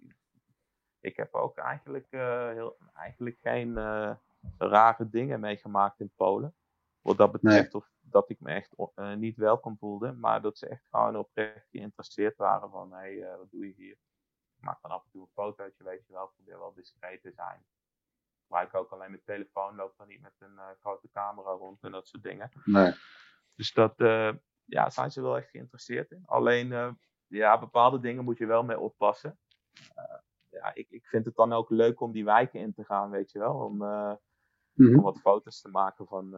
ik 0.99 1.15
heb 1.15 1.33
ook 1.33 1.57
eigenlijk, 1.57 2.07
heel, 2.53 2.77
eigenlijk 2.93 3.37
geen 3.41 3.73
rare 4.57 5.09
dingen 5.09 5.39
meegemaakt 5.39 5.99
in 5.99 6.11
Polen. 6.15 6.53
Wat 7.03 7.17
dat 7.17 7.31
betreft, 7.31 7.73
of 7.75 7.89
dat 8.01 8.29
ik 8.29 8.39
me 8.39 8.51
echt 8.51 8.73
uh, 8.95 9.13
niet 9.13 9.37
welkom 9.37 9.77
voelde, 9.77 10.11
maar 10.11 10.41
dat 10.41 10.57
ze 10.57 10.67
echt 10.67 10.87
gewoon 10.89 11.15
oprecht 11.17 11.69
geïnteresseerd 11.69 12.37
waren 12.37 12.69
van, 12.69 12.91
hé, 12.91 12.97
hey, 12.97 13.13
uh, 13.13 13.37
wat 13.37 13.51
doe 13.51 13.67
je 13.67 13.73
hier? 13.73 13.97
Ik 14.55 14.63
maak 14.63 14.81
dan 14.81 14.91
af 14.91 15.03
en 15.03 15.11
toe 15.11 15.21
een 15.21 15.33
fotootje, 15.33 15.83
weet 15.83 16.05
je 16.07 16.13
wel, 16.13 16.27
probeer 16.35 16.59
wel 16.59 16.73
discreet 16.73 17.21
te 17.21 17.31
zijn. 17.31 17.65
Gebruik 18.41 18.73
ook 18.73 18.91
alleen 18.91 19.09
mijn 19.09 19.23
telefoon, 19.23 19.75
loop 19.75 19.93
dan 19.97 20.07
niet 20.07 20.21
met 20.21 20.33
een 20.39 20.53
uh, 20.53 20.69
grote 20.79 21.09
camera 21.11 21.51
rond 21.51 21.83
en 21.83 21.91
dat 21.91 22.07
soort 22.07 22.23
dingen. 22.23 22.51
Nee. 22.63 22.93
Dus 23.55 23.73
dat, 23.73 23.93
ja, 24.65 24.89
zijn 24.89 25.11
ze 25.11 25.21
wel 25.21 25.37
echt 25.37 25.49
geïnteresseerd 25.49 26.11
in. 26.11 26.23
Alleen, 26.25 26.97
ja, 27.27 27.59
bepaalde 27.59 27.99
dingen 27.99 28.23
moet 28.23 28.37
je 28.37 28.45
wel 28.45 28.63
mee 28.63 28.79
oppassen. 28.79 29.39
ja, 30.49 30.73
ik, 30.73 30.89
ik 30.89 31.07
vind 31.07 31.25
het 31.25 31.35
dan 31.35 31.53
ook 31.53 31.69
leuk 31.69 32.01
om 32.01 32.11
die 32.11 32.25
wijken 32.25 32.59
in 32.59 32.73
te 32.73 32.83
gaan, 32.83 33.09
weet 33.09 33.31
je 33.31 33.39
wel, 33.39 33.55
om... 33.55 33.75
Mm 33.75 34.85
-hmm. 34.85 34.97
om 34.97 35.03
wat 35.03 35.19
foto's 35.19 35.61
te 35.61 35.69
maken 35.69 36.07
van, 36.07 36.33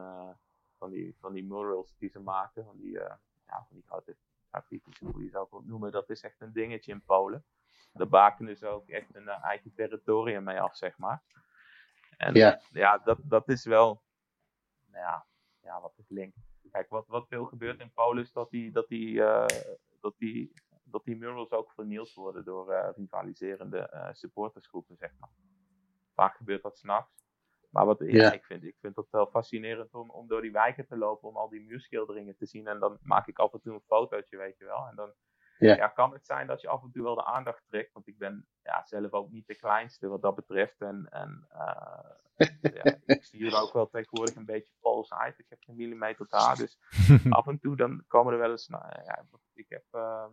van 0.77 0.89
die, 0.89 1.15
van 1.19 1.33
die 1.33 1.43
murals 1.43 1.95
die 1.97 2.09
ze 2.09 2.19
maken. 2.19 2.65
Van 2.65 2.77
die, 2.77 2.91
uh, 2.91 3.13
ja, 3.47 3.65
van 3.67 3.75
die 3.75 3.83
grote 3.87 4.15
grafiekjes, 4.49 4.99
hoe 4.99 5.23
je 5.23 5.29
zou 5.29 5.47
het 5.49 5.65
noemen. 5.65 5.91
Dat 5.91 6.09
is 6.09 6.21
echt 6.21 6.41
een 6.41 6.53
dingetje 6.53 6.91
in 6.91 7.01
Polen. 7.01 7.45
Daar 7.93 8.07
baken 8.07 8.57
ze 8.57 8.67
ook 8.67 8.89
echt 8.89 9.15
een 9.15 9.23
uh, 9.23 9.43
eigen 9.43 9.73
territorium 9.73 10.43
mee 10.43 10.61
af, 10.61 10.75
zeg 10.75 10.97
maar. 10.97 11.23
En 12.17 12.33
ja, 12.33 12.61
ja 12.71 12.97
dat, 12.97 13.19
dat 13.23 13.49
is 13.49 13.65
wel, 13.65 14.03
nou 14.85 15.03
ja, 15.03 15.25
ja, 15.61 15.81
wat 15.81 15.97
is 15.97 16.09
link? 16.09 16.35
Kijk, 16.71 16.89
wat, 16.89 17.07
wat 17.07 17.27
veel 17.27 17.45
gebeurt 17.45 17.79
in 17.79 17.91
Polen 17.93 18.23
is 18.23 18.31
dat 18.31 18.49
die, 18.49 18.71
dat 18.71 18.87
die, 18.87 19.13
uh, 19.13 19.45
dat 20.01 20.13
die, 20.17 20.53
dat 20.83 21.03
die 21.03 21.15
murals 21.15 21.51
ook 21.51 21.71
vernield 21.71 22.13
worden 22.13 22.45
door 22.45 22.71
uh, 22.71 22.89
rivaliserende 22.95 24.09
supportersgroepen, 24.13 24.97
zeg 24.97 25.11
maar. 25.19 25.29
Vaak 26.13 26.35
gebeurt 26.35 26.61
dat 26.61 26.77
s'nachts. 26.77 27.24
Maar 27.75 27.85
wat 27.85 28.03
ja. 28.05 28.31
ik, 28.31 28.45
vind, 28.45 28.63
ik 28.63 28.75
vind 28.79 28.95
het 28.95 29.09
wel 29.09 29.27
fascinerend 29.27 29.93
om, 29.93 30.09
om 30.09 30.27
door 30.27 30.41
die 30.41 30.51
wijken 30.51 30.87
te 30.87 30.97
lopen, 30.97 31.29
om 31.29 31.37
al 31.37 31.49
die 31.49 31.65
muurschilderingen 31.65 32.35
te 32.37 32.45
zien. 32.45 32.67
En 32.67 32.79
dan 32.79 32.97
maak 33.01 33.27
ik 33.27 33.39
af 33.39 33.53
en 33.53 33.61
toe 33.61 33.73
een 33.73 33.81
fotootje, 33.85 34.37
weet 34.37 34.57
je 34.57 34.65
wel. 34.65 34.87
En 34.87 34.95
dan 34.95 35.13
ja. 35.57 35.75
ja. 35.75 35.87
kan 35.87 36.13
het 36.13 36.25
zijn 36.25 36.47
dat 36.47 36.61
je 36.61 36.67
af 36.67 36.83
en 36.83 36.91
toe 36.91 37.03
wel 37.03 37.15
de 37.15 37.25
aandacht 37.25 37.63
trekt. 37.67 37.93
Want 37.93 38.07
ik 38.07 38.17
ben 38.17 38.47
ja, 38.61 38.85
zelf 38.85 39.11
ook 39.11 39.31
niet 39.31 39.47
de 39.47 39.55
kleinste 39.55 40.07
wat 40.07 40.21
dat 40.21 40.35
betreft. 40.35 40.81
En, 40.81 41.07
en 41.09 41.47
uh, 41.53 42.09
ja, 42.83 42.97
ik 43.05 43.23
zie 43.23 43.45
er 43.45 43.61
ook 43.61 43.73
wel 43.73 43.89
tegenwoordig 43.89 44.35
een 44.35 44.45
beetje 44.45 44.73
pols 44.79 45.13
uit. 45.13 45.39
Ik 45.39 45.49
heb 45.49 45.59
een 45.65 45.75
millimeter 45.75 46.25
haar. 46.29 46.55
Dus 46.55 46.79
af 47.29 47.47
en 47.47 47.59
toe 47.59 47.75
dan 47.75 48.03
komen 48.07 48.33
er 48.33 48.39
wel 48.39 48.51
eens. 48.51 48.67
Nou, 48.67 48.83
ja, 49.03 49.25
ik 49.53 49.69
heb. 49.69 49.85
Uh, 49.91 50.25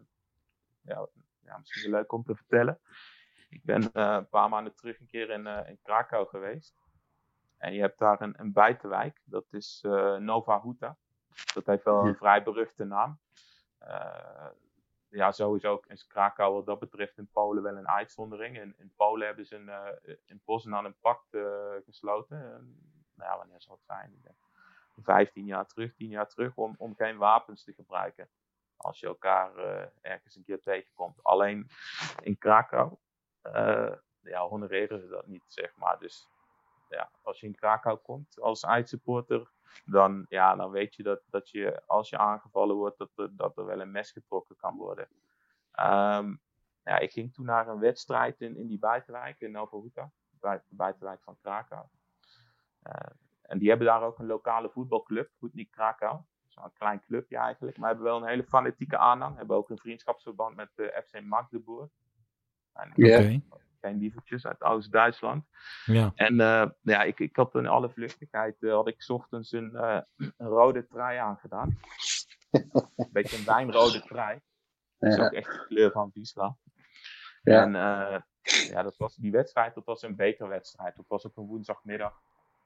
ja, 0.82 1.08
ja, 1.40 1.58
misschien 1.58 1.90
leuk 1.90 2.12
om 2.12 2.22
te 2.22 2.34
vertellen. 2.34 2.80
Ik 3.48 3.64
ben 3.64 3.82
uh, 3.82 3.88
een 3.92 4.28
paar 4.28 4.48
maanden 4.48 4.74
terug 4.74 5.00
een 5.00 5.06
keer 5.06 5.30
in, 5.30 5.46
in 5.46 5.78
Krakau 5.82 6.26
geweest. 6.28 6.80
En 7.62 7.72
je 7.72 7.80
hebt 7.80 7.98
daar 7.98 8.20
een, 8.20 8.34
een 8.36 8.52
buitenwijk, 8.52 9.20
dat 9.24 9.44
is 9.50 9.82
uh, 9.86 10.16
Nova 10.16 10.60
Huta. 10.62 10.96
Dat 11.54 11.66
heeft 11.66 11.84
wel 11.84 12.06
een 12.06 12.16
vrij 12.16 12.42
beruchte 12.42 12.84
naam. 12.84 13.20
Uh, 13.82 14.48
ja, 15.08 15.32
sowieso 15.32 15.82
is 15.86 16.06
Krakau 16.06 16.54
wat 16.54 16.66
dat 16.66 16.78
betreft 16.78 17.18
in 17.18 17.28
Polen 17.32 17.62
wel 17.62 17.76
een 17.76 17.88
uitzondering. 17.88 18.58
In, 18.58 18.74
in 18.78 18.92
Polen 18.96 19.26
hebben 19.26 19.46
ze 19.46 19.56
een, 19.56 19.66
uh, 19.66 20.14
in 20.24 20.40
Poznan 20.44 20.84
een 20.84 20.98
pact 21.00 21.36
gesloten. 21.84 22.38
nou 23.14 23.30
ja, 23.30 23.36
wanneer 23.36 23.60
zal 23.60 23.74
het 23.74 23.84
zijn? 23.84 24.12
Ik 24.12 24.22
denk 24.22 24.36
15 24.96 25.44
jaar 25.44 25.66
terug, 25.66 25.94
10 25.94 26.08
jaar 26.08 26.28
terug, 26.28 26.56
om, 26.56 26.74
om 26.78 26.94
geen 26.94 27.16
wapens 27.16 27.64
te 27.64 27.72
gebruiken. 27.72 28.28
Als 28.76 29.00
je 29.00 29.06
elkaar 29.06 29.56
ergens 30.00 30.36
een 30.36 30.44
keer 30.44 30.60
tegenkomt. 30.60 31.22
Alleen 31.22 31.70
in 32.22 32.38
Krakau 32.38 32.96
ja, 34.20 34.46
honoreren 34.46 35.00
ze 35.00 35.08
dat 35.08 35.26
niet, 35.26 35.44
zeg 35.46 35.76
maar. 35.76 35.98
Dus 35.98 36.28
ja, 36.96 37.10
als 37.22 37.40
je 37.40 37.46
in 37.46 37.54
Krakau 37.54 37.96
komt 37.96 38.40
als 38.40 38.66
uitsupporter, 38.66 39.50
dan, 39.84 40.26
ja, 40.28 40.56
dan 40.56 40.70
weet 40.70 40.94
je 40.94 41.02
dat, 41.02 41.22
dat 41.26 41.50
je, 41.50 41.82
als 41.86 42.08
je 42.08 42.18
aangevallen 42.18 42.76
wordt, 42.76 42.98
dat 42.98 43.10
er, 43.16 43.36
dat 43.36 43.56
er 43.56 43.64
wel 43.64 43.80
een 43.80 43.90
mes 43.90 44.10
getrokken 44.10 44.56
kan 44.56 44.76
worden. 44.76 45.08
Um, 45.80 46.40
ja, 46.84 46.98
ik 46.98 47.12
ging 47.12 47.34
toen 47.34 47.44
naar 47.44 47.68
een 47.68 47.78
wedstrijd 47.78 48.40
in, 48.40 48.56
in 48.56 48.66
die 48.66 48.78
buitenwijk, 48.78 49.40
in 49.40 49.50
Nova 49.50 49.76
Huta, 49.80 50.12
de 50.40 50.60
buitenwijk 50.68 51.22
van 51.22 51.36
Krakau. 51.42 51.86
Uh, 52.86 52.92
en 53.42 53.58
die 53.58 53.68
hebben 53.68 53.86
daar 53.86 54.02
ook 54.02 54.18
een 54.18 54.26
lokale 54.26 54.70
voetbalclub, 54.70 55.30
niet 55.38 55.70
Krakau. 55.70 56.20
Zo'n 56.48 56.72
klein 56.72 57.00
clubje 57.00 57.36
eigenlijk, 57.36 57.78
maar 57.78 57.88
hebben 57.88 58.06
wel 58.06 58.16
een 58.16 58.28
hele 58.28 58.44
fanatieke 58.44 58.98
aanhang. 58.98 59.36
Hebben 59.36 59.56
ook 59.56 59.70
een 59.70 59.78
vriendschapsverband 59.78 60.56
met 60.56 60.70
de 60.74 61.02
FC 61.06 61.22
Magdeburg. 61.22 61.90
Oké 62.72 63.22
geen 63.22 63.48
lievertjes 63.90 64.46
uit 64.46 64.62
Oost-Duitsland. 64.62 65.44
Ja. 65.84 66.12
En 66.14 66.34
uh, 66.34 66.66
ja, 66.80 67.02
ik, 67.02 67.20
ik 67.20 67.36
had 67.36 67.54
in 67.54 67.66
alle 67.66 67.90
vluchtigheid, 67.90 68.56
uh, 68.60 68.72
had 68.72 68.88
ik 68.88 69.04
ochtends 69.08 69.52
een, 69.52 69.70
uh, 69.74 70.00
een 70.16 70.46
rode 70.46 70.86
trui 70.86 71.18
aangedaan. 71.18 71.78
een 72.96 73.08
beetje 73.12 73.36
een 73.36 73.44
wijnrode 73.44 74.02
trui. 74.02 74.40
Dat 74.98 75.12
is 75.12 75.18
ook 75.18 75.32
echt 75.32 75.52
de 75.52 75.64
kleur 75.66 75.90
van 75.90 76.10
Wiesla. 76.14 76.56
Ja. 77.42 77.62
En 77.62 77.72
ja, 78.42 78.82
dat 78.82 78.96
was, 78.96 79.16
die 79.16 79.30
wedstrijd, 79.30 79.74
dat 79.74 79.84
was 79.84 80.02
een 80.02 80.16
bekerwedstrijd. 80.16 80.96
Dat 80.96 81.08
was 81.08 81.24
op 81.24 81.36
een 81.36 81.46
woensdagmiddag. 81.46 82.20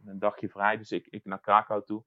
Een 0.04 0.18
dagje 0.18 0.48
vrij, 0.48 0.76
dus 0.76 0.90
ik, 0.90 1.06
ik 1.06 1.24
naar 1.24 1.40
Krakau 1.40 1.84
toe. 1.84 2.04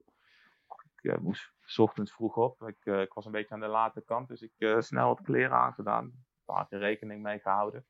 Ik 1.01 1.19
moest 1.19 1.51
s 1.65 1.79
ochtends 1.79 2.11
vroeg 2.11 2.35
op. 2.35 2.61
Ik, 2.67 2.85
ik 2.85 3.13
was 3.13 3.25
een 3.25 3.31
beetje 3.31 3.53
aan 3.53 3.59
de 3.59 3.67
late 3.67 4.01
kant, 4.01 4.27
dus 4.27 4.41
ik 4.41 4.75
snel 4.79 5.07
wat 5.07 5.21
kleren 5.21 5.57
aangedaan. 5.57 6.11
Daar 6.45 6.57
had 6.57 6.71
rekening 6.71 7.21
mee 7.23 7.39
gehouden. 7.39 7.85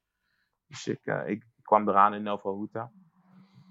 Dus 0.69 0.87
ik, 0.87 1.05
uh, 1.05 1.27
ik 1.27 1.45
kwam 1.61 1.89
eraan 1.89 2.13
in 2.13 2.23
Nova 2.23 2.51
Huta. 2.51 2.91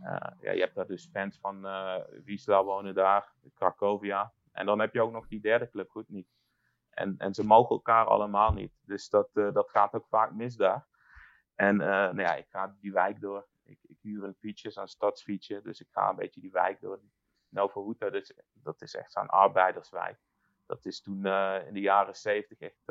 Uh, 0.01 0.31
ja, 0.41 0.51
je 0.51 0.61
hebt 0.61 0.75
daar 0.75 0.87
dus 0.87 1.09
fans 1.13 1.39
van 1.39 1.67
uh, 1.67 1.97
Wisla 2.25 2.65
wonen 2.65 2.95
daar, 2.95 3.33
Cracovia. 3.55 4.33
En 4.53 4.67
dan 4.67 4.79
heb 4.79 4.95
je 4.95 5.03
ook 5.03 5.13
nog 5.13 5.29
die 5.29 5.41
derde 5.41 5.71
club, 5.71 5.91
goed 5.91 6.09
niet. 6.09 6.29
En, 6.91 7.15
en 7.19 7.35
ze 7.35 7.45
mogen 7.45 7.71
elkaar 7.71 8.05
allemaal 8.05 8.53
niet. 8.53 8.73
Dus 8.81 9.09
dat, 9.09 9.29
dat 9.33 9.71
gaat 9.71 9.95
ook 9.95 10.07
vaak 10.09 10.33
mis 10.33 10.57
daar. 10.57 10.87
En 11.55 11.77
nou 11.77 12.21
ja, 12.21 12.35
ik 12.35 12.49
ga 12.49 12.77
die 12.81 12.93
wijk 12.93 13.21
door. 13.21 13.47
Ik, 13.65 13.79
ik 13.83 13.99
huur 14.01 14.25
een 14.25 14.35
fietsje, 14.35 14.71
zo'n 14.71 14.89
stadsfietsje. 14.89 15.61
Dus 15.63 15.81
ik 15.81 15.89
ga 15.91 16.09
een 16.09 16.17
beetje 16.17 16.41
die 16.41 16.51
wijk 16.51 16.81
door. 16.81 17.01
Nova 17.49 17.81
Huta, 17.81 18.11
dus, 18.11 18.33
dat 18.53 18.83
is 18.83 18.95
echt 18.95 19.13
zo'n 19.13 19.29
arbeiderswijk. 19.29 20.19
Dat 20.67 20.87
is 20.87 21.01
toen 21.01 21.27
in 21.67 21.75
de 21.75 21.81
jaren 21.81 22.17
zeventig 22.17 22.59
echt 22.59 22.85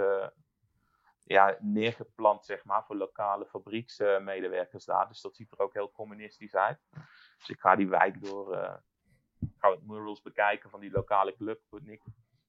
ja, 1.28 1.58
neergeplant, 1.60 2.46
zeg 2.46 2.63
maar, 2.63 2.86
voor 2.86 2.96
lokale 2.96 3.46
fabrieksmedewerkers 3.46 4.86
daar. 4.86 5.08
Dus 5.08 5.22
dat 5.22 5.36
ziet 5.36 5.52
er 5.52 5.60
ook 5.60 5.74
heel 5.74 5.92
communistisch 5.92 6.56
uit. 6.56 6.80
Dus 7.38 7.50
ik 7.50 7.60
ga 7.60 7.76
die 7.76 7.88
wijk 7.88 8.22
door, 8.22 8.56
uh, 8.56 8.76
ga 9.58 9.72
het 9.72 9.88
murals 9.88 10.21
bekijken 10.21 10.69
van 10.69 10.80
die 10.80 10.92
lokale 10.92 11.36
club, 11.36 11.62
Nick. 11.69 12.04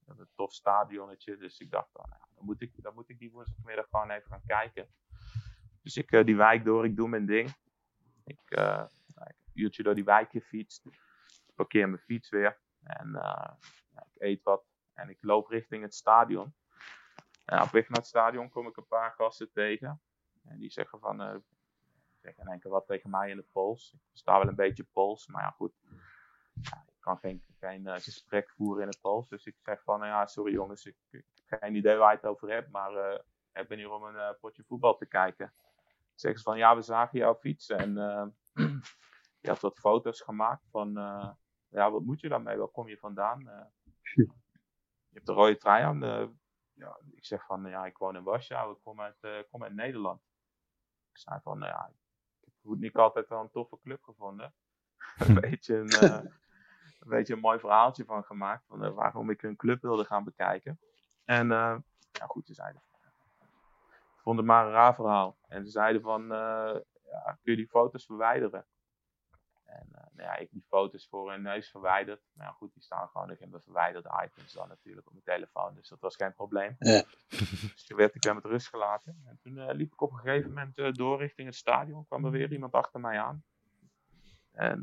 Een 0.05 0.27
tof 0.35 0.53
stadionnetje, 0.53 1.37
dus 1.37 1.59
ik 1.59 1.71
dacht, 1.71 1.89
oh, 1.93 2.05
nou, 2.05 2.21
dan, 2.35 2.45
moet 2.45 2.61
ik, 2.61 2.73
dan 2.75 2.93
moet 2.93 3.09
ik 3.09 3.19
die 3.19 3.31
woensdagmiddag 3.31 3.85
gewoon 3.89 4.09
even 4.09 4.29
gaan 4.29 4.45
kijken. 4.45 4.87
Dus 5.81 5.97
ik 5.97 6.11
uh, 6.11 6.25
die 6.25 6.35
wijk 6.35 6.63
door, 6.63 6.85
ik 6.85 6.95
doe 6.95 7.07
mijn 7.07 7.25
ding. 7.25 7.55
Ik, 8.25 8.41
uh, 8.47 8.85
ik 9.27 9.35
uurtje 9.53 9.83
door 9.83 9.95
die 9.95 10.03
wijk 10.03 10.29
gefietst. 10.29 10.83
Parkeer 11.55 11.89
mijn 11.89 12.01
fiets 12.01 12.29
weer. 12.29 12.59
En 12.83 13.15
ik 13.91 14.21
eet 14.21 14.43
wat. 14.43 14.65
En 14.93 15.09
ik 15.09 15.17
loop 15.21 15.47
richting 15.47 15.83
het 15.83 15.95
stadion. 15.95 16.53
En 17.49 17.61
op 17.61 17.69
weg 17.69 17.89
naar 17.89 17.97
het 17.97 18.07
stadion 18.07 18.49
kom 18.49 18.67
ik 18.67 18.77
een 18.77 18.87
paar 18.87 19.11
gasten 19.11 19.51
tegen. 19.51 20.01
En 20.43 20.59
die 20.59 20.71
zeggen 20.71 20.99
van, 20.99 21.21
uh, 21.21 21.35
zeggen 22.21 22.43
in 22.43 22.49
één 22.49 22.59
keer 22.59 22.71
wat 22.71 22.87
tegen 22.87 23.09
mij 23.09 23.29
in 23.29 23.37
het 23.37 23.51
Pools. 23.51 23.93
Ik 23.93 24.17
sta 24.17 24.37
wel 24.37 24.47
een 24.47 24.55
beetje 24.55 24.83
Pools, 24.83 25.27
maar 25.27 25.43
ja 25.43 25.49
goed. 25.49 25.73
Ja, 26.53 26.83
ik 26.87 26.99
kan 26.99 27.17
geen, 27.17 27.43
geen 27.59 27.85
uh, 27.85 27.93
gesprek 27.93 28.49
voeren 28.49 28.81
in 28.81 28.87
het 28.87 29.01
Pools. 29.01 29.27
Dus 29.27 29.45
ik 29.45 29.55
zeg 29.63 29.83
van, 29.83 30.05
ja 30.05 30.25
sorry 30.25 30.53
jongens, 30.53 30.85
ik, 30.85 30.95
ik, 31.09 31.25
heb 31.45 31.61
geen 31.61 31.75
idee 31.75 31.95
waar 31.95 32.11
je 32.11 32.17
het 32.17 32.25
over 32.25 32.49
hebt. 32.49 32.71
Maar 32.71 32.93
uh, 32.93 33.19
ik 33.53 33.67
ben 33.67 33.77
hier 33.77 33.91
om 33.91 34.03
een 34.03 34.37
potje 34.39 34.63
voetbal 34.63 34.95
te 34.95 35.05
kijken. 35.05 35.53
zeggen 36.15 36.39
ze 36.39 36.49
van 36.49 36.57
ja, 36.57 36.75
we 36.75 36.81
zagen 36.81 37.19
jou 37.19 37.35
fietsen 37.35 37.77
en 37.77 37.93
je 39.41 39.49
had 39.49 39.59
wat 39.59 39.79
foto's 39.79 40.21
gemaakt 40.21 40.67
van 40.69 40.91
ja, 41.69 41.91
wat 41.91 42.03
moet 42.03 42.19
je 42.19 42.29
daarmee? 42.29 42.57
Waar 42.57 42.67
kom 42.67 42.87
je 42.87 42.97
vandaan? 42.97 43.39
Je 44.13 45.15
hebt 45.15 45.25
de 45.25 45.33
rode 45.33 45.57
trui 45.57 45.83
aan. 45.83 46.37
Ja, 46.79 46.99
ik 47.11 47.25
zeg 47.25 47.45
van 47.45 47.65
ja, 47.65 47.85
ik 47.85 47.97
woon 47.97 48.15
in 48.15 48.23
Warschau, 48.23 48.75
ik 48.75 48.81
kom 48.83 49.01
uit, 49.01 49.47
kom 49.49 49.63
uit 49.63 49.73
Nederland. 49.73 50.21
Ik 51.11 51.17
zei 51.17 51.39
van 51.43 51.59
ja, 51.59 51.91
ik 52.41 52.51
heb 52.61 52.79
niet 52.79 52.95
altijd 52.95 53.27
wel 53.27 53.41
een 53.41 53.51
toffe 53.51 53.79
club 53.79 54.03
gevonden. 54.03 54.53
een, 55.17 55.39
beetje 55.39 55.75
een, 55.75 56.03
een 56.99 57.09
beetje 57.09 57.33
een 57.33 57.39
mooi 57.39 57.59
verhaaltje 57.59 58.05
van 58.05 58.23
gemaakt. 58.23 58.65
Van, 58.65 58.93
waarom 58.93 59.29
ik 59.29 59.43
een 59.43 59.55
club 59.55 59.81
wilde 59.81 60.05
gaan 60.05 60.23
bekijken. 60.23 60.79
En 61.25 61.47
ja, 62.11 62.25
goed, 62.27 62.47
ze 62.47 62.53
zeiden 62.53 62.81
vond 64.29 64.37
het 64.37 64.47
maar 64.47 64.65
een 64.65 64.71
raar 64.71 64.95
verhaal. 64.95 65.37
En 65.47 65.65
ze 65.65 65.71
zeiden 65.71 66.01
van, 66.01 66.21
uh, 66.21 66.75
ja, 67.03 67.37
kun 67.41 67.51
je 67.51 67.55
die 67.55 67.67
foto's 67.67 68.05
verwijderen? 68.05 68.65
En 69.69 69.87
uh, 69.91 70.01
nou 70.11 70.29
ja, 70.29 70.35
ik 70.35 70.51
die 70.51 70.65
foto's 70.67 71.07
voor 71.07 71.31
hun 71.31 71.41
neus 71.41 71.69
verwijderd. 71.69 72.21
Maar 72.33 72.45
ja, 72.45 72.51
goed, 72.51 72.73
die 72.73 72.83
staan 72.83 73.07
gewoon 73.07 73.27
nog 73.27 73.37
in 73.37 73.49
mijn 73.49 73.61
verwijderde 73.61 74.23
items 74.25 74.53
dan 74.53 74.67
natuurlijk 74.67 75.07
op 75.07 75.13
mijn 75.13 75.25
telefoon. 75.25 75.75
Dus 75.75 75.87
dat 75.87 75.99
was 75.99 76.15
geen 76.15 76.33
probleem. 76.33 76.75
Ja. 76.79 77.03
Dus 77.73 77.85
toen 77.85 77.97
werd 77.97 78.15
ik 78.15 78.23
weer 78.23 78.35
met 78.35 78.45
rust 78.45 78.67
gelaten. 78.67 79.21
En 79.25 79.39
toen 79.41 79.57
uh, 79.57 79.69
liep 79.71 79.93
ik 79.93 80.01
op 80.01 80.11
een 80.11 80.17
gegeven 80.17 80.49
moment 80.49 80.95
door 80.95 81.17
richting 81.17 81.47
het 81.47 81.57
stadion. 81.57 82.05
kwam 82.05 82.25
er 82.25 82.31
weer 82.31 82.51
iemand 82.51 82.73
achter 82.73 82.99
mij 82.99 83.19
aan. 83.19 83.43
En 84.51 84.81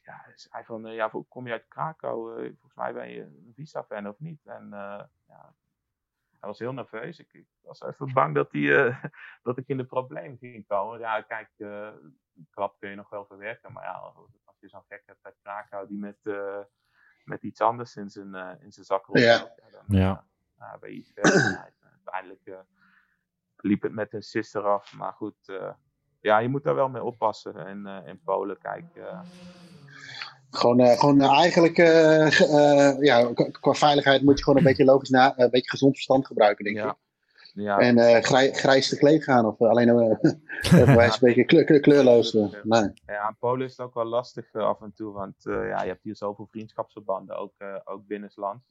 ja, 0.00 0.32
zei 0.34 0.64
van, 0.64 0.92
ja, 0.92 1.10
kom 1.28 1.46
je 1.46 1.52
uit 1.52 1.68
Krakau? 1.68 2.34
volgens 2.46 2.74
mij 2.74 2.92
ben 2.92 3.08
je 3.08 3.20
een 3.20 3.52
Visa-fan 3.54 4.08
of 4.08 4.18
niet? 4.18 4.46
En 4.46 4.68
ja, 5.26 5.54
hij 6.30 6.48
was 6.48 6.58
heel 6.58 6.72
nerveus. 6.72 7.18
Ik, 7.18 7.32
ik 7.32 7.46
was 7.60 7.80
even 7.80 8.12
bang 8.12 8.34
dat, 8.34 8.52
hij, 8.52 8.98
dat 9.42 9.58
ik 9.58 9.68
in 9.68 9.76
de 9.76 9.84
probleem 9.84 10.36
ging 10.38 10.66
komen. 10.66 10.98
Ja, 10.98 11.20
kijk, 11.22 11.50
uh, 12.36 12.44
klap 12.50 12.78
kun 12.78 12.90
je 12.90 12.96
nog 12.96 13.10
wel 13.10 13.24
verwerken. 13.24 13.72
Maar 13.72 13.84
ja, 13.84 14.12
als 14.44 14.56
je 14.60 14.68
zo'n 14.68 14.84
gek 14.88 15.02
hebt 15.06 15.24
uit 15.24 15.36
Krakau 15.42 15.88
die 15.88 15.98
met, 15.98 16.18
uh, 16.22 16.58
met 17.24 17.42
iets 17.42 17.60
anders 17.60 17.96
in 17.96 18.10
zijn, 18.10 18.34
in 18.60 18.72
zijn 18.72 18.86
zak 18.86 19.06
ja. 19.12 19.22
ja. 19.22 19.54
dan 19.70 19.98
ja. 19.98 20.24
Uh, 20.58 20.74
ben 20.80 20.90
je 20.90 20.96
iets 20.96 21.12
verder. 21.14 21.72
uiteindelijk 22.04 22.64
liep 23.56 23.82
het 23.82 23.92
met 23.92 24.12
een 24.12 24.22
sister 24.22 24.62
af. 24.62 24.92
Maar 24.92 25.12
goed, 25.12 25.52
ja, 26.20 26.38
je 26.38 26.48
moet 26.48 26.64
daar 26.64 26.74
wel 26.74 26.88
mee 26.88 27.02
oppassen. 27.02 27.56
En 27.56 27.86
in 28.06 28.20
Polen, 28.22 28.58
kijk 28.58 28.84
gewoon, 30.52 30.80
uh, 30.80 30.98
gewoon 30.98 31.20
uh, 31.20 31.38
eigenlijk, 31.38 31.78
uh, 31.78 33.00
ja, 33.00 33.32
qua 33.60 33.72
veiligheid 33.72 34.22
moet 34.22 34.38
je 34.38 34.44
gewoon 34.44 34.58
een 34.58 34.64
beetje 34.64 34.84
logisch 34.84 35.08
na, 35.08 35.38
een 35.38 35.50
beetje 35.50 35.70
gezond 35.70 35.94
verstand 35.94 36.26
gebruiken, 36.26 36.64
denk 36.64 36.76
ja. 36.76 36.90
ik. 36.90 36.96
Ja. 37.54 37.78
En 37.78 38.22
grij, 38.22 38.52
grijs 38.52 38.88
gekleed 38.88 39.24
gaan 39.24 39.46
of 39.46 39.60
alleen 39.60 39.88
uh, 39.88 39.94
een 40.96 41.12
beetje 41.20 41.44
kleur, 41.44 41.80
kleurloos. 41.80 42.32
nee. 42.32 42.92
Ja, 43.06 43.28
in 43.28 43.36
Polen 43.38 43.66
is 43.66 43.76
het 43.76 43.86
ook 43.86 43.94
wel 43.94 44.04
lastig 44.04 44.54
af 44.54 44.80
en 44.80 44.92
toe, 44.92 45.12
want 45.12 45.34
ja, 45.42 45.82
je 45.82 45.88
hebt 45.88 46.02
hier 46.02 46.16
zoveel 46.16 46.46
vriendschapsverbanden, 46.46 47.36
ook, 47.36 47.54
ook 47.84 48.06
binnenlands. 48.06 48.70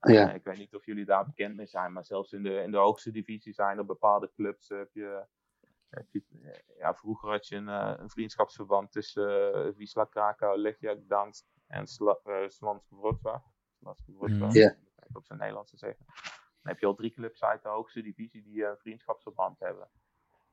Ja. 0.00 0.32
ik 0.32 0.44
weet 0.44 0.58
niet 0.58 0.74
of 0.74 0.86
jullie 0.86 1.04
daar 1.04 1.24
bekend 1.24 1.56
mee 1.56 1.66
zijn, 1.66 1.92
maar 1.92 2.04
zelfs 2.04 2.32
in 2.32 2.42
de, 2.42 2.62
in 2.62 2.70
de 2.70 2.76
hoogste 2.76 3.10
divisie 3.10 3.52
zijn 3.52 3.78
er 3.78 3.86
bepaalde 3.86 4.30
clubs, 4.34 4.68
heb 4.68 4.90
je 4.92 5.26
ja, 6.78 6.94
vroeger 6.94 7.30
had 7.30 7.46
je 7.46 7.56
een, 7.56 7.68
een 7.68 8.10
vriendschapsverband 8.10 8.92
tussen 8.92 9.74
Wisla 9.76 10.04
Krakau, 10.04 10.58
Legia 10.58 10.94
Gdansk 11.04 11.44
en 11.66 11.86
Sla 11.86 12.18
uh, 12.24 12.48
Slanske 12.48 12.94
Wrocław. 12.96 13.40
Mm. 14.06 14.50
Yeah. 14.50 14.72
op 15.12 15.24
zijn 15.26 15.38
Nederlands 15.38 15.70
te 15.70 15.76
zeggen. 15.76 16.06
Dan 16.64 16.72
heb 16.72 16.78
je 16.78 16.86
al 16.86 16.94
drie 16.94 17.12
clubs 17.12 17.44
uit 17.44 17.62
de 17.62 17.68
hoogste 17.68 18.02
divisie 18.02 18.42
die 18.42 18.64
een 18.64 18.78
vriendschapsverband 18.78 19.58
hebben. 19.58 19.88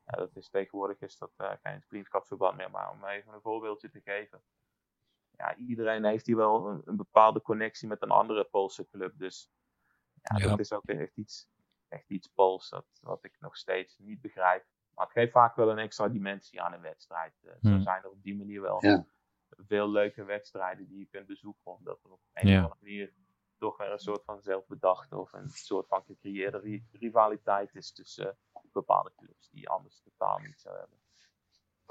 Dat 0.05 0.35
is, 0.35 0.49
tegenwoordig 0.49 1.01
is 1.01 1.17
dat 1.17 1.31
geen 1.61 1.81
vriendschapsverband 1.81 2.57
meer, 2.57 2.71
maar 2.71 2.91
om 2.91 3.05
even 3.05 3.33
een 3.33 3.41
voorbeeldje 3.41 3.89
te 3.89 4.01
geven. 4.01 4.41
Ja, 5.37 5.55
iedereen 5.55 6.03
heeft 6.03 6.25
hier 6.25 6.35
wel 6.35 6.67
een, 6.67 6.81
een 6.85 6.95
bepaalde 6.95 7.41
connectie 7.41 7.87
met 7.87 8.01
een 8.01 8.11
andere 8.11 8.43
Poolse 8.43 8.87
club. 8.87 9.13
Dus 9.17 9.51
ja, 10.21 10.37
ja. 10.37 10.47
dat 10.47 10.59
is 10.59 10.73
ook 10.73 10.85
echt 10.85 11.17
iets, 11.17 11.49
echt 11.87 12.09
iets 12.09 12.27
Pools 12.27 12.69
dat, 12.69 12.85
wat 13.01 13.23
ik 13.23 13.39
nog 13.39 13.57
steeds 13.57 13.97
niet 13.97 14.21
begrijp. 14.21 14.65
Maar 14.93 15.05
het 15.05 15.13
geeft 15.13 15.31
vaak 15.31 15.55
wel 15.55 15.69
een 15.69 15.77
extra 15.77 16.09
dimensie 16.09 16.61
aan 16.61 16.73
een 16.73 16.81
wedstrijd. 16.81 17.33
Uh, 17.41 17.51
Zo 17.51 17.69
hmm. 17.69 17.81
zijn 17.81 18.03
er 18.03 18.09
op 18.09 18.23
die 18.23 18.35
manier 18.35 18.61
wel 18.61 18.85
ja. 18.85 19.05
veel 19.49 19.89
leuke 19.89 20.23
wedstrijden 20.23 20.87
die 20.87 20.99
je 20.99 21.05
kunt 21.05 21.27
bezoeken. 21.27 21.71
Omdat 21.71 22.03
er 22.03 22.11
op 22.11 22.21
een 22.33 22.47
of 22.47 22.55
andere 22.55 22.75
manier 22.79 23.13
toch 23.61 23.77
weer 23.77 23.91
een 23.91 23.99
soort 23.99 24.23
van 24.25 24.41
zelfbedachte 24.41 25.17
of 25.17 25.33
een 25.33 25.49
soort 25.49 25.87
van 25.87 26.03
gecreëerde 26.05 26.81
rivaliteit 26.91 27.75
is 27.75 27.93
tussen 27.93 28.37
bepaalde 28.73 29.11
clubs 29.17 29.49
die 29.51 29.69
anders 29.69 30.01
totaal 30.03 30.39
niet 30.39 30.59
zou 30.59 30.77
hebben. 30.77 30.97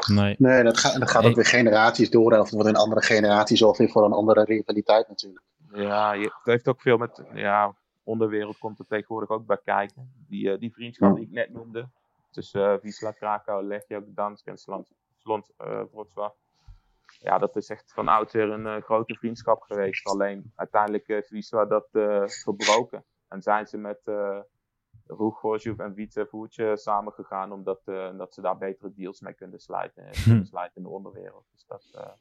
Nee, 0.07 0.35
nee 0.39 0.63
dat, 0.63 0.79
gaat, 0.79 0.99
dat 0.99 1.11
gaat 1.11 1.25
ook 1.25 1.35
weer 1.35 1.45
generaties 1.45 2.11
door. 2.11 2.33
Of 2.33 2.45
het 2.45 2.51
wordt 2.51 2.69
in 2.69 2.77
andere 2.77 3.03
generaties 3.03 3.63
of 3.63 3.79
weer 3.79 3.91
voor 3.91 4.05
een 4.05 4.13
andere 4.13 4.45
rivaliteit 4.45 5.09
natuurlijk. 5.09 5.45
Ja, 5.73 6.13
je, 6.13 6.25
het 6.25 6.45
heeft 6.45 6.69
ook 6.69 6.81
veel 6.81 6.97
met. 6.97 7.23
Ja, 7.35 7.77
onderwereld 8.03 8.59
komt 8.59 8.79
er 8.79 8.87
tegenwoordig 8.87 9.29
ook 9.29 9.47
bij 9.47 9.61
kijken. 9.65 10.13
Die, 10.29 10.53
uh, 10.53 10.59
die 10.59 10.73
vriendschap 10.73 11.17
die 11.17 11.25
ik 11.25 11.31
net 11.31 11.53
noemde 11.53 11.89
tussen 12.31 12.73
uh, 12.73 12.81
Wisla 12.81 13.11
Krakau, 13.11 13.65
Legia 13.65 14.01
Gdansk 14.13 14.47
en 14.47 14.59
Slont, 14.59 14.91
Slont 15.19 15.51
uh, 15.59 15.83
Wrocław. 15.93 16.31
Ja, 17.19 17.39
dat 17.39 17.57
is 17.57 17.69
echt 17.69 17.93
van 17.93 18.09
oudsher 18.09 18.51
een 18.51 18.67
uh, 18.67 18.83
grote 18.83 19.15
vriendschap 19.15 19.63
geweest. 19.63 20.07
Alleen 20.07 20.53
uiteindelijk 20.57 21.07
heeft 21.07 21.31
Wisla 21.31 21.65
dat 21.65 21.89
verbroken. 22.43 23.05
En 23.29 23.43
zijn 23.43 23.67
ze 23.67 23.79
met 23.79 24.01
uh, 24.05 24.39
Roeg 25.07 25.57
en 25.65 25.95
Wietse 25.95 26.27
Voertje 26.27 26.77
samengegaan, 26.77 27.53
omdat 27.53 27.81
dat 28.17 28.35
ze 28.35 28.41
daar 28.41 28.59
betere 28.59 28.93
deals 28.95 29.21
mee 29.21 29.35
kunnen 29.35 29.61
sluiten, 29.61 30.05
hm. 30.05 30.45
sluiten 30.45 30.77
in 30.77 30.83
de 30.83 30.89
onderwereld. 30.89 31.45
Dus 31.53 31.65
dat, 31.67 32.17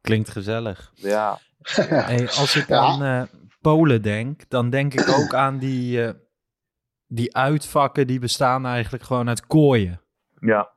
Klinkt 0.00 0.28
gezellig. 0.28 0.92
Ja. 0.94 1.38
Hey, 1.62 2.28
als 2.28 2.56
ik 2.56 2.70
aan 2.70 3.28
Polen 3.60 4.02
denk, 4.02 4.48
dan 4.48 4.70
denk 4.70 4.94
ik 4.94 5.08
ook 5.08 5.34
aan 5.34 5.58
die 5.58 6.14
die 7.12 7.36
uitvakken 7.36 8.06
die 8.06 8.18
bestaan 8.18 8.66
eigenlijk 8.66 9.02
gewoon 9.04 9.28
uit 9.28 9.46
kooien. 9.46 10.00
Ja. 10.40 10.72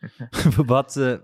wat, 0.66 0.96
uh, 0.96 1.16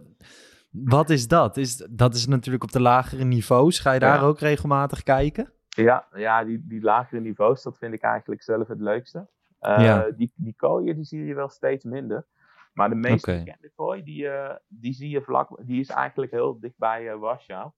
wat 0.72 1.10
is 1.10 1.28
dat? 1.28 1.56
Is, 1.56 1.76
dat 1.90 2.14
is 2.14 2.26
natuurlijk 2.26 2.64
op 2.64 2.72
de 2.72 2.80
lagere 2.80 3.24
niveaus. 3.24 3.78
Ga 3.78 3.92
je 3.92 4.00
daar 4.00 4.22
ook 4.22 4.38
regelmatig 4.38 5.02
kijken? 5.02 5.52
Ja, 5.68 6.06
ja 6.14 6.44
die, 6.44 6.66
die 6.66 6.82
lagere 6.82 7.20
niveaus, 7.20 7.62
dat 7.62 7.78
vind 7.78 7.94
ik 7.94 8.02
eigenlijk 8.02 8.42
zelf 8.42 8.68
het 8.68 8.80
leukste. 8.80 9.28
Uh, 9.60 9.84
ja. 9.84 10.10
die, 10.10 10.32
die 10.36 10.54
kooien 10.56 10.94
die 10.94 11.04
zie 11.04 11.24
je 11.24 11.34
wel 11.34 11.48
steeds 11.48 11.84
minder. 11.84 12.26
Maar 12.72 12.88
de 12.88 12.94
meest 12.94 13.28
okay. 13.28 13.44
bekende 13.44 13.72
kooi, 13.74 14.02
die, 14.02 14.24
uh, 14.24 14.54
die 14.68 14.92
zie 14.92 15.10
je 15.10 15.22
vlak, 15.22 15.48
die 15.62 15.80
is 15.80 15.88
eigenlijk 15.88 16.32
heel 16.32 16.60
dichtbij 16.60 17.12
uh, 17.12 17.18
Warschau. 17.18 17.70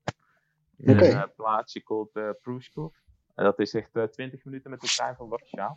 In 0.76 0.94
okay. 0.94 1.10
een 1.10 1.32
plaatsje 1.36 1.82
called 1.82 2.16
uh, 2.16 2.30
Prushkov. 2.42 2.94
En 3.34 3.44
dat 3.44 3.58
is 3.58 3.74
echt 3.74 3.90
20 4.10 4.44
minuten 4.44 4.70
met 4.70 4.80
de 4.80 4.86
trein 4.86 5.14
van 5.16 5.28
Warschau. 5.28 5.72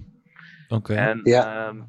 Oké. 0.68 0.94
En 0.94 1.20
ja. 1.24 1.68
Um, 1.68 1.88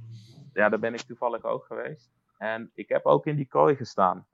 ja, 0.53 0.69
daar 0.69 0.79
ben 0.79 0.95
ik 0.95 1.01
toevallig 1.01 1.45
ook 1.45 1.65
geweest. 1.65 2.11
En 2.39 2.71
ik 2.75 2.89
heb 2.89 3.05
ook 3.05 3.27
in 3.27 3.37
die 3.37 3.49
kooi 3.49 3.77
gestaan. 3.77 4.27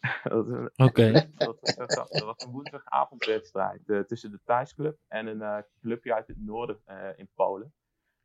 Oké. 0.24 0.70
Okay. 0.76 1.12
Dat, 1.36 1.74
dat, 1.76 2.22
was 2.24 2.44
een 2.44 2.50
woensdagavondwedstrijd 2.50 3.82
uh, 3.86 4.00
tussen 4.00 4.30
de 4.30 4.40
thuisclub 4.44 4.98
en 5.08 5.26
een 5.26 5.40
uh, 5.40 5.58
clubje 5.80 6.14
uit 6.14 6.26
het 6.26 6.40
noorden 6.40 6.80
uh, 6.88 7.08
in 7.16 7.28
Polen. 7.34 7.74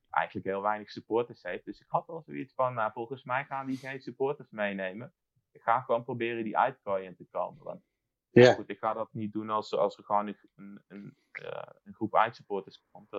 Eigenlijk 0.09 0.45
heel 0.45 0.61
weinig 0.61 0.89
supporters 0.89 1.43
heeft. 1.43 1.65
Dus 1.65 1.79
ik 1.79 1.87
had 1.87 2.07
wel 2.07 2.21
zoiets 2.21 2.53
van, 2.53 2.73
nou, 2.73 2.91
volgens 2.91 3.23
mij 3.23 3.45
gaan 3.45 3.65
die 3.65 3.77
geen 3.77 4.01
supporters 4.01 4.49
meenemen. 4.49 5.13
Ik 5.51 5.61
ga 5.61 5.81
gewoon 5.81 6.03
proberen 6.03 6.43
die 6.43 6.57
uitkooi 6.57 7.05
in 7.05 7.15
te 7.15 7.27
komen. 7.31 7.63
Want 7.63 7.81
ja. 8.29 8.53
goed, 8.53 8.69
ik 8.69 8.79
ga 8.79 8.93
dat 8.93 9.13
niet 9.13 9.33
doen 9.33 9.49
als, 9.49 9.73
als 9.73 9.97
er 9.97 10.03
gewoon 10.03 10.27
een, 10.27 10.37
een, 10.55 10.83
een, 10.87 11.17
een 11.83 11.93
groep 11.93 12.15
uitsupporters 12.15 12.83
komt. 12.91 13.11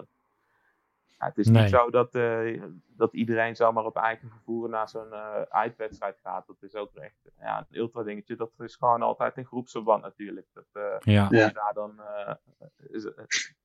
Ja, 1.19 1.27
het 1.27 1.39
is 1.39 1.49
niet 1.49 1.69
zo 1.69 1.91
dat, 1.91 2.15
uh, 2.15 2.63
dat 2.87 3.13
iedereen 3.13 3.57
zomaar 3.57 3.85
op 3.85 3.97
eigen 3.97 4.29
vervoer 4.29 4.69
naar 4.69 4.89
zo'n 4.89 5.13
uh, 5.13 5.55
eindwedstrijd 5.55 6.19
gaat. 6.23 6.47
Dat 6.47 6.63
is 6.63 6.75
ook 6.75 6.95
echt 6.95 7.31
ja, 7.39 7.59
een 7.59 7.79
ultra 7.79 8.03
dingetje. 8.03 8.37
Dat 8.37 8.53
is 8.59 8.77
gewoon 8.77 9.03
altijd 9.03 9.37
een 9.37 9.47
groepsverband 9.47 10.03
natuurlijk. 10.03 10.47
Dat 10.53 10.67
uh, 10.73 10.97
ja. 10.99 11.23
Als 11.23 11.31
je 11.31 11.53
daar 11.53 11.75
dan 11.75 12.01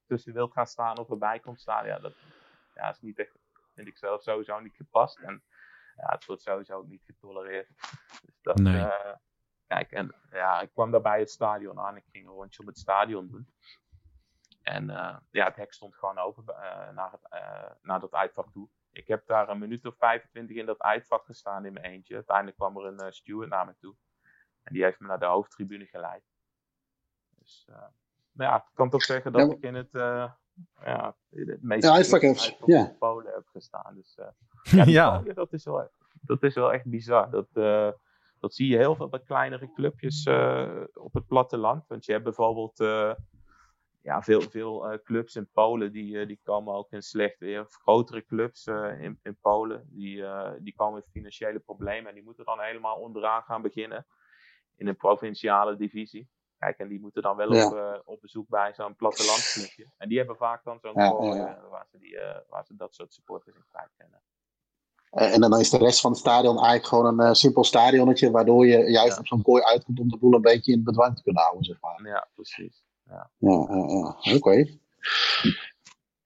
tussen 0.07 0.33
wilt 0.33 0.53
gaan 0.53 0.67
staan 0.67 0.97
of 0.97 1.09
erbij 1.09 1.39
komt 1.39 1.59
staan. 1.59 1.85
Ja, 1.85 1.99
dat 1.99 2.13
ja, 2.73 2.89
is 2.89 2.99
niet 2.99 3.19
echt, 3.19 3.37
vind 3.73 3.87
ik 3.87 3.97
zelf 3.97 4.21
sowieso 4.21 4.59
niet 4.59 4.75
gepast. 4.75 5.19
En 5.19 5.43
ja, 5.95 6.09
het 6.09 6.25
wordt 6.25 6.41
sowieso 6.41 6.77
ook 6.77 6.87
niet 6.87 7.03
getolereerd. 7.05 7.67
Dus 8.25 8.41
dat, 8.41 8.57
nee. 8.57 8.87
kijk, 9.67 9.91
en 9.91 10.15
ja, 10.31 10.61
ik 10.61 10.71
kwam 10.71 10.91
daarbij 10.91 11.19
het 11.19 11.29
stadion 11.29 11.79
aan. 11.79 11.95
Ik 11.95 12.05
ging 12.11 12.27
een 12.27 12.33
rondje 12.33 12.61
op 12.61 12.67
het 12.67 12.77
stadion 12.77 13.27
doen. 13.27 13.47
En 14.65 14.89
uh, 14.89 15.17
ja, 15.31 15.45
het 15.45 15.55
hek 15.55 15.73
stond 15.73 15.95
gewoon 15.95 16.17
open 16.17 16.43
uh, 16.47 16.89
naar, 16.89 17.11
het, 17.11 17.33
uh, 17.33 17.71
naar 17.81 17.99
dat 17.99 18.13
uitvak 18.13 18.51
toe. 18.51 18.69
Ik 18.91 19.07
heb 19.07 19.27
daar 19.27 19.49
een 19.49 19.59
minuut 19.59 19.85
of 19.85 19.95
25 19.97 20.55
in 20.55 20.65
dat 20.65 20.79
uitvak 20.79 21.25
gestaan 21.25 21.65
in 21.65 21.73
mijn 21.73 21.85
eentje. 21.85 22.15
Uiteindelijk 22.15 22.57
kwam 22.57 22.77
er 22.77 22.85
een 22.85 23.13
steward 23.13 23.49
naar 23.49 23.65
me 23.65 23.75
toe. 23.79 23.95
En 24.63 24.73
die 24.73 24.83
heeft 24.83 24.99
me 24.99 25.07
naar 25.07 25.19
de 25.19 25.25
hoofdtribune 25.25 25.85
geleid. 25.85 26.23
Dus 27.39 27.67
maar 28.31 28.47
ja, 28.47 28.55
ik 28.55 28.63
kan 28.73 28.89
toch 28.89 29.03
zeggen 29.03 29.31
dat 29.31 29.51
ik 29.51 29.61
in 29.61 29.75
het, 29.75 29.89
ja, 29.91 31.15
het 31.29 31.61
meest 31.61 31.83
ja, 31.83 31.93
uitvak 31.93 32.21
heb, 32.21 32.35
ja. 32.65 32.95
Polen 32.99 33.33
heb 33.33 33.47
gestaan. 33.47 33.95
Dus 33.95 34.17
ja, 34.63 34.83
ja. 34.85 35.19
dat 35.33 35.53
is 35.53 35.65
wel 35.65 35.89
dat 36.25 36.43
is 36.43 36.55
wel 36.55 36.73
echt 36.73 36.85
bizar. 36.85 37.29
Dat, 37.29 37.47
uh, 37.53 37.89
dat 38.39 38.55
zie 38.55 38.67
je 38.67 38.77
heel 38.77 38.95
veel 38.95 39.09
bij 39.09 39.19
kleinere 39.19 39.71
clubjes 39.73 40.25
uh, 40.25 40.83
op 40.93 41.13
het 41.13 41.27
platteland. 41.27 41.87
Want 41.87 42.05
je 42.05 42.11
hebt 42.11 42.23
bijvoorbeeld 42.23 42.79
uh, 42.79 43.13
ja, 44.05 44.21
veel, 44.21 44.41
veel 44.41 44.99
clubs 45.03 45.35
in 45.35 45.49
Polen 45.53 45.91
die, 45.91 46.25
die 46.25 46.39
komen 46.43 46.73
ook 46.73 46.91
in 46.91 47.01
slecht 47.01 47.39
weer. 47.39 47.65
Grotere 47.69 48.25
clubs 48.25 48.67
in, 48.99 49.19
in 49.23 49.37
Polen 49.41 49.87
die, 49.91 50.23
die 50.59 50.75
komen 50.75 51.01
in 51.05 51.11
financiële 51.11 51.59
problemen. 51.59 52.07
En 52.07 52.13
die 52.13 52.23
moeten 52.23 52.45
dan 52.45 52.59
helemaal 52.59 52.97
onderaan 52.97 53.43
gaan 53.43 53.61
beginnen 53.61 54.05
in 54.75 54.87
een 54.87 54.95
provinciale 54.95 55.75
divisie. 55.75 56.29
Kijk, 56.59 56.77
en 56.77 56.87
die 56.87 56.99
moeten 56.99 57.21
dan 57.21 57.35
wel 57.35 57.47
op, 57.47 57.73
uh, 57.73 57.93
op 58.05 58.21
bezoek 58.21 58.47
bij 58.47 58.73
zo'n 58.73 58.95
plattelandsclubje. 58.95 59.91
En 59.97 60.09
die 60.09 60.17
hebben 60.17 60.35
vaak 60.35 60.63
dan 60.63 60.79
zo'n 60.79 60.93
ja, 60.95 61.35
ja. 61.35 61.59
waar, 61.69 61.87
ze 61.91 61.97
die, 61.97 62.13
uh, 62.13 62.37
waar 62.49 62.65
ze 62.65 62.75
dat 62.75 62.95
soort 62.95 63.13
supporters 63.13 63.55
in 63.55 63.65
kwijt 63.69 63.91
kennen. 63.97 64.21
En 65.09 65.41
dan 65.41 65.59
is 65.59 65.69
de 65.69 65.77
rest 65.77 66.01
van 66.01 66.11
het 66.11 66.19
stadion 66.19 66.55
eigenlijk 66.55 66.85
gewoon 66.85 67.19
een 67.19 67.35
simpel 67.35 67.63
stadionnetje, 67.63 68.31
waardoor 68.31 68.67
je 68.67 68.91
juist 68.91 69.19
op 69.19 69.27
zo'n 69.27 69.41
kooi 69.41 69.63
uitkomt 69.63 69.99
om 69.99 70.09
de 70.09 70.17
boel 70.17 70.33
een 70.33 70.41
beetje 70.41 70.71
in 70.71 70.83
bedwang 70.83 71.15
te 71.15 71.23
kunnen 71.23 71.41
houden, 71.41 71.63
zeg 71.63 71.81
maar. 71.81 72.07
Ja, 72.07 72.27
precies. 72.33 72.84
Ja, 73.09 73.29
ja, 73.37 74.15
ja. 74.21 74.35
oké. 74.35 74.65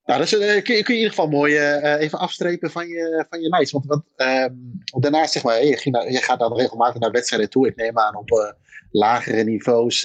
Nou, 0.10 0.22
dus, 0.22 0.34
uh, 0.34 0.40
kun, 0.40 0.76
je, 0.76 0.84
in 0.84 0.94
ieder 0.94 1.10
geval 1.10 1.28
mooi 1.28 1.54
uh, 1.54 2.02
even 2.02 2.20
afstrepen 2.20 2.72
van 2.72 2.88
je, 2.88 3.26
van 3.30 3.42
je 3.42 3.50
lijst. 3.50 3.72
Want, 3.72 3.86
want 3.86 4.04
uh, 4.18 4.46
daarnaast, 5.02 5.32
zeg 5.32 5.44
maar, 5.44 5.66
je, 5.66 5.78
ging 5.78 6.12
je 6.12 6.18
gaat 6.18 6.40
dan 6.40 6.56
regelmatig 6.56 7.02
naar 7.02 7.12
wedstrijden 7.12 7.50
toe. 7.50 7.68
Ik 7.68 7.76
neem 7.76 7.98
aan 7.98 8.16
op 8.16 8.56
lagere 8.92 9.44
niveaus 9.44 10.02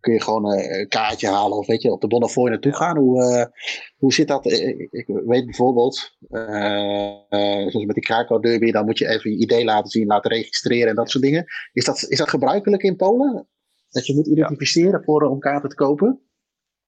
kun 0.00 0.14
je 0.14 0.22
gewoon 0.22 0.44
een 0.44 0.88
kaartje 0.88 1.28
halen 1.28 1.58
of 1.58 1.66
weet 1.66 1.82
je, 1.82 1.92
op 1.92 2.00
de 2.00 2.06
Bonnefoy 2.06 2.48
naartoe 2.48 2.74
gaan. 2.74 2.98
Hoe, 2.98 3.52
hoe 3.96 4.12
zit 4.12 4.28
dat? 4.28 4.46
Ik, 4.46 5.04
weet 5.06 5.44
bijvoorbeeld, 5.44 6.16
zoals 6.28 7.84
met 7.84 7.94
die 7.94 8.04
Krakau 8.04 8.40
Derby, 8.40 8.70
dan 8.70 8.84
moet 8.84 8.98
je 8.98 9.08
even 9.08 9.30
je 9.30 9.36
idee 9.36 9.64
laten 9.64 9.90
zien, 9.90 10.06
laten 10.06 10.30
registreren 10.30 10.88
en 10.88 10.94
dat 10.94 11.10
soort 11.10 11.24
dingen. 11.24 11.44
Is 11.72 11.84
dat, 11.84 12.06
is 12.08 12.18
dat 12.18 12.28
gebruikelijk 12.28 12.82
in 12.82 12.96
Polen? 12.96 13.48
Dat 13.96 14.06
je 14.06 14.14
moet 14.14 14.26
identificeren 14.26 15.04
voor, 15.04 15.22
om 15.22 15.38
kaarten 15.38 15.68
te 15.68 15.76
kopen? 15.76 16.26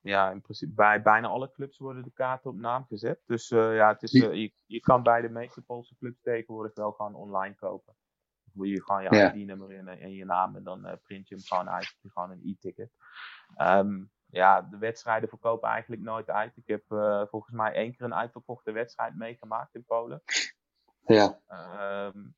ja, 0.01 0.31
in 0.31 0.41
principe 0.41 0.73
bij 0.73 1.03
bijna 1.03 1.29
alle 1.29 1.51
clubs 1.51 1.79
worden 1.79 2.03
de 2.03 2.13
kaarten 2.13 2.51
op 2.51 2.57
naam 2.57 2.85
gezet. 2.85 3.23
Dus 3.27 3.51
uh, 3.51 3.77
ja, 3.77 3.89
het 3.89 4.03
is, 4.03 4.13
uh, 4.13 4.35
je, 4.35 4.53
je 4.67 4.81
kan 4.81 5.03
bij 5.03 5.21
de 5.21 5.29
meeste 5.29 5.63
Poolse 5.63 5.97
clubs 5.97 6.21
tegenwoordig 6.23 6.75
wel 6.75 6.93
gewoon 6.93 7.15
online 7.15 7.55
kopen. 7.55 7.97
Dan 8.45 8.53
moet 8.53 8.69
je 8.69 8.83
gewoon 8.83 9.03
je 9.03 9.15
ja. 9.15 9.33
ID-nummer 9.33 9.73
in 9.73 9.89
en 9.89 10.13
je 10.13 10.25
naam 10.25 10.57
en 10.57 10.63
dan 10.63 10.87
uh, 10.87 10.93
print 11.03 11.29
je 11.29 11.35
hem 11.35 11.45
gewoon 11.45 11.71
uit. 11.71 11.97
Je 12.01 12.11
gewoon 12.11 12.31
een 12.31 12.43
e-ticket. 12.45 12.91
Um, 13.57 14.11
ja, 14.27 14.63
de 14.63 14.79
wedstrijden 14.79 15.29
verkopen 15.29 15.69
eigenlijk 15.69 16.03
nooit 16.03 16.31
uit. 16.31 16.57
Ik 16.57 16.67
heb 16.67 16.83
volgens 17.31 17.55
mij 17.55 17.73
één 17.73 17.97
keer 17.97 18.07
een 18.07 18.15
uitverkochte 18.15 18.73
wedstrijd 18.73 19.17
meegemaakt 19.17 19.75
in 19.75 19.85
Polen. 19.85 20.23
Ja. 21.07 21.41
Um, 22.07 22.37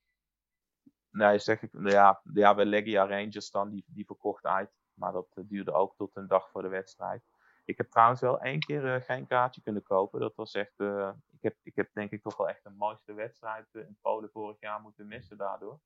nee, 1.11 1.39
zeg 1.39 1.63
ik, 1.63 1.71
ja, 1.73 2.21
ja, 2.33 2.55
bij 2.55 2.65
Legia 2.65 3.07
Rangers 3.07 3.51
dan, 3.51 3.71
die, 3.71 3.85
die 3.87 4.05
verkocht 4.05 4.45
uit. 4.45 4.71
Maar 4.95 5.13
dat 5.13 5.27
duurde 5.35 5.73
ook 5.73 5.97
tot 5.97 6.17
een 6.17 6.27
dag 6.27 6.51
voor 6.51 6.63
de 6.63 6.69
wedstrijd. 6.69 7.23
Ik 7.65 7.77
heb 7.77 7.91
trouwens 7.91 8.21
wel 8.21 8.41
één 8.41 8.61
keer 8.61 8.85
uh, 8.85 9.03
geen 9.03 9.27
kaartje 9.27 9.61
kunnen 9.61 9.83
kopen. 9.83 10.21
Dat 10.21 10.37
was 10.37 10.55
echt. 10.55 10.73
Uh, 10.77 11.11
ik, 11.31 11.43
heb, 11.43 11.57
ik 11.63 11.77
heb 11.77 11.93
denk 11.93 12.11
ik 12.11 12.23
toch 12.23 12.37
wel 12.37 12.49
echt 12.49 12.63
de 12.63 12.71
mooiste 12.71 13.15
wedstrijd 13.15 13.67
uh, 13.73 13.87
in 13.87 13.99
Polen 14.01 14.31
vorig 14.31 14.61
jaar 14.61 14.81
moeten 14.81 15.07
missen 15.07 15.37
daardoor. 15.37 15.81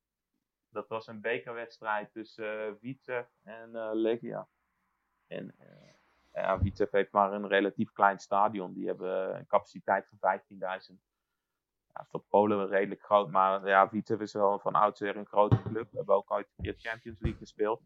Dat 0.68 0.88
was 0.88 1.06
een 1.06 1.20
bekerwedstrijd 1.20 2.12
tussen 2.12 2.78
Vitesse 2.78 3.28
en 3.42 3.92
Legia. 3.92 4.48
En 5.26 5.54
ja, 6.32 6.58
Vitesse 6.58 6.96
heeft 6.96 7.12
maar 7.12 7.32
een 7.32 7.48
relatief 7.48 7.92
klein 7.92 8.18
stadion. 8.18 8.72
Die 8.72 8.86
hebben 8.86 9.36
een 9.36 9.46
capaciteit 9.46 10.08
van 10.08 10.40
15.000 10.90 11.13
ja, 11.94 12.06
voor 12.10 12.22
Polen 12.28 12.68
redelijk 12.68 13.02
groot, 13.02 13.30
maar 13.30 13.68
ja, 13.68 13.88
Vitesse 13.88 14.22
is 14.24 14.32
wel 14.32 14.58
van 14.58 14.72
oudsher 14.72 15.16
een 15.16 15.26
grote 15.26 15.62
club. 15.62 15.90
We 15.90 15.96
hebben 15.96 16.14
ook 16.14 16.30
ooit 16.30 16.46
een 16.56 16.64
keer 16.64 16.74
Champions 16.78 17.20
League 17.20 17.40
gespeeld. 17.40 17.80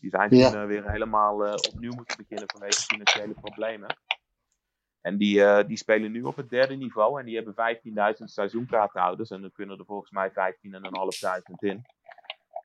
Die 0.00 0.10
zijn 0.10 0.30
toen 0.30 0.38
ja. 0.38 0.62
uh, 0.62 0.66
weer 0.66 0.90
helemaal 0.90 1.46
uh, 1.46 1.52
opnieuw 1.72 1.94
moeten 1.94 2.16
beginnen 2.16 2.50
vanwege 2.50 2.80
financiële 2.80 3.34
problemen. 3.34 3.96
En 5.00 5.16
die, 5.16 5.38
uh, 5.38 5.66
die 5.66 5.76
spelen 5.76 6.12
nu 6.12 6.22
op 6.22 6.36
het 6.36 6.50
derde 6.50 6.74
niveau 6.74 7.20
en 7.20 7.26
die 7.26 7.36
hebben 7.36 7.54
15.000 8.18 8.24
seizoenkaarthouders. 8.24 9.30
En 9.30 9.40
dan 9.40 9.52
kunnen 9.52 9.78
er 9.78 9.84
volgens 9.84 10.10
mij 10.10 10.30
15.500 10.30 10.34
in. 11.58 11.84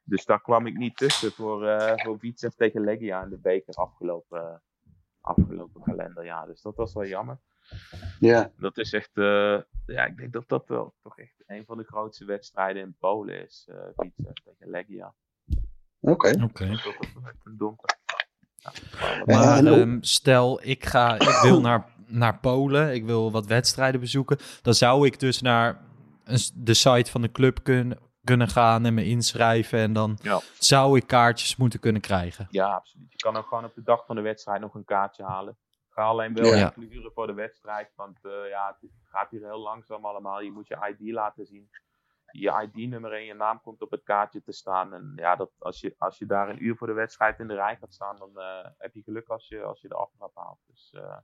Dus 0.03 0.25
daar 0.25 0.41
kwam 0.41 0.67
ik 0.67 0.77
niet 0.77 0.97
tussen 0.97 1.31
voor, 1.31 1.59
voor 1.95 2.19
Vitesse 2.19 2.57
tegen 2.57 2.81
Legia 2.81 3.23
in 3.23 3.29
de 3.29 3.37
beker 3.37 3.73
afgelopen, 3.73 4.61
afgelopen 5.21 5.81
kalenderjaar. 5.81 6.47
Dus 6.47 6.61
dat 6.61 6.75
was 6.75 6.93
wel 6.93 7.05
jammer. 7.05 7.39
Ja. 8.19 8.51
Dat 8.57 8.77
is 8.77 8.93
echt, 8.93 9.09
uh, 9.13 9.61
ja, 9.85 10.05
ik 10.05 10.17
denk 10.17 10.33
dat 10.33 10.49
dat 10.49 10.67
wel 10.67 10.95
toch 11.01 11.17
echt 11.17 11.43
een 11.45 11.65
van 11.65 11.77
de 11.77 11.83
grootste 11.83 12.25
wedstrijden 12.25 12.81
in 12.81 12.95
Polen 12.99 13.43
is. 13.43 13.67
Uh, 13.69 13.77
Vitesse 13.95 14.43
tegen 14.43 14.69
Legia. 14.69 15.13
Oké. 15.99 16.29
Oké. 16.29 16.43
Okay. 16.43 16.77
donker. 17.57 18.01
Ja, 19.25 19.61
maar 19.61 19.65
um, 19.65 20.03
stel, 20.03 20.59
ik, 20.63 20.85
ga, 20.85 21.13
ik 21.13 21.39
wil 21.41 21.61
naar, 21.69 21.85
naar 22.05 22.39
Polen, 22.39 22.93
ik 22.93 23.05
wil 23.05 23.31
wat 23.31 23.45
wedstrijden 23.45 23.99
bezoeken. 23.99 24.37
Dan 24.61 24.73
zou 24.73 25.05
ik 25.05 25.19
dus 25.19 25.41
naar 25.41 25.81
een, 26.23 26.39
de 26.53 26.73
site 26.73 27.11
van 27.11 27.21
de 27.21 27.31
club 27.31 27.63
kunnen, 27.63 27.99
kunnen 28.23 28.47
gaan 28.47 28.85
en 28.85 28.93
me 28.93 29.05
inschrijven. 29.05 29.79
En 29.79 29.93
dan 29.93 30.17
ja. 30.21 30.41
zou 30.59 30.97
ik 30.97 31.07
kaartjes 31.07 31.55
moeten 31.55 31.79
kunnen 31.79 32.01
krijgen. 32.01 32.47
Ja, 32.49 32.73
absoluut. 32.73 33.11
Je 33.11 33.17
kan 33.17 33.35
ook 33.35 33.47
gewoon 33.47 33.65
op 33.65 33.75
de 33.75 33.83
dag 33.83 34.05
van 34.05 34.15
de 34.15 34.21
wedstrijd 34.21 34.61
nog 34.61 34.73
een 34.73 34.85
kaartje 34.85 35.23
halen. 35.23 35.57
Ga 35.93 36.03
alleen 36.03 36.33
wel 36.33 36.45
Ja. 36.55 36.65
enkele 36.65 36.89
uren 36.89 37.11
voor 37.13 37.27
de 37.27 37.33
wedstrijd, 37.33 37.95
want 37.95 38.25
eh, 38.25 38.49
ja, 38.49 38.77
het 38.79 38.91
gaat 39.03 39.31
hier 39.31 39.41
heel 39.43 39.59
langzaam 39.59 40.05
allemaal. 40.05 40.39
Je 40.41 40.51
moet 40.51 40.67
je 40.67 40.95
ID 40.97 41.11
laten 41.13 41.45
zien. 41.45 41.69
Je 42.31 42.61
ID-nummer 42.73 43.13
en 43.13 43.23
je 43.25 43.33
naam 43.33 43.61
komt 43.61 43.81
op 43.81 43.91
het 43.91 44.03
kaartje 44.03 44.41
te 44.41 44.51
staan. 44.51 44.93
En 44.93 45.13
ja, 45.15 45.35
dat, 45.35 45.51
als, 45.59 45.79
je, 45.79 45.95
als 45.97 46.17
je 46.17 46.25
daar 46.25 46.49
een 46.49 46.63
uur 46.63 46.75
voor 46.75 46.87
de 46.87 46.93
wedstrijd 46.93 47.39
in 47.39 47.47
de 47.47 47.53
rij 47.53 47.77
gaat 47.77 47.93
staan, 47.93 48.17
dan 48.17 48.39
eh, 48.39 48.69
heb 48.77 48.93
je 48.93 49.03
geluk 49.03 49.27
als 49.29 49.47
je, 49.47 49.63
als 49.63 49.81
je 49.81 49.87
de 49.87 49.95
aftrap 49.95 50.35
haalt. 50.35 50.59
Dus, 50.67 50.91
eh, 50.93 51.17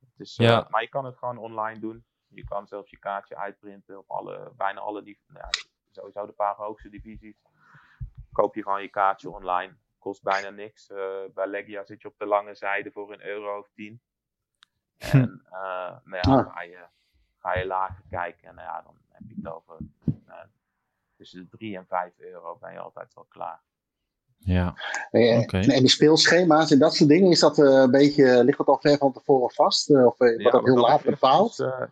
het 0.00 0.20
is, 0.20 0.36
Ja. 0.36 0.66
Maar 0.70 0.82
je 0.82 0.88
kan 0.88 1.04
het 1.04 1.16
gewoon 1.18 1.38
online 1.38 1.80
doen. 1.80 2.04
Je 2.28 2.44
kan 2.44 2.66
zelfs 2.66 2.90
je 2.90 2.98
kaartje 2.98 3.36
uitprinten 3.36 3.98
op 3.98 4.10
alle, 4.10 4.52
bijna 4.56 4.80
alle, 4.80 5.02
nou 5.02 5.16
ja, 5.26 5.48
sowieso 5.90 6.26
de 6.26 6.32
paar 6.32 6.54
hoogste 6.56 6.88
divisies. 6.88 7.42
Koop 8.32 8.54
je 8.54 8.62
gewoon 8.62 8.82
je 8.82 8.88
kaartje 8.88 9.30
online 9.30 9.76
kost 10.00 10.22
bijna 10.22 10.50
niks. 10.50 10.88
Uh, 10.90 10.98
bij 11.34 11.46
Legia 11.46 11.84
zit 11.84 12.02
je 12.02 12.08
op 12.08 12.18
de 12.18 12.26
lange 12.26 12.54
zijde 12.54 12.90
voor 12.92 13.12
een 13.12 13.22
euro 13.24 13.58
of 13.58 13.68
tien. 13.74 14.00
En 15.12 15.42
uh, 15.52 15.96
nou 16.04 16.16
ja, 16.20 16.20
Ah. 16.20 16.52
ga, 16.54 16.62
je, 16.62 16.84
ga 17.38 17.58
je 17.58 17.66
lager 17.66 18.04
kijken 18.10 18.48
en 18.48 18.54
nou 18.54 18.66
ja, 18.68 18.82
dan 18.82 18.94
heb 19.08 19.22
je 19.28 19.34
het 19.42 19.52
over 19.54 19.76
uh, 20.28 20.34
tussen 21.16 21.48
de 21.50 21.56
3 21.56 21.76
en 21.76 21.86
5 21.86 22.12
euro 22.18 22.56
ben 22.60 22.72
je 22.72 22.78
altijd 22.78 23.14
wel 23.14 23.26
klaar. 23.28 23.60
Ja, 24.42 24.74
En, 25.10 25.38
Oké. 25.40 25.56
en 25.58 25.68
die 25.80 25.88
speelschema's 25.88 26.70
en 26.70 26.78
dat 26.78 26.94
soort 26.94 27.08
dingen, 27.08 27.30
is 27.30 27.40
dat 27.40 27.58
eh, 27.58 27.64
een 27.64 27.90
beetje, 27.90 28.44
ligt 28.44 28.58
dat 28.58 28.66
al 28.66 28.78
ver 28.80 28.96
van 28.98 29.12
tevoren 29.12 29.50
vast? 29.54 29.90
Eh, 29.90 30.06
of 30.06 30.20
eh, 30.20 30.28
wordt 30.28 30.42
Ja, 30.42 30.50
dat 30.50 30.64
heel 30.64 30.76
laat 30.76 31.02
bepaald? 31.02 31.50
is, 31.50 31.58
eh, 31.58 31.82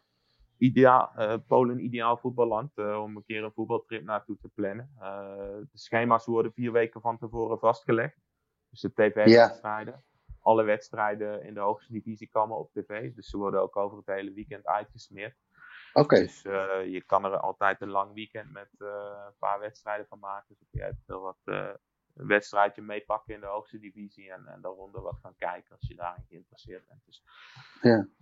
ideaal, 0.59 1.13
eh, 1.15 1.35
Polen 1.47 1.85
ideaal 1.85 2.17
voetballand 2.17 2.79
eh, 2.79 3.03
om 3.03 3.17
een 3.17 3.25
keer 3.25 3.45
een 3.45 3.53
voetbaltrip 3.53 4.05
naartoe 4.05 4.37
te 4.39 4.49
plannen. 4.49 4.91
Eh, 5.01 5.59
de 5.71 5.79
schema's 5.79 6.27
worden 6.27 6.53
vier 6.53 6.73
weken 6.73 7.01
van 7.01 7.19
tevoren 7.19 7.59
vastgelegd. 7.59 8.21
Dus 8.71 8.81
de 8.81 8.93
tv-wedstrijden. 8.93 10.05
Alle 10.41 10.63
wedstrijden 10.63 11.43
in 11.43 11.55
de 11.55 11.61
hoogste 11.61 11.93
divisie 11.93 12.29
komen 12.29 12.57
op 12.57 12.73
tv. 12.73 13.15
Dus 13.15 13.29
ze 13.29 13.37
worden 13.37 13.63
ook 13.63 13.77
over 13.77 13.99
het 13.99 14.07
hele 14.07 14.33
weekend 14.33 14.67
uitgesmeerd. 14.67 15.37
Oké, 15.93 16.19
Dus 16.19 16.43
je 16.43 17.03
kan 17.07 17.25
er 17.25 17.39
altijd 17.39 17.81
een 17.81 17.89
lang 17.89 18.15
weekend 18.15 18.53
met 18.53 18.69
een 18.79 19.35
paar 19.39 19.59
wedstrijden 19.61 20.07
van 20.07 20.19
maken. 20.19 20.57
Dus 20.59 20.69
je 20.71 20.83
hebt 20.83 21.07
wel 21.07 21.21
wat 21.21 21.39
een 21.45 22.27
wedstrijdje 22.27 22.83
meepakken 22.83 23.35
in 23.35 23.41
de 23.41 23.47
hoogste 23.47 23.79
divisie 23.79 24.33
en, 24.33 24.47
en 24.47 24.61
daaronder 24.61 25.01
wat 25.01 25.19
gaan 25.23 25.37
kijken 25.37 25.77
als 25.77 25.89
je 25.89 25.95
daarin 25.95 26.25
geïnteresseerd 26.29 26.87
bent. 26.87 27.03
Dus, 27.05 27.23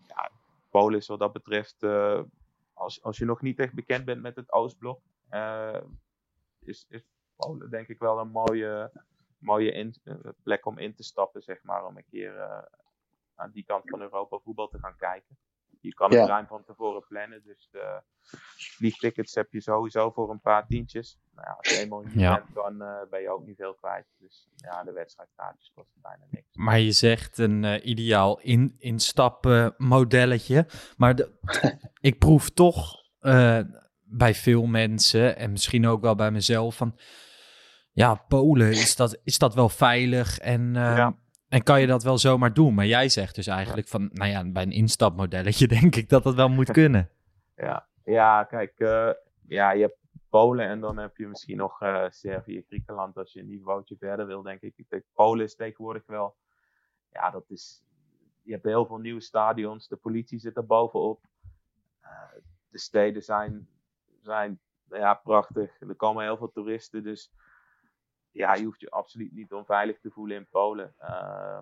ja, 0.07 0.31
Polen 0.77 0.99
is 0.99 1.07
wat 1.07 1.19
dat 1.19 1.33
betreft, 1.33 1.83
eh, 1.83 2.23
als, 2.73 3.03
als 3.03 3.19
je 3.19 3.25
nog 3.25 3.41
niet 3.43 3.59
echt 3.59 3.75
bekend 3.75 4.05
bent 4.05 4.23
met 4.23 4.37
het 4.37 4.53
Oostblok, 4.53 5.01
eh, 5.29 5.81
is, 6.59 6.87
is 6.89 7.03
Polen 7.37 7.71
denk 7.71 7.89
ik 7.89 7.99
wel 7.99 8.19
een 8.19 8.31
mooie, 8.31 8.93
mooie 9.39 9.73
eh, 9.73 10.15
plek 10.43 10.67
om 10.67 10.79
in 10.79 10.95
te 10.95 11.03
stappen, 11.03 11.43
zeg 11.43 11.63
maar, 11.63 11.87
om 11.87 11.97
een 11.97 12.05
keer 12.11 12.65
aan 13.35 13.51
die 13.51 13.65
kant 13.65 13.83
van 13.87 14.01
Europa 14.01 14.39
voetbal 14.39 14.69
te 14.69 14.79
gaan 14.79 14.97
kijken. 14.97 15.39
Je 15.87 15.95
kan 15.95 16.11
het 16.11 16.19
Ja. 16.19 16.27
ruim 16.27 16.47
van 16.47 16.65
tevoren 16.65 17.05
plannen, 17.09 17.43
dus 17.45 17.69
de 17.71 18.03
vliegtickets 18.77 19.35
heb 19.35 19.53
je 19.53 19.61
sowieso 19.61 20.11
voor 20.11 20.31
een 20.31 20.41
paar 20.41 20.67
tientjes. 20.67 21.19
Nou 21.35 21.47
ja, 21.49 21.55
als 21.59 21.69
je 21.69 21.77
eenmaal 21.83 22.03
hier 22.07 22.21
Ja. 22.21 22.35
bent, 22.35 22.55
dan 22.55 22.83
eh, 22.83 22.97
ben 23.11 23.21
je 23.21 23.31
ook 23.31 23.47
niet 23.47 23.57
veel 23.57 23.75
kwijt. 23.75 24.07
Dus 24.19 24.49
ja, 24.57 24.85
de 24.85 24.93
wedstrijdkaartjes 24.93 25.73
kosten 25.75 26.01
bijna 26.03 26.25
niks. 26.31 26.47
maar 26.53 26.79
je 26.79 26.93
zegt 26.93 27.39
een 27.39 27.65
eh, 27.65 27.87
ideaal 27.87 28.41
in, 28.41 28.75
instappen 28.79 29.75
modelletje. 29.77 30.67
Maar 30.97 31.15
de, 31.15 31.31
ik 32.01 32.19
proef 32.19 32.51
toch 32.51 33.05
eh, 33.21 33.61
bij 34.03 34.35
veel 34.35 34.67
mensen 34.67 35.37
en 35.37 35.51
misschien 35.53 35.87
ook 35.87 36.01
wel 36.01 36.15
bij 36.15 36.31
mezelf 36.31 36.77
van... 36.77 36.99
Ja, 37.93 38.15
Polen, 38.15 38.71
is 38.71 38.97
dat, 38.97 39.21
is 39.25 39.39
dat 39.39 39.55
wel 39.55 39.69
veilig 39.69 40.39
en, 40.39 40.77
eh, 40.77 40.97
Ja. 40.97 41.17
En 41.49 41.63
kan 41.63 41.81
je 41.81 41.87
dat 41.87 42.03
wel 42.03 42.19
zomaar 42.19 42.55
doen? 42.55 42.75
Maar 42.75 42.87
jij 42.87 43.09
zegt 43.09 43.35
dus 43.35 43.47
eigenlijk 43.47 43.89
van, 43.89 44.11
nou 44.13 44.31
ja, 44.31 44.51
bij 44.51 44.63
een 44.63 44.73
instapmodelletje 44.73 45.69
denk 45.79 45.97
ik 45.97 46.09
dat 46.09 46.23
dat 46.23 46.35
wel 46.35 46.49
moet 46.49 46.71
kunnen. 46.71 47.11
Ja, 47.57 47.87
ja 48.05 48.45
kijk, 48.45 48.79
eh, 48.79 49.11
ja, 49.47 49.71
je 49.71 49.81
hebt 49.81 49.99
Polen 50.29 50.67
en 50.69 50.81
dan 50.81 50.97
heb 50.97 51.17
je 51.17 51.27
misschien 51.27 51.57
nog 51.57 51.83
uh, 51.83 52.05
Servië, 52.09 52.65
Griekenland 52.69 53.17
als 53.17 53.33
je 53.33 53.41
een 53.41 53.49
niveautje 53.49 53.97
verder 53.97 54.27
wil, 54.27 54.43
denk 54.43 54.61
ik. 54.61 54.73
Ik 54.77 54.89
denk 54.89 55.05
Polen 55.15 55.45
is 55.45 55.55
tegenwoordig 55.55 56.03
wel, 56.07 56.37
ja, 57.13 57.31
dat 57.31 57.51
is, 57.51 57.83
je 58.43 58.53
hebt 58.53 58.65
heel 58.65 58.87
veel 58.87 58.99
nieuwe 58.99 59.21
stadions, 59.21 59.89
de 59.89 59.97
politie 59.97 60.39
zit 60.39 60.57
er 60.57 60.67
bovenop. 60.67 61.25
Uh, 62.03 62.11
de 62.69 62.79
steden 62.79 63.23
zijn, 63.23 63.69
zijn 64.23 64.61
ja, 64.89 65.15
prachtig, 65.15 65.81
er 65.81 65.95
komen 65.95 66.25
heel 66.25 66.37
veel 66.37 66.53
toeristen, 66.53 67.03
dus 67.03 67.33
ja, 68.37 68.55
je 68.55 68.65
hoeft 68.65 68.81
je 68.81 68.91
absoluut 68.91 69.33
niet 69.33 69.53
onveilig 69.53 70.01
te 70.01 70.11
voelen 70.11 70.37
in 70.37 70.47
Polen. 70.47 70.95
Uh, 71.01 71.59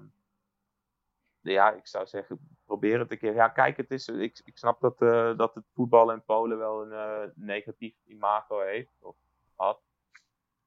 ja, 1.41 1.73
ik 1.73 1.87
zou 1.87 2.07
zeggen, 2.07 2.59
probeer 2.65 2.99
het 2.99 3.11
een 3.11 3.19
keer. 3.19 3.35
Ja, 3.35 3.49
kijk, 3.49 3.77
het 3.77 3.91
is, 3.91 4.09
ik, 4.09 4.41
ik 4.45 4.59
snap 4.59 4.81
dat, 4.81 5.03
uh, 5.03 5.37
dat 5.37 5.55
het 5.55 5.65
voetbal 5.75 6.13
in 6.13 6.25
Polen 6.25 6.59
wel 6.59 6.83
een 6.83 6.93
uh, 6.93 7.31
negatief 7.35 7.95
imago 8.05 8.61
heeft, 8.61 9.03
of 9.03 9.17
had. 9.55 9.83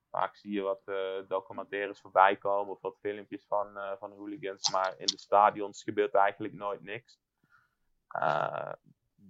Vaak 0.09 0.35
zie 0.35 0.51
je 0.51 0.61
wat 0.61 0.81
uh, 0.85 1.27
documentaires 1.27 2.01
voorbij 2.01 2.37
komen 2.37 2.73
of 2.73 2.81
wat 2.81 2.99
filmpjes 2.99 3.45
van, 3.47 3.79
van 3.99 4.11
hooligans, 4.11 4.71
maar 4.71 4.93
in 4.97 5.05
de 5.05 5.19
stadions 5.19 5.83
gebeurt 5.83 6.13
eigenlijk 6.13 6.53
nooit 6.53 6.83
niks. 6.83 7.19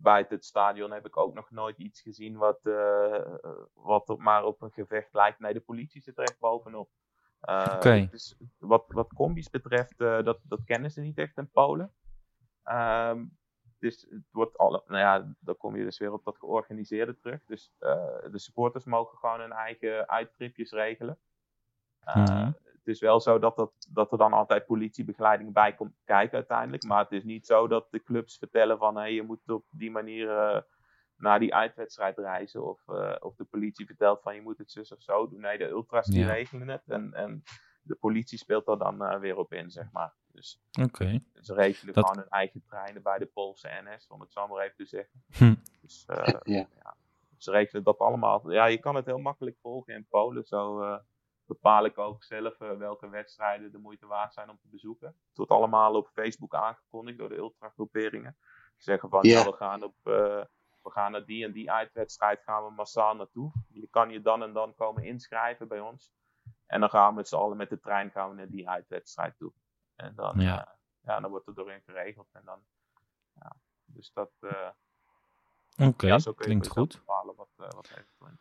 Bij 0.02 0.26
het 0.30 0.46
stadion 0.46 0.92
heb 0.92 1.06
ik 1.06 1.18
ook 1.18 1.34
nog 1.34 1.52
nooit 1.52 1.78
iets 1.78 2.02
gezien 2.02 2.38
wat, 2.38 2.60
wat 3.74 4.10
op, 4.10 4.20
maar 4.20 4.44
op 4.44 4.62
een 4.62 4.72
gevecht 4.72 5.14
lijkt. 5.14 5.40
Nee, 5.40 5.54
de 5.54 5.60
politie 5.60 6.02
zit 6.02 6.18
er 6.18 6.24
echt 6.24 6.40
bovenop. 6.40 6.90
Uh, 7.42 8.10
Dus 8.10 8.38
wat, 8.58 8.86
wat 8.88 9.14
combis 9.14 9.50
betreft, 9.50 10.02
uh, 10.02 10.24
dat, 10.24 10.40
dat 10.44 10.64
kennen 10.64 10.92
ze 10.92 11.02
niet 11.02 11.18
echt 11.18 11.38
in 11.38 11.50
Polen. 11.50 11.94
Um, 12.66 13.38
dus 13.80 14.08
het 14.10 14.32
wordt 14.32 14.58
alle, 14.58 14.84
nou 14.88 15.00
ja, 15.00 15.34
dan 15.40 15.58
kom 15.58 15.76
je 15.76 15.84
dus 15.84 15.98
weer 15.98 16.14
op 16.14 16.24
dat 16.24 16.38
georganiseerde 16.38 17.18
terug. 17.18 17.44
Dus 17.46 17.72
de 18.32 18.40
supporters 18.40 18.86
mogen 18.86 19.18
gewoon 19.18 19.40
hun 19.40 19.52
eigen 19.52 20.10
uittripjes 20.10 20.72
regelen. 20.72 21.18
Mm 22.16 22.26
-hmm. 22.26 22.58
Het 22.88 22.96
is 22.96 23.02
wel 23.02 23.20
zo 23.20 23.40
dat, 23.40 23.56
dat, 23.56 23.72
dat 23.90 24.12
er 24.12 24.18
dan 24.18 24.34
altijd 24.34 24.66
politiebegeleiding 24.66 25.54
bij 25.54 25.76
komt 25.76 25.96
kijken 26.06 26.36
uiteindelijk. 26.36 26.84
Maar 26.84 27.04
het 27.04 27.12
is 27.12 27.24
niet 27.24 27.46
zo 27.46 27.68
dat 27.68 27.88
de 27.92 28.04
clubs 28.04 28.38
vertellen 28.38 28.78
van 28.78 28.96
hé, 28.96 29.02
hey, 29.02 29.14
je 29.14 29.24
moet 29.24 29.50
op 29.50 29.66
die 29.70 29.92
manier 29.92 30.64
naar 31.18 31.40
die 31.40 31.56
uitwedstrijd 31.56 32.18
reizen. 32.18 32.68
Of, 32.68 32.82
uh, 32.88 33.16
of 33.20 33.36
de 33.36 33.44
politie 33.44 33.86
vertelt 33.86 34.22
van 34.22 34.36
je 34.36 34.42
moet 34.42 34.58
het 34.58 34.72
zus 34.72 34.92
of 34.92 35.02
zo 35.02 35.30
doen. 35.30 35.40
Nee, 35.40 35.58
de 35.58 35.68
ultras 35.68 36.06
die 36.06 36.20
ja. 36.20 36.34
regelen 36.34 36.68
het. 36.68 36.84
En, 36.88 37.14
en 37.14 37.44
de 37.82 37.96
politie 37.96 38.38
speelt 38.38 38.68
er 38.68 38.78
dan 38.78 39.04
uh, 39.04 39.20
weer 39.20 39.38
op 39.38 39.54
in, 39.54 39.72
zeg 39.72 39.92
maar. 39.92 40.14
Dus 40.32 40.62
okay. 40.82 41.24
ze 41.42 41.54
regelen 41.54 41.94
dat... 41.94 42.06
gewoon 42.06 42.24
hun 42.24 42.32
eigen 42.32 42.64
treinen 42.68 43.02
bij 43.02 43.18
de 43.18 43.26
Poolse 43.26 43.70
NS, 43.84 44.08
om 44.08 44.22
het 44.22 44.32
zo 44.32 44.48
maar 44.48 44.64
even 44.64 44.76
te 44.76 44.86
zeggen. 44.86 45.24
Hm. 45.30 45.56
Dus 45.82 46.06
uh, 46.08 46.26
ja. 46.26 46.68
ja. 46.84 46.96
ze 47.38 47.52
regelen 47.52 47.84
dat 47.84 48.00
allemaal. 48.00 48.52
Ja, 48.52 48.66
je 48.66 48.78
kan 48.78 48.96
het 48.96 49.06
heel 49.06 49.20
makkelijk 49.20 49.58
volgen 49.62 49.94
in 49.94 50.08
Polen. 50.10 50.46
Zo 50.46 50.82
bepaal 51.48 51.86
ik 51.86 51.98
ook 51.98 52.24
zelf 52.24 52.58
welke 52.58 53.10
wedstrijden 53.10 53.72
de 53.72 53.78
moeite 53.78 54.06
waard 54.06 54.34
zijn 54.34 54.50
om 54.50 54.60
te 54.60 54.68
bezoeken. 54.68 55.08
Het 55.08 55.38
wordt 55.38 55.52
allemaal 55.52 55.96
op 55.96 56.08
Facebook 56.08 56.54
aangekondigd 56.54 57.18
door 57.18 57.30
de 57.30 57.38
ultragroeperingen. 57.38 58.38
Ze 58.78 58.84
zeggen 58.84 59.10
van, 59.10 59.20
ja, 59.24 59.44
we 59.44 59.54
gaan 59.54 59.84
op 59.84 59.96
we 60.88 60.94
gaan 60.94 61.12
naar 61.12 61.26
die 61.26 61.44
en 61.44 61.52
die 61.52 61.72
uitwedstrijd 61.72 62.44
gaan 62.44 62.66
we 62.66 62.72
massaal 62.72 63.16
naartoe. 63.16 63.52
Je 63.68 63.88
kan 63.88 64.10
je 64.10 64.22
dan 64.22 64.44
en 64.44 64.54
dan 64.54 64.76
komen 64.76 65.04
inschrijven 65.04 65.68
bij 65.68 65.80
ons. 65.80 66.14
En 66.66 66.80
dan 66.80 66.90
gaan 66.90 67.10
we 67.10 67.16
met 67.16 67.28
z'n 67.28 67.36
allen 67.36 67.58
met 67.58 67.70
de 67.70 67.80
trein 67.80 68.12
gaan 68.12 68.30
we 68.30 68.36
naar 68.36 68.50
die 68.50 68.70
uitwedstrijd 68.70 69.38
toe. 69.38 69.54
En 69.96 70.16
dan, 70.16 70.40
ja. 70.40 70.58
Uh, 70.58 70.74
ja, 71.00 71.20
dan 71.20 71.30
wordt 71.30 71.46
het 71.46 71.56
door 71.56 71.70
hen 71.70 71.82
geregeld. 71.86 72.28
En 72.32 72.42
dan, 72.46 72.60
ja, 73.34 73.56
dus 73.86 74.12
dat... 74.14 74.32
Uh, 74.40 74.70
Oké, 75.78 75.88
okay, 75.88 76.10
ja, 76.10 76.34
klinkt 76.36 76.68
goed. 76.68 76.98
Bepalen 76.98 77.36
wat, 77.36 77.50
uh, 77.58 77.68
wat 77.70 77.92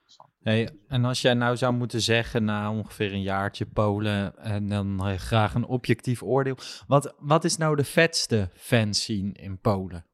interessant. 0.06 0.30
Hey, 0.42 0.70
en 0.88 1.04
als 1.04 1.20
jij 1.20 1.34
nou 1.34 1.56
zou 1.56 1.72
moeten 1.72 2.00
zeggen 2.00 2.44
na 2.44 2.70
ongeveer 2.70 3.12
een 3.12 3.22
jaartje 3.22 3.66
Polen 3.66 4.38
en 4.38 4.68
dan 4.68 5.18
graag 5.18 5.54
een 5.54 5.64
objectief 5.64 6.22
oordeel. 6.22 6.56
Wat, 6.86 7.14
wat 7.18 7.44
is 7.44 7.56
nou 7.56 7.76
de 7.76 7.84
vetste 7.84 8.50
fanscene 8.54 9.32
in 9.32 9.58
Polen? 9.58 10.06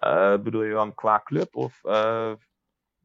Uh, 0.00 0.36
bedoel 0.36 0.62
je 0.62 0.72
dan 0.72 0.94
qua 0.94 1.20
club 1.24 1.56
of... 1.56 1.80
Uh... 1.84 2.32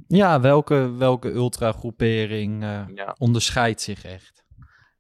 Ja, 0.07 0.41
welke, 0.41 0.91
welke 0.91 1.31
ultra-groepering 1.31 2.63
uh, 2.63 2.87
ja. 2.93 3.15
onderscheidt 3.17 3.81
zich 3.81 4.05
echt? 4.05 4.45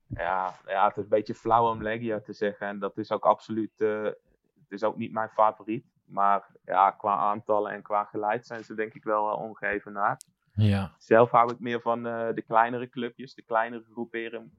Ja, 0.07 0.55
ja, 0.67 0.87
het 0.87 0.97
is 0.97 1.03
een 1.03 1.09
beetje 1.09 1.35
flauw 1.35 1.69
om 1.69 1.81
Legia 1.81 2.19
te 2.19 2.33
zeggen. 2.33 2.67
En 2.67 2.79
dat 2.79 2.97
is 2.97 3.11
ook 3.11 3.25
absoluut... 3.25 3.71
het 3.77 4.69
is 4.69 4.83
ook 4.83 4.97
niet 4.97 5.11
mijn 5.11 5.29
favoriet. 5.29 5.85
Maar 6.05 6.45
ja, 6.65 6.91
qua 6.91 7.15
aantallen 7.15 7.71
en 7.71 7.81
qua 7.81 8.03
geluid 8.03 8.45
zijn 8.45 8.63
ze 8.63 8.75
denk 8.75 8.93
ik 8.93 9.03
wel 9.03 9.31
uh, 9.31 9.41
ongeëvenaard. 9.41 10.25
Ja. 10.53 10.95
Zelf 10.97 11.31
hou 11.31 11.51
ik 11.51 11.59
meer 11.59 11.81
van 11.81 12.03
de 12.03 12.43
kleinere 12.47 12.89
clubjes, 12.89 13.33
de 13.33 13.41
kleinere 13.41 13.83
groeperingen. 13.91 14.57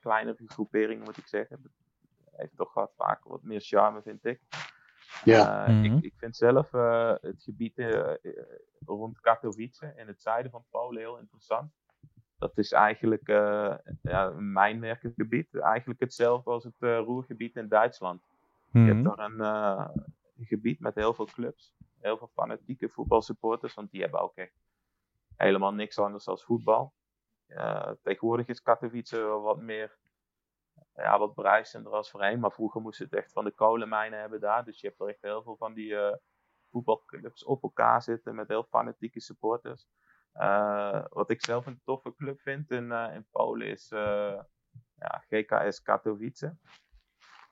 kleinere 0.00 0.42
groeperingen 0.46 1.04
moet 1.04 1.16
ik 1.16 1.26
zeggen. 1.26 1.62
Dat 1.62 1.72
heeft 2.32 2.56
toch 2.56 2.74
wat 2.74 2.92
vaak 2.96 3.24
wat 3.24 3.42
meer 3.42 3.60
charme, 3.60 4.02
vind 4.02 4.24
ik. 4.24 4.40
Ja. 5.24 5.68
Uh, 5.68 5.74
mm 5.74 5.84
-hmm. 5.84 5.96
ik, 5.96 6.04
ik, 6.04 6.14
vind 6.16 6.36
zelf 6.36 6.72
uh, 6.72 7.14
het 7.20 7.42
gebied 7.42 7.78
uh, 7.78 8.14
rond 8.84 9.20
Katowice 9.20 9.92
in 9.96 10.06
het 10.06 10.22
zuiden 10.22 10.50
van 10.50 10.64
Polen 10.70 11.00
heel 11.00 11.18
interessant. 11.18 11.72
Dat 12.38 12.58
is 12.58 12.72
eigenlijk 12.72 13.28
ja, 14.02 14.26
een 14.26 14.52
mijnwerkengebied. 14.52 15.54
Eigenlijk 15.54 16.00
hetzelfde 16.00 16.50
als 16.50 16.64
het 16.64 16.74
roergebied 16.78 17.56
in 17.56 17.68
Duitsland. 17.68 18.20
Mm 18.20 18.28
-hmm. 18.70 18.86
Je 18.86 18.92
hebt 18.92 19.16
daar 19.16 19.30
een, 19.30 19.40
een, 20.36 20.46
gebied 20.46 20.80
met 20.80 20.94
heel 20.94 21.14
veel 21.14 21.24
clubs. 21.24 21.74
Heel 22.00 22.18
veel 22.18 22.30
fanatieke 22.34 22.88
voetbalsupporters. 22.88 23.74
Want 23.74 23.90
die 23.90 24.00
hebben 24.00 24.20
ook 24.20 24.36
echt 24.36 24.52
helemaal 25.42 25.72
niks 25.72 25.98
anders 25.98 26.24
dan 26.24 26.38
voetbal. 26.38 26.94
tegenwoordig 28.02 28.46
is 28.48 28.62
Katowice 28.62 29.20
wat 29.22 29.58
meer 29.58 30.00
ja, 30.94 31.18
wat 31.18 31.34
bruisender 31.34 31.92
als 31.92 32.10
voorheen. 32.10 32.40
Maar 32.40 32.52
vroeger 32.52 32.80
moesten 32.80 33.04
het 33.04 33.14
echt 33.14 33.32
van 33.32 33.44
de 33.44 33.50
kolenmijnen 33.50 34.20
hebben 34.20 34.40
daar. 34.40 34.64
Dus 34.64 34.80
je 34.80 34.86
hebt 34.86 35.00
er 35.00 35.08
echt 35.08 35.22
heel 35.22 35.42
veel 35.42 35.56
van 35.56 35.74
die 35.74 35.90
uh, 35.90 36.14
voetbalclubs 36.70 37.44
op 37.44 37.62
elkaar 37.62 38.02
zitten 38.02 38.34
met 38.34 38.48
heel 38.48 38.64
fanatieke 38.64 39.20
supporters. 39.20 39.86
Uh, 40.34 41.04
wat 41.08 41.30
ik 41.30 41.44
zelf 41.44 41.66
een 41.66 41.80
toffe 41.84 42.14
club 42.14 42.40
vind 42.40 42.70
in, 42.70 42.92
in 42.92 43.26
Polen 43.30 43.66
is 43.66 43.88
ja, 44.94 45.24
GKS 45.28 45.82
Katowice. 45.82 46.56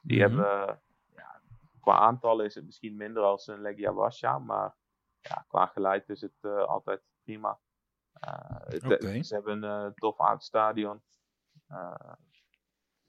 Die 0.02 0.26
mm 0.26 0.32
-hmm. 0.32 0.44
hebben, 0.44 0.80
ja, 1.14 1.40
qua 1.80 1.98
aantallen 1.98 2.44
is 2.44 2.54
het 2.54 2.64
misschien 2.64 2.96
minder 2.96 3.22
als 3.22 3.46
een 3.46 3.60
Legia 3.60 3.92
Warschau, 3.92 4.42
maar 4.42 4.74
ja, 5.20 5.44
qua 5.48 5.66
geluid 5.66 6.08
is 6.08 6.20
het 6.20 6.44
altijd 6.44 7.02
prima. 7.22 7.60
Okay. 8.84 9.22
Ze 9.22 9.34
hebben 9.34 9.62
een 9.62 9.94
tof 9.94 10.18
oud 10.18 10.44
stadion 10.44 11.02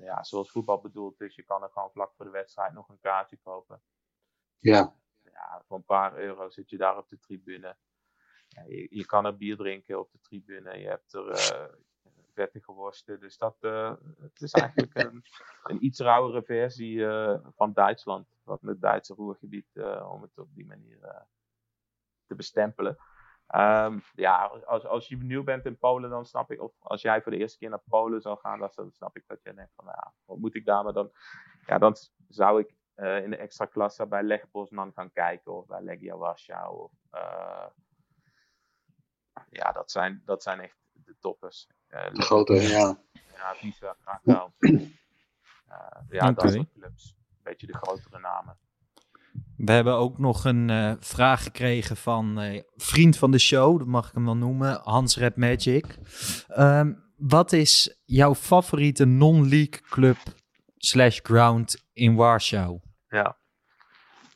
ja, 0.04 0.24
zoals 0.24 0.52
voetbal 0.52 0.82
bedoeld 0.82 1.22
is, 1.22 1.36
je 1.36 1.44
kan 1.44 1.64
er 1.64 1.70
gewoon 1.70 1.92
vlak 1.92 2.14
voor 2.16 2.26
de 2.26 2.32
wedstrijd 2.32 2.74
nog 2.74 2.90
een 2.90 3.00
kaartje 3.00 3.38
kopen. 3.38 3.82
Ja. 4.60 4.96
Ja, 5.24 5.64
voor 5.68 5.78
een 5.78 5.84
paar 5.84 6.18
euro 6.18 6.50
zit 6.50 6.70
je 6.70 6.78
daar 6.78 6.98
op 6.98 7.10
de 7.10 7.20
tribune. 7.20 7.78
Ja, 8.48 8.64
je, 8.64 8.88
je, 8.90 9.06
kan 9.06 9.26
er 9.26 9.38
bier 9.38 9.58
drinken 9.58 10.00
op 10.00 10.12
de 10.12 10.20
tribune. 10.22 10.78
Je 10.78 10.88
hebt 10.88 11.14
er 11.14 11.30
uh, 11.30 11.74
vettige 12.34 12.72
worsten. 12.72 13.20
Dus 13.20 13.38
dat 13.38 13.58
uh, 13.62 13.94
het 14.20 14.42
is 14.42 14.52
eigenlijk 14.52 14.96
een, 14.96 15.24
een 15.72 15.86
iets 15.86 16.00
rauwere 16.00 16.44
versie 16.44 16.96
uh, 16.96 17.40
van 17.56 17.74
Duitsland. 17.74 18.28
Van 18.44 18.58
het 18.62 18.82
Duitse 18.82 19.14
roergebied, 19.14 19.68
om 20.04 20.22
het 20.22 20.38
op 20.38 20.54
die 20.54 20.66
manier 20.66 21.26
te 22.26 22.36
bestempelen. 22.36 22.98
Um, 23.56 24.04
ja, 24.14 24.46
als, 24.66 24.86
als 24.86 25.08
je 25.08 25.18
nieuw 25.18 25.44
bent 25.44 25.66
in 25.66 25.78
Polen, 25.78 26.10
dan 26.10 26.26
snap 26.26 26.52
ik, 26.52 26.62
of 26.62 26.74
als 26.80 27.02
jij 27.02 27.22
voor 27.22 27.32
de 27.32 27.38
eerste 27.38 27.58
keer 27.58 27.70
naar 27.70 27.84
Polen 27.90 28.22
zou 28.22 28.40
gaan, 28.40 28.60
dan 28.60 28.92
snap 28.92 29.18
ik 29.18 29.24
dat 29.28 29.44
je 29.44 29.54
denkt 29.54 29.74
van, 29.76 29.86
nou 29.86 29.98
ja, 30.00 30.14
wat 30.26 30.38
moet 30.38 30.56
ik 30.56 30.66
daar? 30.66 30.84
Maar 30.84 30.94
dan, 30.94 31.12
ja, 31.66 31.78
dan 31.78 31.96
zou 32.28 32.60
ik 32.60 32.76
uh, 32.96 33.24
in 33.24 33.30
de 33.30 33.38
extra 33.38 33.66
klasse 33.66 34.08
bij 34.08 34.24
Leg 34.24 34.50
Poznan 34.52 34.94
gaan 34.94 35.12
kijken, 35.12 35.54
of 35.54 35.66
bij 35.66 35.82
Legia 35.82 36.18
Warschau. 36.18 36.78
Of, 36.78 36.92
uh, 37.12 37.68
ja, 39.50 39.72
dat 39.72 39.92
zijn, 39.92 40.22
dat 40.26 40.44
zijn 40.44 40.60
echt 40.60 40.78
de 40.92 41.16
toppers. 41.20 41.68
Uh, 41.90 42.14
de 42.14 42.22
grote, 42.22 42.54
ja. 42.54 42.98
Ja, 43.36 43.54
Visa, 43.56 43.96
Krakau. 44.04 44.52
ja, 46.10 46.30
okay. 46.30 46.34
dat 46.34 46.52
soort 46.52 46.72
clubs. 46.74 47.16
Een 47.18 47.44
beetje 47.44 47.68
de 47.68 47.78
grotere 47.78 48.20
namen. 48.20 48.58
We 49.66 49.72
hebben 49.72 49.94
ook 49.94 50.18
nog 50.18 50.46
een 50.46 50.70
uh, 50.70 50.94
vraag 51.00 51.44
gekregen 51.44 51.98
van 51.98 52.42
uh, 52.42 52.62
vriend 52.76 53.18
van 53.18 53.32
de 53.32 53.40
show, 53.40 53.78
dat 53.78 53.88
mag 53.88 54.08
ik 54.08 54.14
hem 54.14 54.26
wel 54.26 54.38
noemen, 54.38 54.80
Hans 54.84 55.18
Red 55.18 55.36
Magic. 55.36 55.98
Um, 56.58 57.04
wat 57.18 57.52
is 57.52 58.02
jouw 58.06 58.36
favoriete 58.36 59.06
non-league 59.06 59.82
club 59.90 60.18
slash 60.78 61.20
ground 61.24 61.90
in 61.94 62.16
Warschau? 62.16 62.80
Ja, 63.08 63.38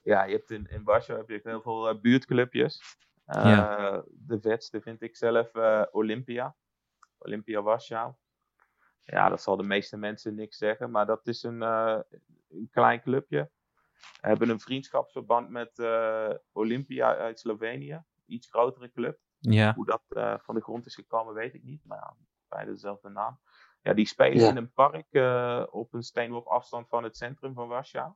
ja 0.03 0.23
je 0.23 0.31
hebt 0.31 0.51
in, 0.51 0.67
in 0.69 0.83
Warschau 0.83 1.19
heb 1.19 1.29
je 1.29 1.39
heel 1.43 1.61
veel 1.61 1.93
uh, 1.93 2.01
buurtclubjes. 2.01 2.81
Ja. 3.25 4.03
De 4.11 4.39
vetste 4.41 4.81
vind 4.81 5.01
ik 5.01 5.15
zelf 5.15 5.51
Olympia. 5.91 6.55
Olympia 7.17 7.61
Warschau. 7.61 8.13
Ja, 9.03 9.29
dat 9.29 9.41
zal 9.41 9.57
de 9.57 9.63
meeste 9.63 9.97
mensen 9.97 10.35
niks 10.35 10.57
zeggen, 10.57 10.91
maar 10.91 11.05
dat 11.05 11.27
is 11.27 11.43
een, 11.43 11.61
een 11.61 12.69
klein 12.71 13.01
clubje 13.01 13.51
hebben 14.21 14.49
een 14.49 14.59
vriendschapsverband 14.59 15.49
met 15.49 15.77
uh, 15.77 16.29
Olympia 16.51 17.15
uit 17.17 17.39
Slovenië. 17.39 18.03
Iets 18.25 18.49
grotere 18.49 18.91
club. 18.91 19.19
Ja. 19.39 19.73
Hoe 19.73 19.85
dat 19.85 20.03
eh, 20.07 20.33
van 20.37 20.55
de 20.55 20.61
grond 20.61 20.85
is 20.85 20.95
gekomen, 20.95 21.33
weet 21.33 21.53
ik 21.53 21.63
niet. 21.63 21.85
Maar 21.85 21.97
ja, 21.97 22.15
beide 22.47 22.71
dezelfde 22.71 23.09
naam. 23.09 23.39
Ja, 23.81 23.93
die 23.93 24.05
spelen 24.07 24.39
Ja. 24.43 24.49
in 24.49 24.57
een 24.57 24.71
park 24.73 25.07
eh, 25.09 25.63
op 25.69 25.93
een 25.93 26.03
steenworp 26.03 26.45
afstand 26.45 26.87
van 26.89 27.03
het 27.03 27.17
centrum 27.17 27.53
van 27.53 27.67
Warschau. 27.67 28.13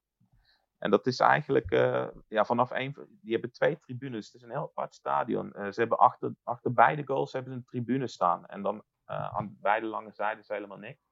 En 0.77 0.91
dat 0.91 1.07
is 1.07 1.19
eigenlijk 1.19 1.71
eh, 1.71 2.07
ja, 2.27 2.45
vanaf 2.45 2.71
één. 2.71 2.93
van- 2.93 3.07
Die 3.21 3.31
hebben 3.31 3.51
twee 3.51 3.79
tribunes. 3.79 4.25
Het 4.25 4.35
is 4.35 4.41
een 4.41 4.49
heel 4.49 4.61
apart 4.61 4.93
stadion. 4.95 5.53
Eh, 5.53 5.71
ze 5.71 5.79
hebben 5.79 5.97
achter, 5.97 6.35
achter 6.43 6.73
beide 6.73 7.05
goals 7.05 7.33
hebben 7.33 7.51
ze 7.51 7.57
een 7.57 7.65
tribune 7.65 8.07
staan. 8.07 8.45
En 8.45 8.61
dan 8.61 8.83
eh, 9.05 9.33
aan 9.35 9.57
beide 9.61 9.85
lange 9.85 10.11
zijden 10.11 10.39
is 10.39 10.47
helemaal 10.47 10.77
niks. 10.77 11.08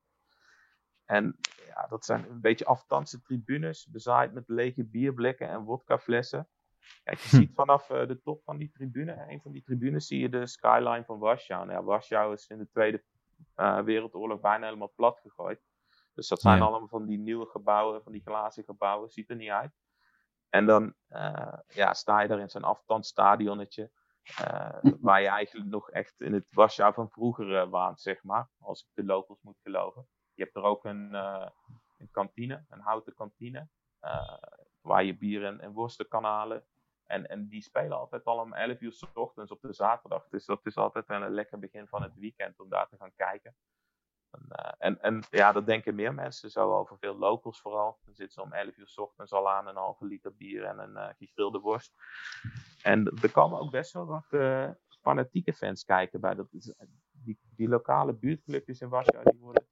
En 1.07 1.35
ja, 1.67 1.87
dat 1.87 2.05
zijn 2.05 2.29
een 2.29 2.41
beetje 2.41 2.65
afstandse 2.65 3.21
tribunes, 3.21 3.87
bezaaid 3.87 4.33
met 4.33 4.43
lege 4.47 4.83
bierblikken 4.83 5.47
en 5.49 5.63
wodkaflessen. 5.63 6.47
Kijk, 7.03 7.17
je 7.19 7.29
Hm. 7.29 7.35
ziet 7.35 7.53
vanaf 7.53 7.89
eh, 7.89 8.07
de 8.07 8.21
top 8.21 8.43
van 8.43 8.57
die 8.57 8.71
tribune, 8.71 9.25
een 9.29 9.41
van 9.41 9.51
die 9.51 9.63
tribunes, 9.63 10.07
zie 10.07 10.19
je 10.19 10.29
de 10.29 10.47
skyline 10.47 11.03
van 11.05 11.19
Warschau. 11.19 11.65
Nou 11.65 11.79
ja, 11.79 11.83
Warschau 11.85 12.33
is 12.33 12.47
in 12.47 12.57
de 12.57 12.69
Tweede 12.69 13.03
eh, 13.55 13.79
Wereldoorlog 13.81 14.39
bijna 14.39 14.65
helemaal 14.65 14.93
plat 14.95 15.19
gegooid. 15.19 15.61
Dus 16.13 16.27
dat 16.27 16.41
zijn 16.41 16.57
Ja. 16.57 16.63
allemaal 16.63 16.87
van 16.87 17.05
die 17.05 17.17
nieuwe 17.19 17.45
gebouwen, 17.45 18.03
van 18.03 18.11
die 18.11 18.21
glazen 18.21 18.63
gebouwen, 18.63 19.09
ziet 19.09 19.29
er 19.29 19.35
niet 19.35 19.49
uit. 19.49 19.71
En 20.49 20.65
dan 20.65 20.93
eh, 21.07 21.53
ja, 21.67 21.93
sta 21.93 22.21
je 22.21 22.27
daar 22.27 22.39
in 22.39 22.49
zo'n 22.49 22.63
afstandsstadionnetje, 22.63 23.91
waar 25.07 25.21
je 25.21 25.27
eigenlijk 25.27 25.69
nog 25.69 25.89
echt 25.91 26.21
in 26.21 26.33
het 26.33 26.45
Warschau 26.49 26.93
van 26.93 27.09
vroeger 27.09 27.69
waant, 27.69 28.01
zeg 28.01 28.23
maar, 28.23 28.49
als 28.59 28.81
ik 28.81 28.87
de 28.93 29.03
locals 29.03 29.41
moet 29.41 29.59
geloven. 29.63 30.07
Je 30.37 30.43
hebt 30.43 30.55
er 30.55 30.63
ook 30.63 30.85
een, 30.85 31.15
eh, 31.15 31.49
een 31.97 32.11
kantine, 32.11 32.65
een 32.69 32.79
houten 32.79 33.13
kantine, 33.13 33.67
eh, 33.99 34.37
waar 34.81 35.03
je 35.03 35.17
bier 35.17 35.45
en, 35.45 35.59
en 35.59 35.71
worsten 35.71 36.07
kan 36.07 36.23
halen. 36.23 36.63
En, 37.05 37.27
en 37.29 37.47
die 37.47 37.61
spelen 37.61 37.97
altijd 37.97 38.25
al 38.25 38.39
om 38.39 38.53
11 38.53 38.81
uur 38.81 38.91
's 38.91 39.05
ochtends 39.13 39.51
op 39.51 39.61
de 39.61 39.73
zaterdag. 39.73 40.27
Dus 40.29 40.45
dat 40.45 40.65
is 40.65 40.77
altijd 40.77 41.07
wel 41.07 41.21
een 41.21 41.33
lekker 41.33 41.59
begin 41.59 41.87
van 41.87 42.01
het 42.01 42.15
weekend 42.15 42.59
om 42.59 42.69
daar 42.69 42.89
te 42.89 42.97
gaan 42.97 43.15
kijken. 43.15 43.55
En, 44.31 44.45
eh, 44.49 44.73
en, 44.77 45.01
en 45.01 45.23
ja, 45.29 45.51
dat 45.51 45.65
denken 45.65 45.95
meer 45.95 46.13
mensen 46.13 46.51
zo 46.51 46.77
over, 46.77 46.97
veel 46.97 47.17
locals 47.17 47.61
vooral. 47.61 47.99
Dan 48.05 48.15
zitten 48.15 48.33
ze 48.33 48.41
om 48.41 48.53
11 48.53 48.77
uur 48.77 48.87
's 48.87 48.97
ochtends 48.97 49.31
al 49.31 49.49
aan 49.49 49.67
een 49.67 49.75
halve 49.75 50.05
liter 50.05 50.35
bier 50.35 50.63
en 50.63 50.79
een 50.79 51.15
gegrilde 51.15 51.59
worst. 51.59 51.93
En 52.83 53.05
er 53.21 53.31
komen 53.31 53.59
ook 53.59 53.71
best 53.71 53.93
wel 53.93 54.05
wat 54.05 54.27
eh, 54.29 54.69
fanatieke 55.01 55.53
fans 55.53 55.83
kijken 55.83 56.19
bij. 56.19 56.35
Dat 56.35 56.47
die, 57.11 57.39
die 57.55 57.69
lokale 57.69 58.13
buurtclubjes 58.13 58.81
in 58.81 58.89
Warschau, 58.89 59.23
die 59.23 59.39
worden 59.39 59.67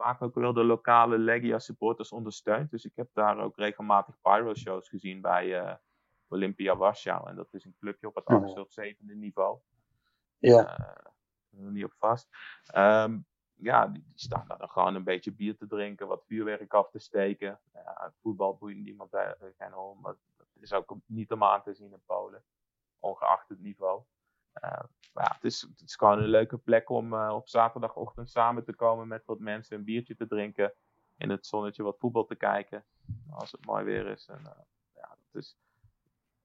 vaak 0.00 0.22
ook 0.22 0.34
wel 0.34 0.52
door 0.52 0.64
lokale 0.64 1.18
Legia 1.18 1.58
supporters 1.58 2.12
ondersteund. 2.12 2.70
Dus 2.70 2.84
ik 2.84 2.92
heb 2.96 3.08
daar 3.12 3.38
ook 3.38 3.56
regelmatig 3.56 4.20
pyro 4.20 4.54
shows 4.54 4.88
gezien 4.88 5.20
bij 5.20 5.58
eh, 5.60 5.74
Olympia 6.28 6.76
Warschau. 6.76 7.28
En 7.28 7.36
dat 7.36 7.54
is 7.54 7.64
een 7.64 7.76
clubje 7.78 8.06
op 8.06 8.14
het 8.14 8.28
Mhm. 8.28 8.42
achtste 8.42 8.60
of 8.60 8.72
zevende 8.72 9.14
niveau. 9.14 9.58
Ja. 10.38 10.78
Er 11.50 11.70
niet 11.70 11.84
op 11.84 11.94
vast. 11.98 12.28
Ehm, 12.64 13.18
ja, 13.54 13.86
die, 13.86 14.04
die 14.06 14.18
staan 14.18 14.44
daar 14.48 14.58
dan 14.58 14.68
gewoon 14.70 14.94
een 14.94 15.04
beetje 15.04 15.32
bier 15.32 15.56
te 15.56 15.66
drinken, 15.66 16.06
wat 16.06 16.24
vuurwerk 16.26 16.74
af 16.74 16.90
te 16.90 16.98
steken. 16.98 17.60
Ja, 17.72 18.12
voetbal 18.20 18.56
boeit 18.56 18.76
niemand 18.76 19.12
eh, 19.12 19.30
geen 19.58 19.72
hol, 19.72 19.94
maar 19.94 20.14
dat 20.36 20.46
is 20.60 20.72
ook 20.72 20.96
niet 21.06 21.32
om 21.32 21.44
aan 21.44 21.62
te 21.62 21.74
zien 21.74 21.92
in 21.92 22.02
Polen, 22.06 22.42
ongeacht 22.98 23.48
het 23.48 23.60
niveau. 23.60 24.02
Eh, 24.52 24.80
maar 25.12 25.24
ja, 25.24 25.34
het, 25.34 25.44
is, 25.44 25.60
het 25.60 25.80
is 25.80 25.96
gewoon 25.96 26.18
een 26.18 26.28
leuke 26.28 26.56
plek 26.56 26.90
om 26.90 27.14
eh, 27.14 27.32
op 27.34 27.48
zaterdagochtend 27.48 28.30
samen 28.30 28.64
te 28.64 28.74
komen 28.74 29.08
met 29.08 29.22
wat 29.26 29.38
mensen, 29.38 29.76
een 29.76 29.84
biertje 29.84 30.16
te 30.16 30.26
drinken, 30.26 30.72
in 31.16 31.30
het 31.30 31.46
zonnetje 31.46 31.82
wat 31.82 31.98
voetbal 31.98 32.24
te 32.24 32.34
kijken, 32.34 32.84
als 33.30 33.52
het 33.52 33.66
mooi 33.66 33.84
weer 33.84 34.06
is. 34.06 34.26
En, 34.28 34.46
eh, 34.46 34.62
ja, 34.94 35.08
dat 35.08 35.42
is, 35.42 35.56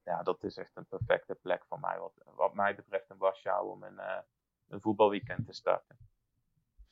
ja, 0.03 0.24
dat 0.24 0.43
is 0.43 0.58
echt 0.58 0.72
een 0.74 0.86
perfecte 0.86 1.36
plek 1.41 1.66
voor 1.70 1.80
mij, 1.80 1.99
wat, 1.99 2.14
wat 2.36 2.53
mij 2.53 2.76
betreft 2.76 3.10
in 3.10 3.18
Warschau, 3.18 3.70
om 3.70 3.84
een, 3.84 3.99
eh, 3.99 4.18
een 4.68 4.82
voetbalweekend 4.82 5.45
te 5.45 5.53
starten. 5.53 5.97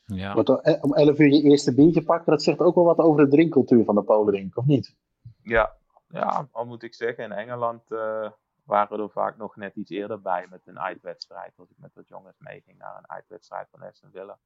Ja. 0.05 0.34
Want 0.34 0.49
om 0.82 0.93
11 0.93 1.20
uur 1.20 1.28
je 1.28 1.41
eerste 1.41 1.74
biertje 1.74 2.03
pakken, 2.03 2.32
dat 2.32 2.43
zegt 2.43 2.59
ook 2.59 2.76
wel 2.76 2.84
wat 2.84 2.97
over 2.97 3.26
de 3.26 3.32
drinkcultuur 3.32 3.86
van 3.86 3.95
de 3.95 4.03
Polen, 4.03 4.34
denk 4.34 4.47
ik, 4.47 4.57
of 4.57 4.66
niet? 4.66 4.95
Ja, 5.43 5.76
ja, 6.07 6.47
al 6.51 6.66
moet 6.66 6.84
ik 6.84 6.93
zeggen, 6.93 7.24
in 7.24 7.32
Engeland 7.32 7.91
eh, 7.91 8.32
waren 8.64 8.97
we 8.97 9.03
er 9.03 9.09
vaak 9.09 9.38
nog 9.38 9.55
net 9.55 9.76
iets 9.76 9.89
eerder 9.89 10.22
bij 10.22 10.47
met 10.49 10.68
een 10.68 10.80
uitwedstrijd. 10.80 11.53
Als 11.57 11.70
ik 11.70 11.78
met 11.78 11.93
wat 11.93 12.07
jongens 12.07 12.38
meeging 12.39 12.78
naar 12.78 12.97
een 12.97 13.09
uitwedstrijd 13.09 13.68
van 13.70 13.82
Aston 13.82 14.11
Villa. 14.11 14.38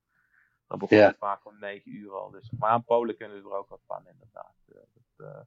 Dan 0.68 0.78
begon 0.80 0.98
Ja. 0.98 1.08
het 1.08 1.18
vaak 1.18 1.46
om 1.46 1.60
9 1.60 1.92
uur 1.96 2.12
al. 2.12 2.30
Dus, 2.32 2.52
maar 2.60 2.70
aan 2.70 2.84
Polen 2.84 3.18
kunnen 3.18 3.44
we 3.44 3.50
er 3.50 3.56
ook 3.56 3.70
wat 3.70 3.82
van, 3.86 4.08
inderdaad. 4.08 4.56
Eh, 4.68 4.76
dat, 4.94 5.28
eh, 5.28 5.42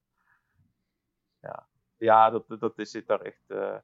ja, 1.40 1.66
ja 1.96 2.30
dat, 2.30 2.44
dat 2.60 2.78
is, 2.78 2.90
zit 2.90 3.06
daar 3.06 3.20
echt. 3.20 3.42
eh 3.50 3.76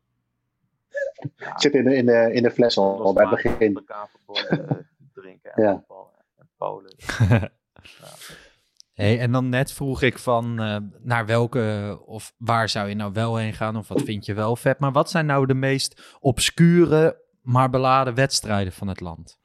ja, 1.36 1.48
Het 1.52 1.60
zit 1.60 1.74
in 1.74 1.84
de, 1.84 1.94
in 1.96 2.06
de, 2.06 2.30
in 2.32 2.42
de 2.42 2.50
fles 2.50 2.78
al, 2.78 3.02
al 3.02 3.12
bij 3.14 3.26
het 3.26 3.42
begin. 3.42 3.72
met 3.72 3.88
elkaar 3.88 4.08
verbonden 4.08 4.68
eh, 4.68 4.76
drinken 5.12 5.52
en 5.52 5.62
Ja. 5.62 5.72
voetbal 5.72 6.14
en 6.36 6.50
Polen. 6.56 6.94
Ja. 7.98 8.08
Hey, 8.96 9.20
en 9.20 9.32
dan 9.32 9.48
net 9.48 9.72
vroeg 9.72 10.02
ik 10.02 10.18
van 10.18 10.60
eh, 10.60 10.76
naar 11.02 11.26
welke 11.26 11.98
of 12.04 12.34
waar 12.38 12.68
zou 12.68 12.88
je 12.88 12.94
nou 12.94 13.12
wel 13.12 13.36
heen 13.36 13.52
gaan 13.52 13.76
of 13.76 13.88
wat 13.88 14.02
vind 14.02 14.26
je 14.26 14.34
wel 14.34 14.56
vet. 14.56 14.78
Maar 14.78 14.92
wat 14.92 15.10
zijn 15.10 15.26
nou 15.26 15.46
de 15.46 15.54
meest 15.54 16.16
obscure 16.20 17.22
maar 17.42 17.70
beladen 17.70 18.14
wedstrijden 18.14 18.72
van 18.72 18.88
het 18.88 19.00
land? 19.00 19.38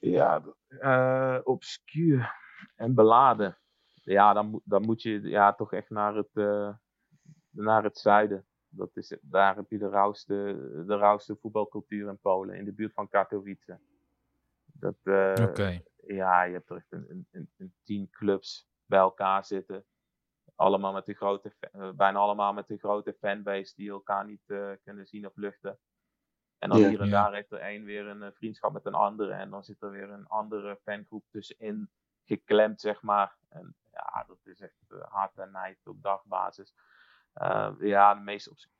Ja, 0.00 0.42
eh 0.68 1.38
obscuur 1.44 2.34
en 2.76 2.94
beladen. 2.94 3.58
Ja, 4.02 4.32
dan, 4.32 4.60
dan 4.64 4.82
moet 4.82 5.02
je 5.02 5.20
ja, 5.20 5.52
toch 5.54 5.72
echt 5.72 5.90
naar 5.90 6.14
het, 6.14 6.30
eh, 6.32 6.70
naar 7.50 7.82
het 7.82 7.98
zuiden. 7.98 8.46
Dat 8.68 8.90
is, 8.94 9.18
daar 9.20 9.56
heb 9.56 9.70
je 9.70 9.78
de 9.78 9.88
rauwste, 9.88 10.34
de 10.86 10.96
rauwste 10.96 11.36
voetbalcultuur 11.40 12.08
in 12.08 12.18
Polen, 12.20 12.56
in 12.56 12.64
de 12.64 12.72
buurt 12.72 12.92
van 12.92 13.08
Katowice. 13.08 13.78
Dat, 14.80 14.96
eh. 15.02 15.78
Ja, 15.96 16.42
je 16.42 16.52
hebt 16.52 16.70
er 16.70 16.76
echt 16.76 16.92
een, 16.92 17.26
een, 17.56 17.74
tien 17.82 18.10
clubs 18.10 18.68
bij 18.86 18.98
elkaar 18.98 19.44
zitten. 19.44 19.84
Allemaal 20.54 20.92
met 20.92 21.08
een 21.08 21.14
grote, 21.14 21.54
eh, 21.60 21.90
bijna 21.90 22.18
allemaal 22.18 22.52
met 22.52 22.70
een 22.70 22.78
grote 22.78 23.16
fanbase 23.20 23.74
die 23.74 23.90
elkaar 23.90 24.26
niet 24.26 24.42
eh, 24.46 24.70
kunnen 24.82 25.06
zien 25.06 25.26
of 25.26 25.36
luchten. 25.36 25.78
En 26.58 26.68
dan 26.68 26.78
Ja. 26.78 26.88
hier 26.88 27.00
en 27.00 27.08
Ja. 27.08 27.22
daar 27.22 27.34
heeft 27.34 27.52
er 27.52 27.58
één 27.58 27.84
weer 27.84 28.06
een 28.06 28.32
vriendschap 28.32 28.72
met 28.72 28.86
een 28.86 28.94
andere. 28.94 29.32
En 29.32 29.50
dan 29.50 29.64
zit 29.64 29.82
er 29.82 29.90
weer 29.90 30.10
een 30.10 30.26
andere 30.26 30.78
fangroep 30.82 31.24
tussenin 31.30 31.90
geklemd, 32.24 32.80
zeg 32.80 33.02
maar. 33.02 33.36
En 33.48 33.76
ja, 33.92 34.24
dat 34.26 34.38
is 34.44 34.60
echt 34.60 34.76
hard 35.08 35.38
en 35.38 35.50
nijd 35.50 35.86
op 35.86 36.02
dagbasis. 36.02 36.74
Eh, 37.32 37.72
ja, 37.78 38.14
de 38.14 38.20
meeste 38.20 38.50
op 38.50 38.56
ik, 38.56 38.70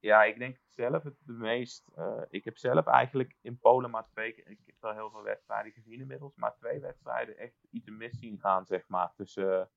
ja, 0.00 0.24
ik 0.24 0.38
denk 0.38 0.58
zelf 0.66 1.02
het 1.02 1.26
meest. 1.26 1.88
eh, 1.94 2.22
ik 2.30 2.44
heb 2.44 2.56
zelf 2.56 2.86
eigenlijk 2.86 3.36
in 3.40 3.58
Polen 3.58 3.90
maar 3.90 4.08
twee 4.08 4.32
keer. 4.32 4.48
Ik 4.48 4.60
heb 4.66 4.84
al 4.84 4.92
heel 4.92 5.10
veel 5.10 5.22
wedstrijden 5.22 5.72
gezien 5.72 6.00
inmiddels. 6.00 6.34
Maar 6.36 6.54
twee 6.56 6.80
wedstrijden 6.80 7.36
echt 7.36 7.66
iets 7.70 7.88
mis 7.88 8.18
zien 8.18 8.38
gaan, 8.38 8.66
zeg 8.66 8.88
maar. 8.88 9.12
Tussen, 9.14 9.70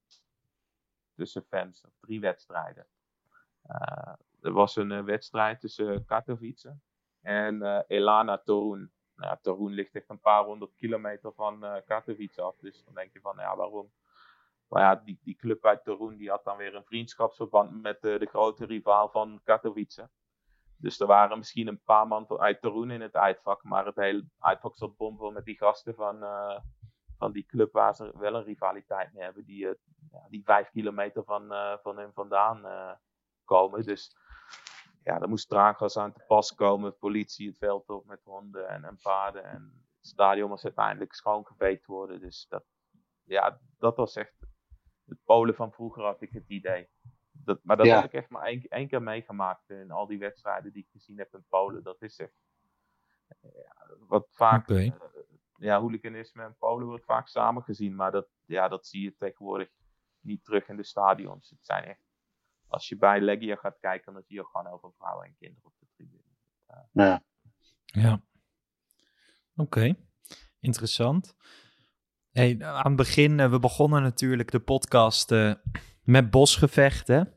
tussen 1.14 1.44
fans. 1.44 1.86
Of 1.86 1.92
drie 2.00 2.20
wedstrijden. 2.20 2.88
Eh, 3.62 4.14
er 4.42 4.52
was 4.52 4.76
een 4.76 4.92
eh, 4.92 5.04
wedstrijd 5.04 5.60
tussen 5.60 6.06
Katowice 6.06 6.78
en 7.22 7.84
Elana 7.88 8.38
Torun. 8.38 8.92
Nou, 9.16 9.72
ligt 9.72 9.96
echt 9.96 10.10
een 10.10 10.20
paar 10.20 10.44
honderd 10.44 10.76
kilometer 10.76 11.34
van 11.34 11.60
Katowice 11.86 12.42
af. 12.42 12.58
Dus 12.58 12.84
dan 12.84 12.94
denk 12.94 13.14
je 13.14 13.22
van, 13.22 13.36
ja, 13.38 13.56
waarom? 13.56 13.92
Maar 14.70 14.82
ja, 14.82 14.96
die, 14.96 15.20
die 15.24 15.36
club 15.36 15.66
uit 15.66 15.84
Torun 15.84 16.18
die 16.18 16.30
had 16.30 16.44
dan 16.44 16.58
weer 16.58 16.76
een 16.76 16.86
vriendschapsverband 16.86 17.82
met 17.82 18.04
eh, 18.04 18.20
de 18.20 18.26
grote 18.26 18.66
rivaal 18.66 19.10
van 19.10 19.42
Katowice. 19.44 20.10
Dus 20.78 21.00
er 21.00 21.08
waren 21.08 21.38
misschien 21.38 21.68
een 21.68 21.84
paar 21.84 22.08
man 22.08 22.40
uit 22.40 22.62
Torun 22.62 22.92
in 22.92 23.02
het 23.02 23.16
uitvak, 23.16 23.64
maar 23.64 23.86
het 23.86 23.96
hele 23.96 24.26
uitvak 24.40 24.76
zat 24.76 24.98
bomvol 24.98 25.32
met 25.32 25.46
die 25.46 25.58
gasten 25.58 25.96
van, 25.96 26.24
eh, 26.24 26.60
van 27.18 27.32
die 27.32 27.46
club 27.46 27.72
waar 27.72 27.96
ze 27.96 28.18
wel 28.18 28.36
een 28.36 28.44
rivaliteit 28.44 29.14
mee 29.14 29.24
hebben, 29.24 29.46
die, 29.46 29.68
eh, 29.68 29.76
die 30.30 30.44
vijf 30.44 30.70
kilometer 30.70 31.24
van, 31.24 31.48
van 31.82 31.98
hun 31.98 32.14
vandaan 32.14 32.62
komen. 33.44 33.84
Dus 33.84 34.16
ja, 35.04 35.22
er 35.22 35.30
moest 35.30 35.50
traangas 35.50 35.98
aan 35.98 36.14
te 36.14 36.24
pas 36.28 36.56
komen, 36.56 36.98
politie 36.98 37.48
het 37.48 37.58
veld 37.58 37.90
op 37.90 38.06
met 38.06 38.24
honden 38.24 38.68
en, 38.68 38.84
en 38.84 38.98
paarden. 39.02 39.44
En 39.44 39.88
het 39.98 40.08
stadion 40.08 40.50
moest 40.50 40.64
uiteindelijk 40.64 41.14
schoongeveegd 41.14 41.86
worden. 41.86 42.20
Dus 42.20 42.46
dat, 42.50 42.64
ja, 43.24 43.60
dat 43.78 43.96
was 43.96 44.16
echt 44.16 44.40
het 45.10 45.24
Polen 45.24 45.56
van 45.56 45.72
vroeger 45.72 46.04
had 46.04 46.22
ik 46.22 46.32
het 46.32 46.48
idee. 46.50 46.90
Dat, 47.32 47.60
maar 47.64 47.78
dat 47.78 47.86
Ja. 47.86 47.96
heb 47.96 48.06
ik 48.06 48.14
echt 48.14 48.30
maar 48.30 48.44
één, 48.46 48.62
één 48.68 48.88
keer 48.88 49.02
meegemaakt 49.02 49.70
in 49.70 49.92
al 49.92 50.08
die 50.08 50.20
wedstrijden 50.20 50.72
die 50.74 50.84
ik 50.84 50.90
gezien 50.92 51.18
heb 51.18 51.34
in 51.34 51.46
Polen. 51.50 51.84
Dat 51.84 52.02
is 52.02 52.20
echt 52.20 52.34
ja, 53.42 53.88
wat 54.00 54.28
vaak, 54.32 54.70
eh, 54.70 54.92
ja, 55.56 55.80
hooliganisme 55.80 56.44
en 56.44 56.56
Polen 56.58 56.88
wordt 56.88 57.06
vaak 57.06 57.28
samen 57.28 57.64
gezien, 57.64 57.96
maar 57.96 58.12
dat, 58.12 58.28
ja, 58.46 58.68
dat 58.68 58.88
zie 58.88 59.02
je 59.02 59.16
tegenwoordig 59.16 59.70
niet 60.20 60.44
terug 60.44 60.68
in 60.68 60.76
de 60.76 60.84
stadions. 60.84 61.50
Het 61.50 61.66
zijn 61.66 61.84
echt, 61.84 62.04
als 62.68 62.90
je 62.90 62.98
bij 62.98 63.22
Legia 63.22 63.56
gaat 63.56 63.80
kijken, 63.80 64.14
dan 64.14 64.24
zie 64.24 64.36
je 64.36 64.42
ook 64.42 64.50
gewoon 64.50 64.68
heel 64.68 64.80
veel 64.80 64.94
vrouwen 64.98 65.26
en 65.26 65.36
kinderen 65.38 65.66
op 65.66 65.74
de 65.80 65.88
tribune. 65.96 66.24
Ja. 66.92 67.24
Ja. 67.86 68.22
Oké, 69.56 69.96
interessant. 70.60 71.36
Hey, 72.30 72.58
aan 72.62 72.86
het 72.86 72.96
begin, 72.96 73.40
eh, 73.40 73.50
we 73.50 73.60
begonnen 73.60 74.02
natuurlijk 74.02 74.52
de 74.52 74.60
podcast 74.60 75.32
eh, 75.32 75.54
met 76.04 76.32
bosgevechten. 76.32 77.34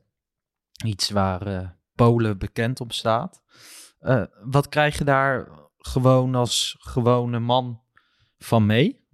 Iets 0.85 1.11
waar 1.11 1.47
eh, 1.47 1.69
Polen 1.95 2.39
bekend 2.39 2.81
op 2.81 2.93
staat. 2.93 3.43
Wat 4.45 4.69
krijg 4.69 4.99
je 4.99 5.05
daar 5.05 5.49
gewoon 5.79 6.35
als 6.35 6.77
gewone 6.81 7.39
man 7.39 7.83
van 8.39 8.67
mee? 8.67 9.07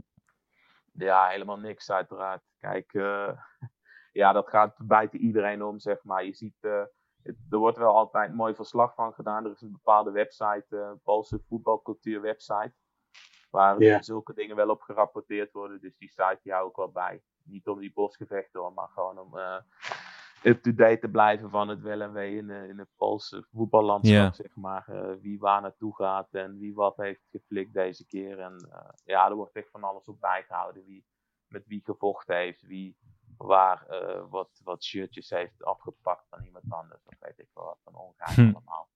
Ja, 0.92 1.28
helemaal 1.28 1.58
niks 1.58 1.90
uiteraard. 1.90 2.42
Kijk, 2.58 2.92
ja, 4.20 4.32
dat 4.32 4.48
gaat 4.48 4.76
buiten 4.86 5.20
iedereen 5.20 5.62
om, 5.62 5.78
zeg 5.78 6.04
maar. 6.04 6.24
Je 6.24 6.34
ziet, 6.34 6.62
er 7.50 7.58
wordt 7.58 7.78
wel 7.78 7.94
altijd 7.94 8.34
mooi 8.34 8.54
verslag 8.54 8.94
van 8.94 9.12
gedaan. 9.12 9.44
Er 9.44 9.50
is 9.50 9.62
een 9.62 9.72
bepaalde 9.72 10.10
website, 10.10 10.98
Poolse 11.02 11.40
voetbalcultuur 11.48 12.20
website, 12.20 12.72
waar 13.50 13.82
Ja. 13.82 14.02
zulke 14.02 14.34
dingen 14.34 14.56
wel 14.56 14.70
op 14.70 14.80
gerapporteerd 14.80 15.52
worden. 15.52 15.80
Dus 15.80 15.96
die 15.96 16.08
site 16.08 16.38
die 16.42 16.52
hou 16.52 16.68
ik 16.68 16.76
wel 16.76 16.90
bij. 16.90 17.22
Niet 17.42 17.66
om 17.68 17.78
die 17.78 17.92
bosgevechten 17.92 18.60
hoor, 18.60 18.72
maar 18.72 18.88
gewoon 18.88 19.18
om 19.18 19.38
eh, 19.38 19.56
up-to-date 20.42 20.98
te 20.98 21.08
blijven 21.08 21.50
van 21.50 21.68
het 21.68 21.80
wel 21.80 22.00
en 22.00 22.12
wee 22.12 22.36
in, 22.36 22.50
eh, 22.50 22.68
in 22.68 22.78
het 22.78 22.88
Poolse 22.96 23.46
voetballandschap, 23.52 24.16
Ja. 24.16 24.32
zeg 24.32 24.56
maar. 24.56 24.88
Eh, 24.88 25.14
wie 25.20 25.38
waar 25.38 25.60
naartoe 25.60 25.94
gaat 25.96 26.34
en 26.34 26.58
wie 26.58 26.74
wat 26.74 26.96
heeft 26.96 27.26
geflikt 27.30 27.72
deze 27.72 28.06
keer. 28.06 28.38
En 28.40 28.68
ja, 29.04 29.28
er 29.28 29.34
wordt 29.34 29.56
echt 29.56 29.70
van 29.70 29.84
alles 29.84 30.06
op 30.08 30.20
bijgehouden. 30.20 30.84
Wie 30.84 31.04
met 31.48 31.66
wie 31.66 31.80
gevochten 31.84 32.36
heeft, 32.36 32.62
wie 32.62 32.96
waar 33.36 33.86
wat, 34.30 34.60
wat 34.64 34.84
shirtjes 34.84 35.30
heeft 35.30 35.64
afgepakt 35.64 36.26
van 36.28 36.44
iemand 36.44 36.64
anders. 36.68 37.04
Of 37.06 37.14
weet 37.20 37.38
ik 37.38 37.48
wel 37.54 37.64
wat 37.64 37.78
van 37.84 37.94
ongeheim 37.94 38.48
Hm. 38.48 38.54
allemaal. 38.54 38.88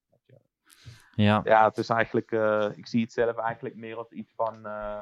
Ja, 1.14 1.40
Ja, 1.44 1.64
het 1.64 1.78
is 1.78 1.88
eigenlijk, 1.88 2.32
eh, 2.32 2.70
ik 2.76 2.86
zie 2.86 3.02
het 3.02 3.12
zelf 3.12 3.36
eigenlijk 3.36 3.74
meer 3.74 3.96
als 3.96 4.10
iets 4.10 4.32
van, 4.34 4.66
eh, 4.66 5.00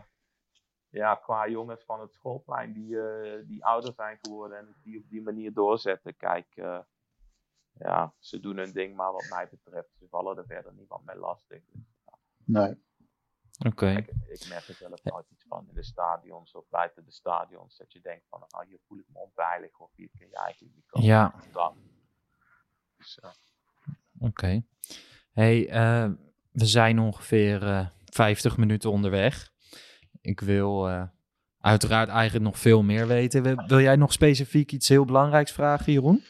ja, 0.88 1.14
qua 1.14 1.48
jongens 1.48 1.84
van 1.84 2.00
het 2.00 2.12
schoolplein 2.12 2.72
die, 2.72 3.00
eh, 3.00 3.46
die 3.46 3.64
ouder 3.64 3.92
zijn 3.92 4.18
geworden 4.22 4.58
en 4.58 4.74
die 4.82 4.98
op 4.98 5.08
die 5.08 5.22
manier 5.22 5.52
doorzetten. 5.52 6.16
Kijk, 6.16 6.46
eh, 6.56 6.78
ja, 7.72 8.14
ze 8.18 8.40
doen 8.40 8.56
hun 8.56 8.72
ding, 8.72 8.96
maar 8.96 9.12
wat 9.12 9.26
mij 9.30 9.48
betreft, 9.48 9.88
ze 9.98 10.06
vallen 10.08 10.36
er 10.38 10.46
verder 10.46 10.72
niemand 10.74 11.04
mee 11.04 11.16
lastig. 11.16 11.62
Dus, 11.72 11.82
Nee. 12.44 12.82
oké. 13.66 13.88
Ik 14.26 14.46
merk 14.48 14.68
er 14.68 14.74
zelf 14.74 15.04
nooit 15.04 15.30
iets 15.30 15.44
van 15.48 15.68
in 15.68 15.74
de 15.74 15.82
stadions 15.82 16.52
of 16.54 16.68
buiten 16.68 17.04
de 17.04 17.10
stadions. 17.12 17.76
Dat 17.76 17.92
je 17.92 18.00
denkt 18.00 18.26
van, 18.28 18.44
nou, 18.48 18.66
hier 18.66 18.78
voel 18.86 18.98
ik 18.98 19.06
me 19.08 19.18
onveilig 19.18 19.78
of 19.78 19.90
hier 19.94 20.08
kun 20.18 20.28
je 20.28 20.36
eigenlijk 20.36 20.74
niet 20.74 20.86
komen. 20.86 21.08
Ja. 21.08 21.34
Dus, 22.96 23.20
oké. 24.20 24.62
Hey, 25.32 25.68
eh, 25.68 26.08
we 26.52 26.64
zijn 26.66 26.98
ongeveer 26.98 27.62
eh 27.66 27.86
50 28.04 28.56
minuten 28.56 28.90
onderweg. 28.90 29.50
Ik 30.20 30.40
wil 30.40 30.88
eh, 30.88 31.02
uiteraard 31.60 32.08
eigenlijk 32.08 32.44
nog 32.44 32.58
veel 32.58 32.82
meer 32.82 33.06
weten. 33.06 33.42
Wil- 33.42 33.62
Wil 33.66 33.80
jij 33.80 33.96
nog 33.96 34.12
specifiek 34.12 34.72
iets 34.72 34.88
heel 34.88 35.04
belangrijks 35.04 35.52
vragen, 35.52 35.92
Jeroen? 35.92 36.22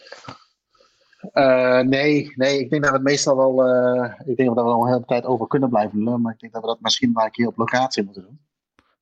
Nee, 1.89 2.33
nee, 2.35 2.59
ik 2.61 2.71
denk 2.71 2.83
dat 2.83 2.91
we 2.91 2.97
het 2.97 3.07
meestal 3.07 3.37
wel. 3.37 3.67
ik 4.27 4.37
denk 4.37 4.49
dat 4.49 4.55
we 4.55 4.61
er 4.71 4.77
al 4.77 4.83
een 4.87 4.93
hele 4.93 5.05
tijd 5.05 5.25
over 5.25 5.47
kunnen 5.47 5.69
blijven 5.69 5.99
lullen. 6.03 6.21
Maar 6.21 6.33
ik 6.33 6.39
denk 6.41 6.53
dat 6.53 6.63
we 6.63 6.69
dat 6.69 6.81
misschien 6.81 7.13
maar 7.13 7.25
een 7.25 7.31
keer 7.31 7.47
op 7.47 7.57
locatie 7.57 8.05
moeten 8.05 8.23
doen. 8.23 8.41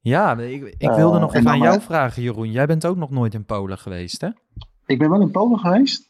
Ja, 0.01 0.39
ik, 0.39 0.75
ik 0.79 0.91
wilde 0.91 1.19
nog 1.19 1.33
en 1.33 1.39
even 1.39 1.51
aan 1.51 1.59
jou 1.59 1.81
vragen, 1.81 2.23
Jeroen. 2.23 2.51
Jij 2.51 2.67
bent 2.67 2.87
ook 2.87 2.97
nog 2.97 3.11
nooit 3.11 3.35
in 3.35 3.45
Polen 3.45 3.79
geweest, 3.79 4.21
hè? 4.21 4.29
Ik 4.87 4.99
ben 4.99 5.11
wel 5.11 5.21
in 5.21 5.31
Polen 5.31 5.59
geweest. 5.59 6.08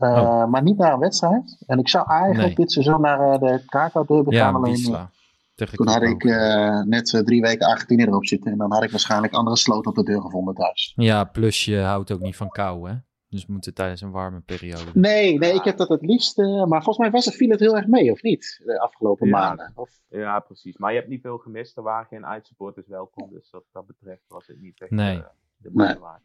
Eh, 0.00 0.46
Maar 0.46 0.62
niet 0.62 0.76
naar 0.78 0.92
een 0.92 0.98
wedstrijd. 0.98 1.62
En 1.66 1.78
ik 1.78 1.88
zou 1.88 2.06
eigenlijk 2.08 2.40
Oh. 2.40 2.46
Nee. 2.46 2.54
dit 2.54 2.72
seizoen 2.72 3.00
naar 3.00 3.20
eh, 3.32 3.38
de 3.40 3.62
Krakau 3.66 4.06
Derby 4.06 4.36
gaan. 4.36 4.52
Ja, 4.52 4.58
Alleen, 4.58 4.72
Wisla. 4.72 5.10
Tegen 5.54 5.76
toen 5.76 5.88
had 5.88 6.02
ik 6.02 6.24
eh, 6.24 6.80
net 6.82 7.22
drie 7.24 7.40
weken 7.40 7.66
Argentinië 7.66 8.02
erop 8.04 8.26
zitten. 8.26 8.52
En 8.52 8.58
dan 8.58 8.72
had 8.72 8.82
ik 8.82 8.90
waarschijnlijk 8.90 9.32
andere 9.34 9.56
sloot 9.56 9.86
op 9.86 9.94
de 9.94 10.02
deur 10.02 10.20
gevonden 10.20 10.54
thuis. 10.54 10.92
Ja, 10.96 11.24
plus 11.24 11.64
je 11.64 11.78
houdt 11.80 12.12
ook 12.12 12.20
niet 12.20 12.36
van 12.36 12.48
kou, 12.48 12.88
hè? 12.90 12.94
Dus 13.28 13.46
we 13.46 13.52
moeten 13.52 13.74
tijdens 13.74 14.00
een 14.00 14.10
warme 14.10 14.40
periode. 14.40 14.90
Nee, 14.94 15.38
nee, 15.38 15.54
ik 15.54 15.64
heb 15.64 15.76
dat 15.76 15.88
het 15.88 16.02
liefst. 16.02 16.36
maar 16.36 16.82
volgens 16.82 16.98
mij 16.98 17.10
was 17.10 17.24
het, 17.24 17.34
viel 17.34 17.50
het 17.50 17.60
heel 17.60 17.76
erg 17.76 17.86
mee, 17.86 18.12
of 18.12 18.22
niet? 18.22 18.60
De 18.64 18.80
afgelopen 18.80 19.26
Ja. 19.28 19.38
maanden. 19.38 19.72
Of, 19.74 19.90
ja, 20.08 20.38
precies. 20.40 20.76
Maar 20.76 20.90
je 20.92 20.96
hebt 20.98 21.10
niet 21.10 21.20
veel 21.20 21.38
gemist. 21.38 21.76
Er 21.76 21.82
waren 21.82 22.06
geen 22.06 22.26
uitsupporters 22.26 22.86
welkom. 22.86 23.30
Dus 23.30 23.50
wat 23.50 23.64
dat 23.72 23.86
betreft 23.86 24.22
was 24.28 24.46
het 24.46 24.60
niet 24.60 24.80
echt 24.80 24.90
Nee. 24.90 25.16
eh, 25.16 25.22
de 25.56 25.70
moeite 25.72 25.92
Nee. 25.92 26.02
waard. 26.02 26.22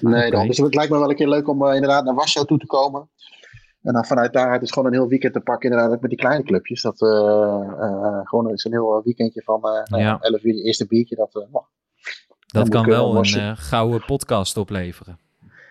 Nee. 0.00 0.46
Dus 0.46 0.58
het 0.58 0.74
lijkt 0.74 0.92
me 0.92 0.98
wel 0.98 1.10
een 1.10 1.16
keer 1.16 1.28
leuk 1.28 1.48
om 1.48 1.66
eh, 1.66 1.74
inderdaad 1.74 2.04
naar 2.04 2.14
Warschau 2.14 2.46
toe 2.46 2.58
te 2.58 2.66
komen. 2.66 3.08
En 3.82 3.92
dan 3.92 4.04
vanuit 4.04 4.32
daaruit 4.32 4.62
is 4.62 4.70
gewoon 4.70 4.88
een 4.88 4.98
heel 4.98 5.08
weekend 5.08 5.32
te 5.32 5.40
pakken, 5.40 5.70
inderdaad, 5.70 5.94
ook 5.94 6.00
met 6.00 6.10
die 6.10 6.18
kleine 6.18 6.44
clubjes. 6.44 6.82
Dat 6.82 7.00
eh, 7.00 7.08
eh, 7.08 8.20
gewoon 8.22 8.50
is 8.50 8.64
een 8.64 8.72
heel 8.72 9.00
weekendje 9.04 9.42
van 9.42 9.60
nou 9.60 9.84
ja, 9.88 9.98
Ja. 9.98 10.18
11 10.20 10.44
uur, 10.44 10.52
die 10.52 10.64
eerste 10.64 10.86
biertje. 10.86 11.16
Dat, 11.16 11.32
nou, 11.32 11.64
Dat 12.46 12.68
kan 12.68 12.86
wel 12.86 13.16
een 13.16 13.56
gouden 13.56 14.04
podcast 14.04 14.56
opleveren. 14.56 15.18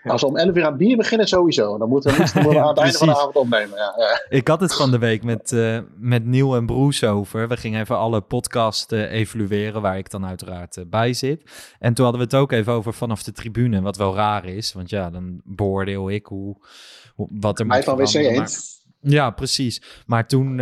Als 0.11 0.21
we 0.21 0.27
om 0.27 0.37
11 0.37 0.55
uur 0.55 0.63
aan 0.63 0.69
het 0.69 0.77
bier 0.77 0.97
beginnen, 0.97 1.27
sowieso. 1.27 1.77
Dan 1.77 1.89
moeten 1.89 2.11
we 2.11 2.17
niet 2.17 2.57
aan 2.57 2.67
het 2.67 2.77
einde 2.77 2.97
van 2.97 3.07
de 3.07 3.15
avond 3.15 3.35
opnemen. 3.35 3.77
Ja. 3.77 4.25
Ik 4.29 4.47
had 4.47 4.59
het 4.59 4.75
van 4.75 4.91
de 4.91 4.97
week 4.97 5.23
met, 5.23 5.51
eh 5.51 5.79
met 5.97 6.25
Niel 6.25 6.55
en 6.55 6.65
Broes 6.65 7.03
over. 7.03 7.47
We 7.47 7.57
gingen 7.57 7.81
even 7.81 7.97
alle 7.97 8.21
podcasts 8.21 8.93
eh, 8.93 9.11
evalueren, 9.11 9.81
waar 9.81 9.97
ik 9.97 10.09
dan 10.09 10.25
uiteraard 10.25 10.77
eh, 10.77 10.83
bij 10.87 11.13
zit. 11.13 11.51
En 11.79 11.93
toen 11.93 12.05
hadden 12.05 12.27
we 12.27 12.35
het 12.35 12.43
ook 12.43 12.51
even 12.51 12.73
over 12.73 12.93
vanaf 12.93 13.23
de 13.23 13.31
tribune, 13.31 13.81
wat 13.81 13.97
wel 13.97 14.15
raar 14.15 14.45
is. 14.45 14.73
Want 14.73 14.89
ja, 14.89 15.09
dan 15.09 15.41
beoordeel 15.43 16.09
ik 16.09 16.25
hoe, 16.25 16.57
hoe, 17.15 17.29
wat 17.31 17.59
er 17.59 17.65
Mij 17.65 17.83
van 17.83 17.97
WC 17.97 18.13
eens. 18.13 18.79
Ja, 18.99 19.29
precies. 19.29 20.03
Maar 20.05 20.27
toen 20.27 20.57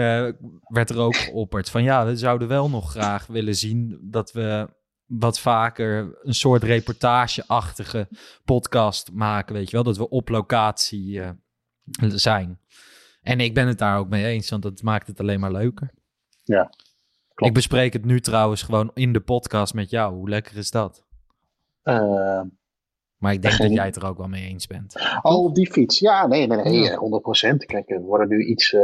werd 0.67 0.89
er 0.89 0.99
ook 0.99 1.15
geopperd 1.15 1.69
van 1.69 1.83
ja, 1.83 2.05
we 2.05 2.15
zouden 2.15 2.47
wel 2.47 2.69
nog 2.69 2.91
graag 2.91 3.27
willen 3.27 3.55
zien 3.55 3.97
dat 4.01 4.31
we 4.31 4.67
wat 5.09 5.39
vaker 5.39 6.17
een 6.23 6.33
soort 6.33 6.63
reportageachtige 6.63 8.07
podcast 8.45 9.11
maken, 9.13 9.53
weet 9.55 9.65
je 9.69 9.75
wel, 9.75 9.83
dat 9.83 9.97
we 9.97 10.09
op 10.09 10.29
locatie 10.29 11.21
eh, 11.21 11.29
zijn. 12.09 12.59
En 13.21 13.39
ik 13.39 13.53
ben 13.53 13.67
het 13.67 13.77
daar 13.77 13.97
ook 13.97 14.09
mee 14.09 14.25
eens, 14.25 14.49
want 14.49 14.63
dat 14.63 14.81
maakt 14.81 15.07
het 15.07 15.19
alleen 15.19 15.39
maar 15.39 15.51
leuker. 15.51 15.91
Ja, 16.43 16.63
klopt. 17.33 17.45
Ik 17.45 17.53
bespreek 17.53 17.93
het 17.93 18.05
nu 18.05 18.19
trouwens 18.21 18.61
gewoon 18.61 18.91
in 18.93 19.13
de 19.13 19.19
podcast 19.19 19.73
met 19.73 19.89
jou. 19.89 20.13
Hoe 20.15 20.29
lekker 20.29 20.57
is 20.57 20.71
dat? 20.71 21.03
Eh, 21.83 22.41
Maar 23.17 23.33
ik 23.33 23.41
denk 23.41 23.53
Geen- 23.53 23.67
dat 23.67 23.75
jij 23.75 23.85
het 23.85 23.95
er 23.95 24.05
ook 24.05 24.17
wel 24.17 24.27
mee 24.27 24.47
eens 24.47 24.67
bent. 24.67 24.95
al 25.21 25.43
op 25.43 25.55
die 25.55 25.71
fiets. 25.71 25.99
Ja, 25.99 26.27
nee, 26.27 26.47
nee, 26.47 26.57
nee. 26.63 26.79
Ja. 26.79 26.91
eh, 26.91 26.97
100%. 26.97 27.65
Kijk, 27.65 27.87
we 27.87 27.99
worden 27.99 28.27
nu 28.27 28.43
iets 28.45 28.75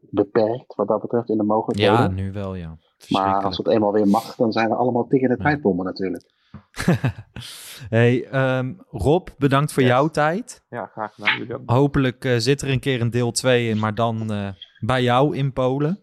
beperkt 0.00 0.74
wat 0.74 0.88
dat 0.88 1.00
betreft 1.00 1.28
in 1.28 1.36
de 1.36 1.42
mogelijkheden. 1.42 1.94
Ja, 1.94 2.08
nu 2.08 2.32
wel, 2.32 2.54
ja. 2.54 2.78
Maar 3.10 3.44
als 3.44 3.56
het 3.56 3.68
eenmaal 3.68 3.92
weer 3.92 4.08
mag, 4.08 4.34
dan 4.34 4.52
zijn 4.52 4.68
we 4.68 4.74
allemaal 4.74 5.06
tegen 5.06 5.28
de 5.28 5.34
Ja. 5.38 5.42
tijdbommen 5.42 5.84
natuurlijk. 5.84 6.32
hey, 7.88 8.24
ehm, 8.28 8.74
Rob, 8.90 9.28
bedankt 9.38 9.72
voor 9.72 9.82
Yes. 9.82 9.90
jouw 9.92 10.08
tijd. 10.08 10.64
Ja, 10.68 10.86
graag 10.86 11.14
gedaan. 11.14 11.38
Jullie 11.38 11.54
ook. 11.54 11.62
Hopelijk 11.70 12.24
eh, 12.24 12.34
zit 12.38 12.62
er 12.62 12.70
een 12.70 12.80
keer 12.80 13.00
een 13.00 13.10
deel 13.10 13.30
2 13.32 13.68
in, 13.68 13.78
maar 13.78 13.94
dan 13.94 14.32
eh, 14.32 14.48
bij 14.80 15.02
jou 15.02 15.36
in 15.36 15.52
Polen. 15.52 15.98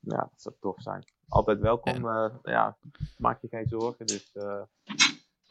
Ja, 0.00 0.16
dat 0.16 0.32
zou 0.36 0.54
tof 0.60 0.82
zijn. 0.82 1.04
Altijd 1.28 1.60
welkom. 1.60 2.08
eh, 2.08 2.26
ja, 2.42 2.76
maak 3.18 3.40
je 3.42 3.48
geen 3.48 3.68
zorgen. 3.68 4.06
Dus 4.06 4.30
eh 4.32 4.60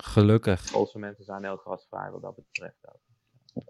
Gelukkig. 0.03 0.71
Poolse 0.71 0.99
mensen 0.99 1.23
zijn 1.25 1.43
heel 1.43 1.57
gastvrij 1.57 2.11
wat 2.11 2.21
dat 2.21 2.35
betreft. 2.35 2.77
ook. 2.87 2.99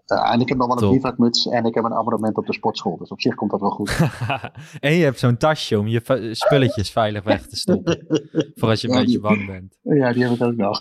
Ja, 0.04 0.32
en 0.32 0.40
ik 0.40 0.48
heb 0.48 0.58
nog 0.58 0.66
wel 0.66 0.82
een 0.82 0.96
bivakmuts 0.96 1.46
en 1.46 1.64
ik 1.64 1.74
heb 1.74 1.84
een 1.84 1.94
abonnement 1.94 2.36
op 2.36 2.46
de 2.46 2.52
sportschool. 2.52 2.96
Dus 2.96 3.08
op 3.08 3.20
zich 3.20 3.34
komt 3.34 3.50
dat 3.50 3.60
wel 3.60 3.70
goed. 3.70 3.98
en 4.80 4.92
je 4.92 5.04
hebt 5.04 5.18
zo'n 5.18 5.36
tasje 5.36 5.78
om 5.78 5.86
je 5.86 6.30
spulletjes 6.32 6.90
veilig 6.90 7.22
weg 7.22 7.46
te 7.46 7.56
stoppen. 7.56 8.06
voor 8.54 8.68
als 8.68 8.80
je 8.80 8.88
een 8.88 8.94
Ja, 8.94 9.00
beetje 9.00 9.20
bang 9.20 9.46
bent. 9.46 9.78
Ja, 9.82 10.12
die 10.12 10.22
heb 10.22 10.32
ik 10.32 10.42
ook 10.42 10.56
nog. 10.56 10.80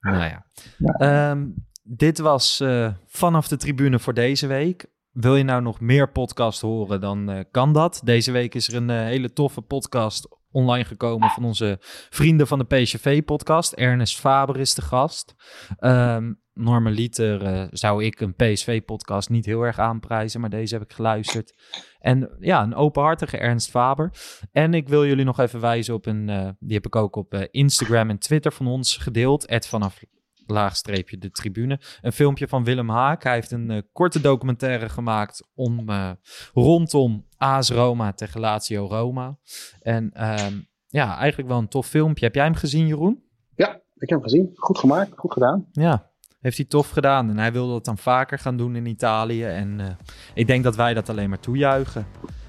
Nou 0.00 0.16
ja. 0.16 0.46
Ja. 0.78 0.94
Ehm, 1.30 1.46
dit 1.82 2.18
was 2.18 2.60
eh, 2.60 2.92
vanaf 3.06 3.48
de 3.48 3.56
tribune 3.56 3.98
voor 3.98 4.14
deze 4.14 4.46
week. 4.46 4.86
Wil 5.16 5.36
je 5.36 5.44
nou 5.44 5.62
nog 5.62 5.80
meer 5.80 6.12
podcast 6.12 6.60
horen, 6.60 7.00
dan 7.00 7.30
eh, 7.30 7.44
kan 7.50 7.72
dat. 7.72 8.00
Deze 8.04 8.32
week 8.32 8.54
is 8.54 8.68
er 8.68 8.74
een 8.74 8.90
eh, 8.90 8.96
hele 8.96 9.32
toffe 9.32 9.60
podcast 9.60 10.28
online 10.50 10.84
gekomen 10.84 11.30
van 11.30 11.44
onze 11.44 11.76
vrienden 12.10 12.46
van 12.46 12.58
de 12.58 12.64
PSV-podcast. 12.64 13.72
Ernest 13.72 14.20
Faber 14.20 14.58
is 14.58 14.74
de 14.74 14.82
gast. 14.82 15.34
Ehm 15.78 16.32
normaliter 16.52 17.42
eh, 17.42 17.66
zou 17.70 18.04
ik 18.04 18.20
een 18.20 18.34
PSV-podcast 18.34 19.28
niet 19.28 19.46
heel 19.46 19.62
erg 19.62 19.78
aanprijzen, 19.78 20.40
maar 20.40 20.50
deze 20.50 20.74
heb 20.74 20.84
ik 20.84 20.92
geluisterd. 20.92 21.54
En 21.98 22.36
ja, 22.40 22.62
een 22.62 22.74
openhartige 22.74 23.38
Ernst 23.38 23.70
Faber. 23.70 24.10
En 24.52 24.74
ik 24.74 24.88
wil 24.88 25.06
jullie 25.06 25.24
nog 25.24 25.40
even 25.40 25.60
wijzen 25.60 25.94
op 25.94 26.06
een, 26.06 26.56
die 26.58 26.74
heb 26.74 26.86
ik 26.86 26.96
ook 26.96 27.16
op 27.16 27.48
Instagram 27.50 28.10
en 28.10 28.18
Twitter 28.18 28.52
van 28.52 28.66
ons 28.66 28.96
gedeeld. 28.96 29.46
Ed 29.46 29.66
vanaf 29.66 30.02
laagstreepje 30.50 31.18
de 31.18 31.30
tribune. 31.30 31.80
Een 32.00 32.12
filmpje 32.12 32.48
van 32.48 32.64
Willem 32.64 32.90
Haak. 32.90 33.22
Hij 33.22 33.34
heeft 33.34 33.50
een 33.50 33.70
eh, 33.70 33.82
korte 33.92 34.20
documentaire 34.20 34.88
gemaakt 34.88 35.48
om, 35.54 35.88
eh, 35.88 36.10
rondom 36.54 37.26
AS 37.36 37.70
Roma 37.70 38.12
tegen 38.12 38.40
Lazio 38.40 38.86
Roma. 38.86 39.38
En 39.80 40.10
ehm, 40.12 40.54
ja, 40.86 41.16
eigenlijk 41.16 41.48
wel 41.48 41.58
een 41.58 41.68
tof 41.68 41.86
filmpje. 41.86 42.24
Heb 42.24 42.34
jij 42.34 42.44
hem 42.44 42.54
gezien, 42.54 42.86
Jeroen? 42.86 43.22
Ja, 43.54 43.74
ik 43.74 44.08
heb 44.08 44.10
hem 44.10 44.22
gezien. 44.22 44.50
Goed 44.54 44.78
gemaakt, 44.78 45.12
goed 45.16 45.32
gedaan. 45.32 45.66
Ja, 45.72 46.10
heeft 46.40 46.56
hij 46.56 46.66
tof 46.66 46.90
gedaan. 46.90 47.30
En 47.30 47.38
hij 47.38 47.52
wilde 47.52 47.72
dat 47.72 47.84
dan 47.84 47.98
vaker 47.98 48.38
gaan 48.38 48.56
doen 48.56 48.76
in 48.76 48.86
Italië. 48.86 49.44
En 49.44 49.80
eh, 49.80 49.86
ik 50.34 50.46
denk 50.46 50.64
dat 50.64 50.76
wij 50.76 50.94
dat 50.94 51.08
alleen 51.08 51.28
maar 51.28 51.40
toejuichen. 51.40 52.06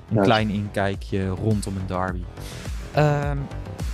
Een 0.09 0.21
klein 0.21 0.49
inkijkje 0.49 1.27
rondom 1.27 1.77
een 1.77 1.87
derby. 1.87 2.23
Ehm, 2.93 3.37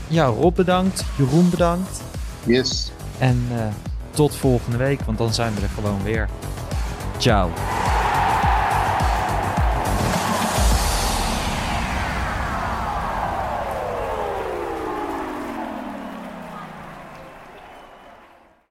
ja, 0.10 0.26
Rob 0.26 0.56
bedankt. 0.56 1.06
Jeroen 1.18 1.50
bedankt. 1.50 2.04
Yes. 2.46 2.92
En 3.20 3.38
tot 4.14 4.36
volgende 4.36 4.78
week, 4.78 5.02
want 5.02 5.18
dan 5.18 5.34
zijn 5.34 5.56
we 5.56 5.62
er 5.62 5.70
gewoon 5.70 6.04
weer. 6.04 6.30
Ciao. 7.18 7.50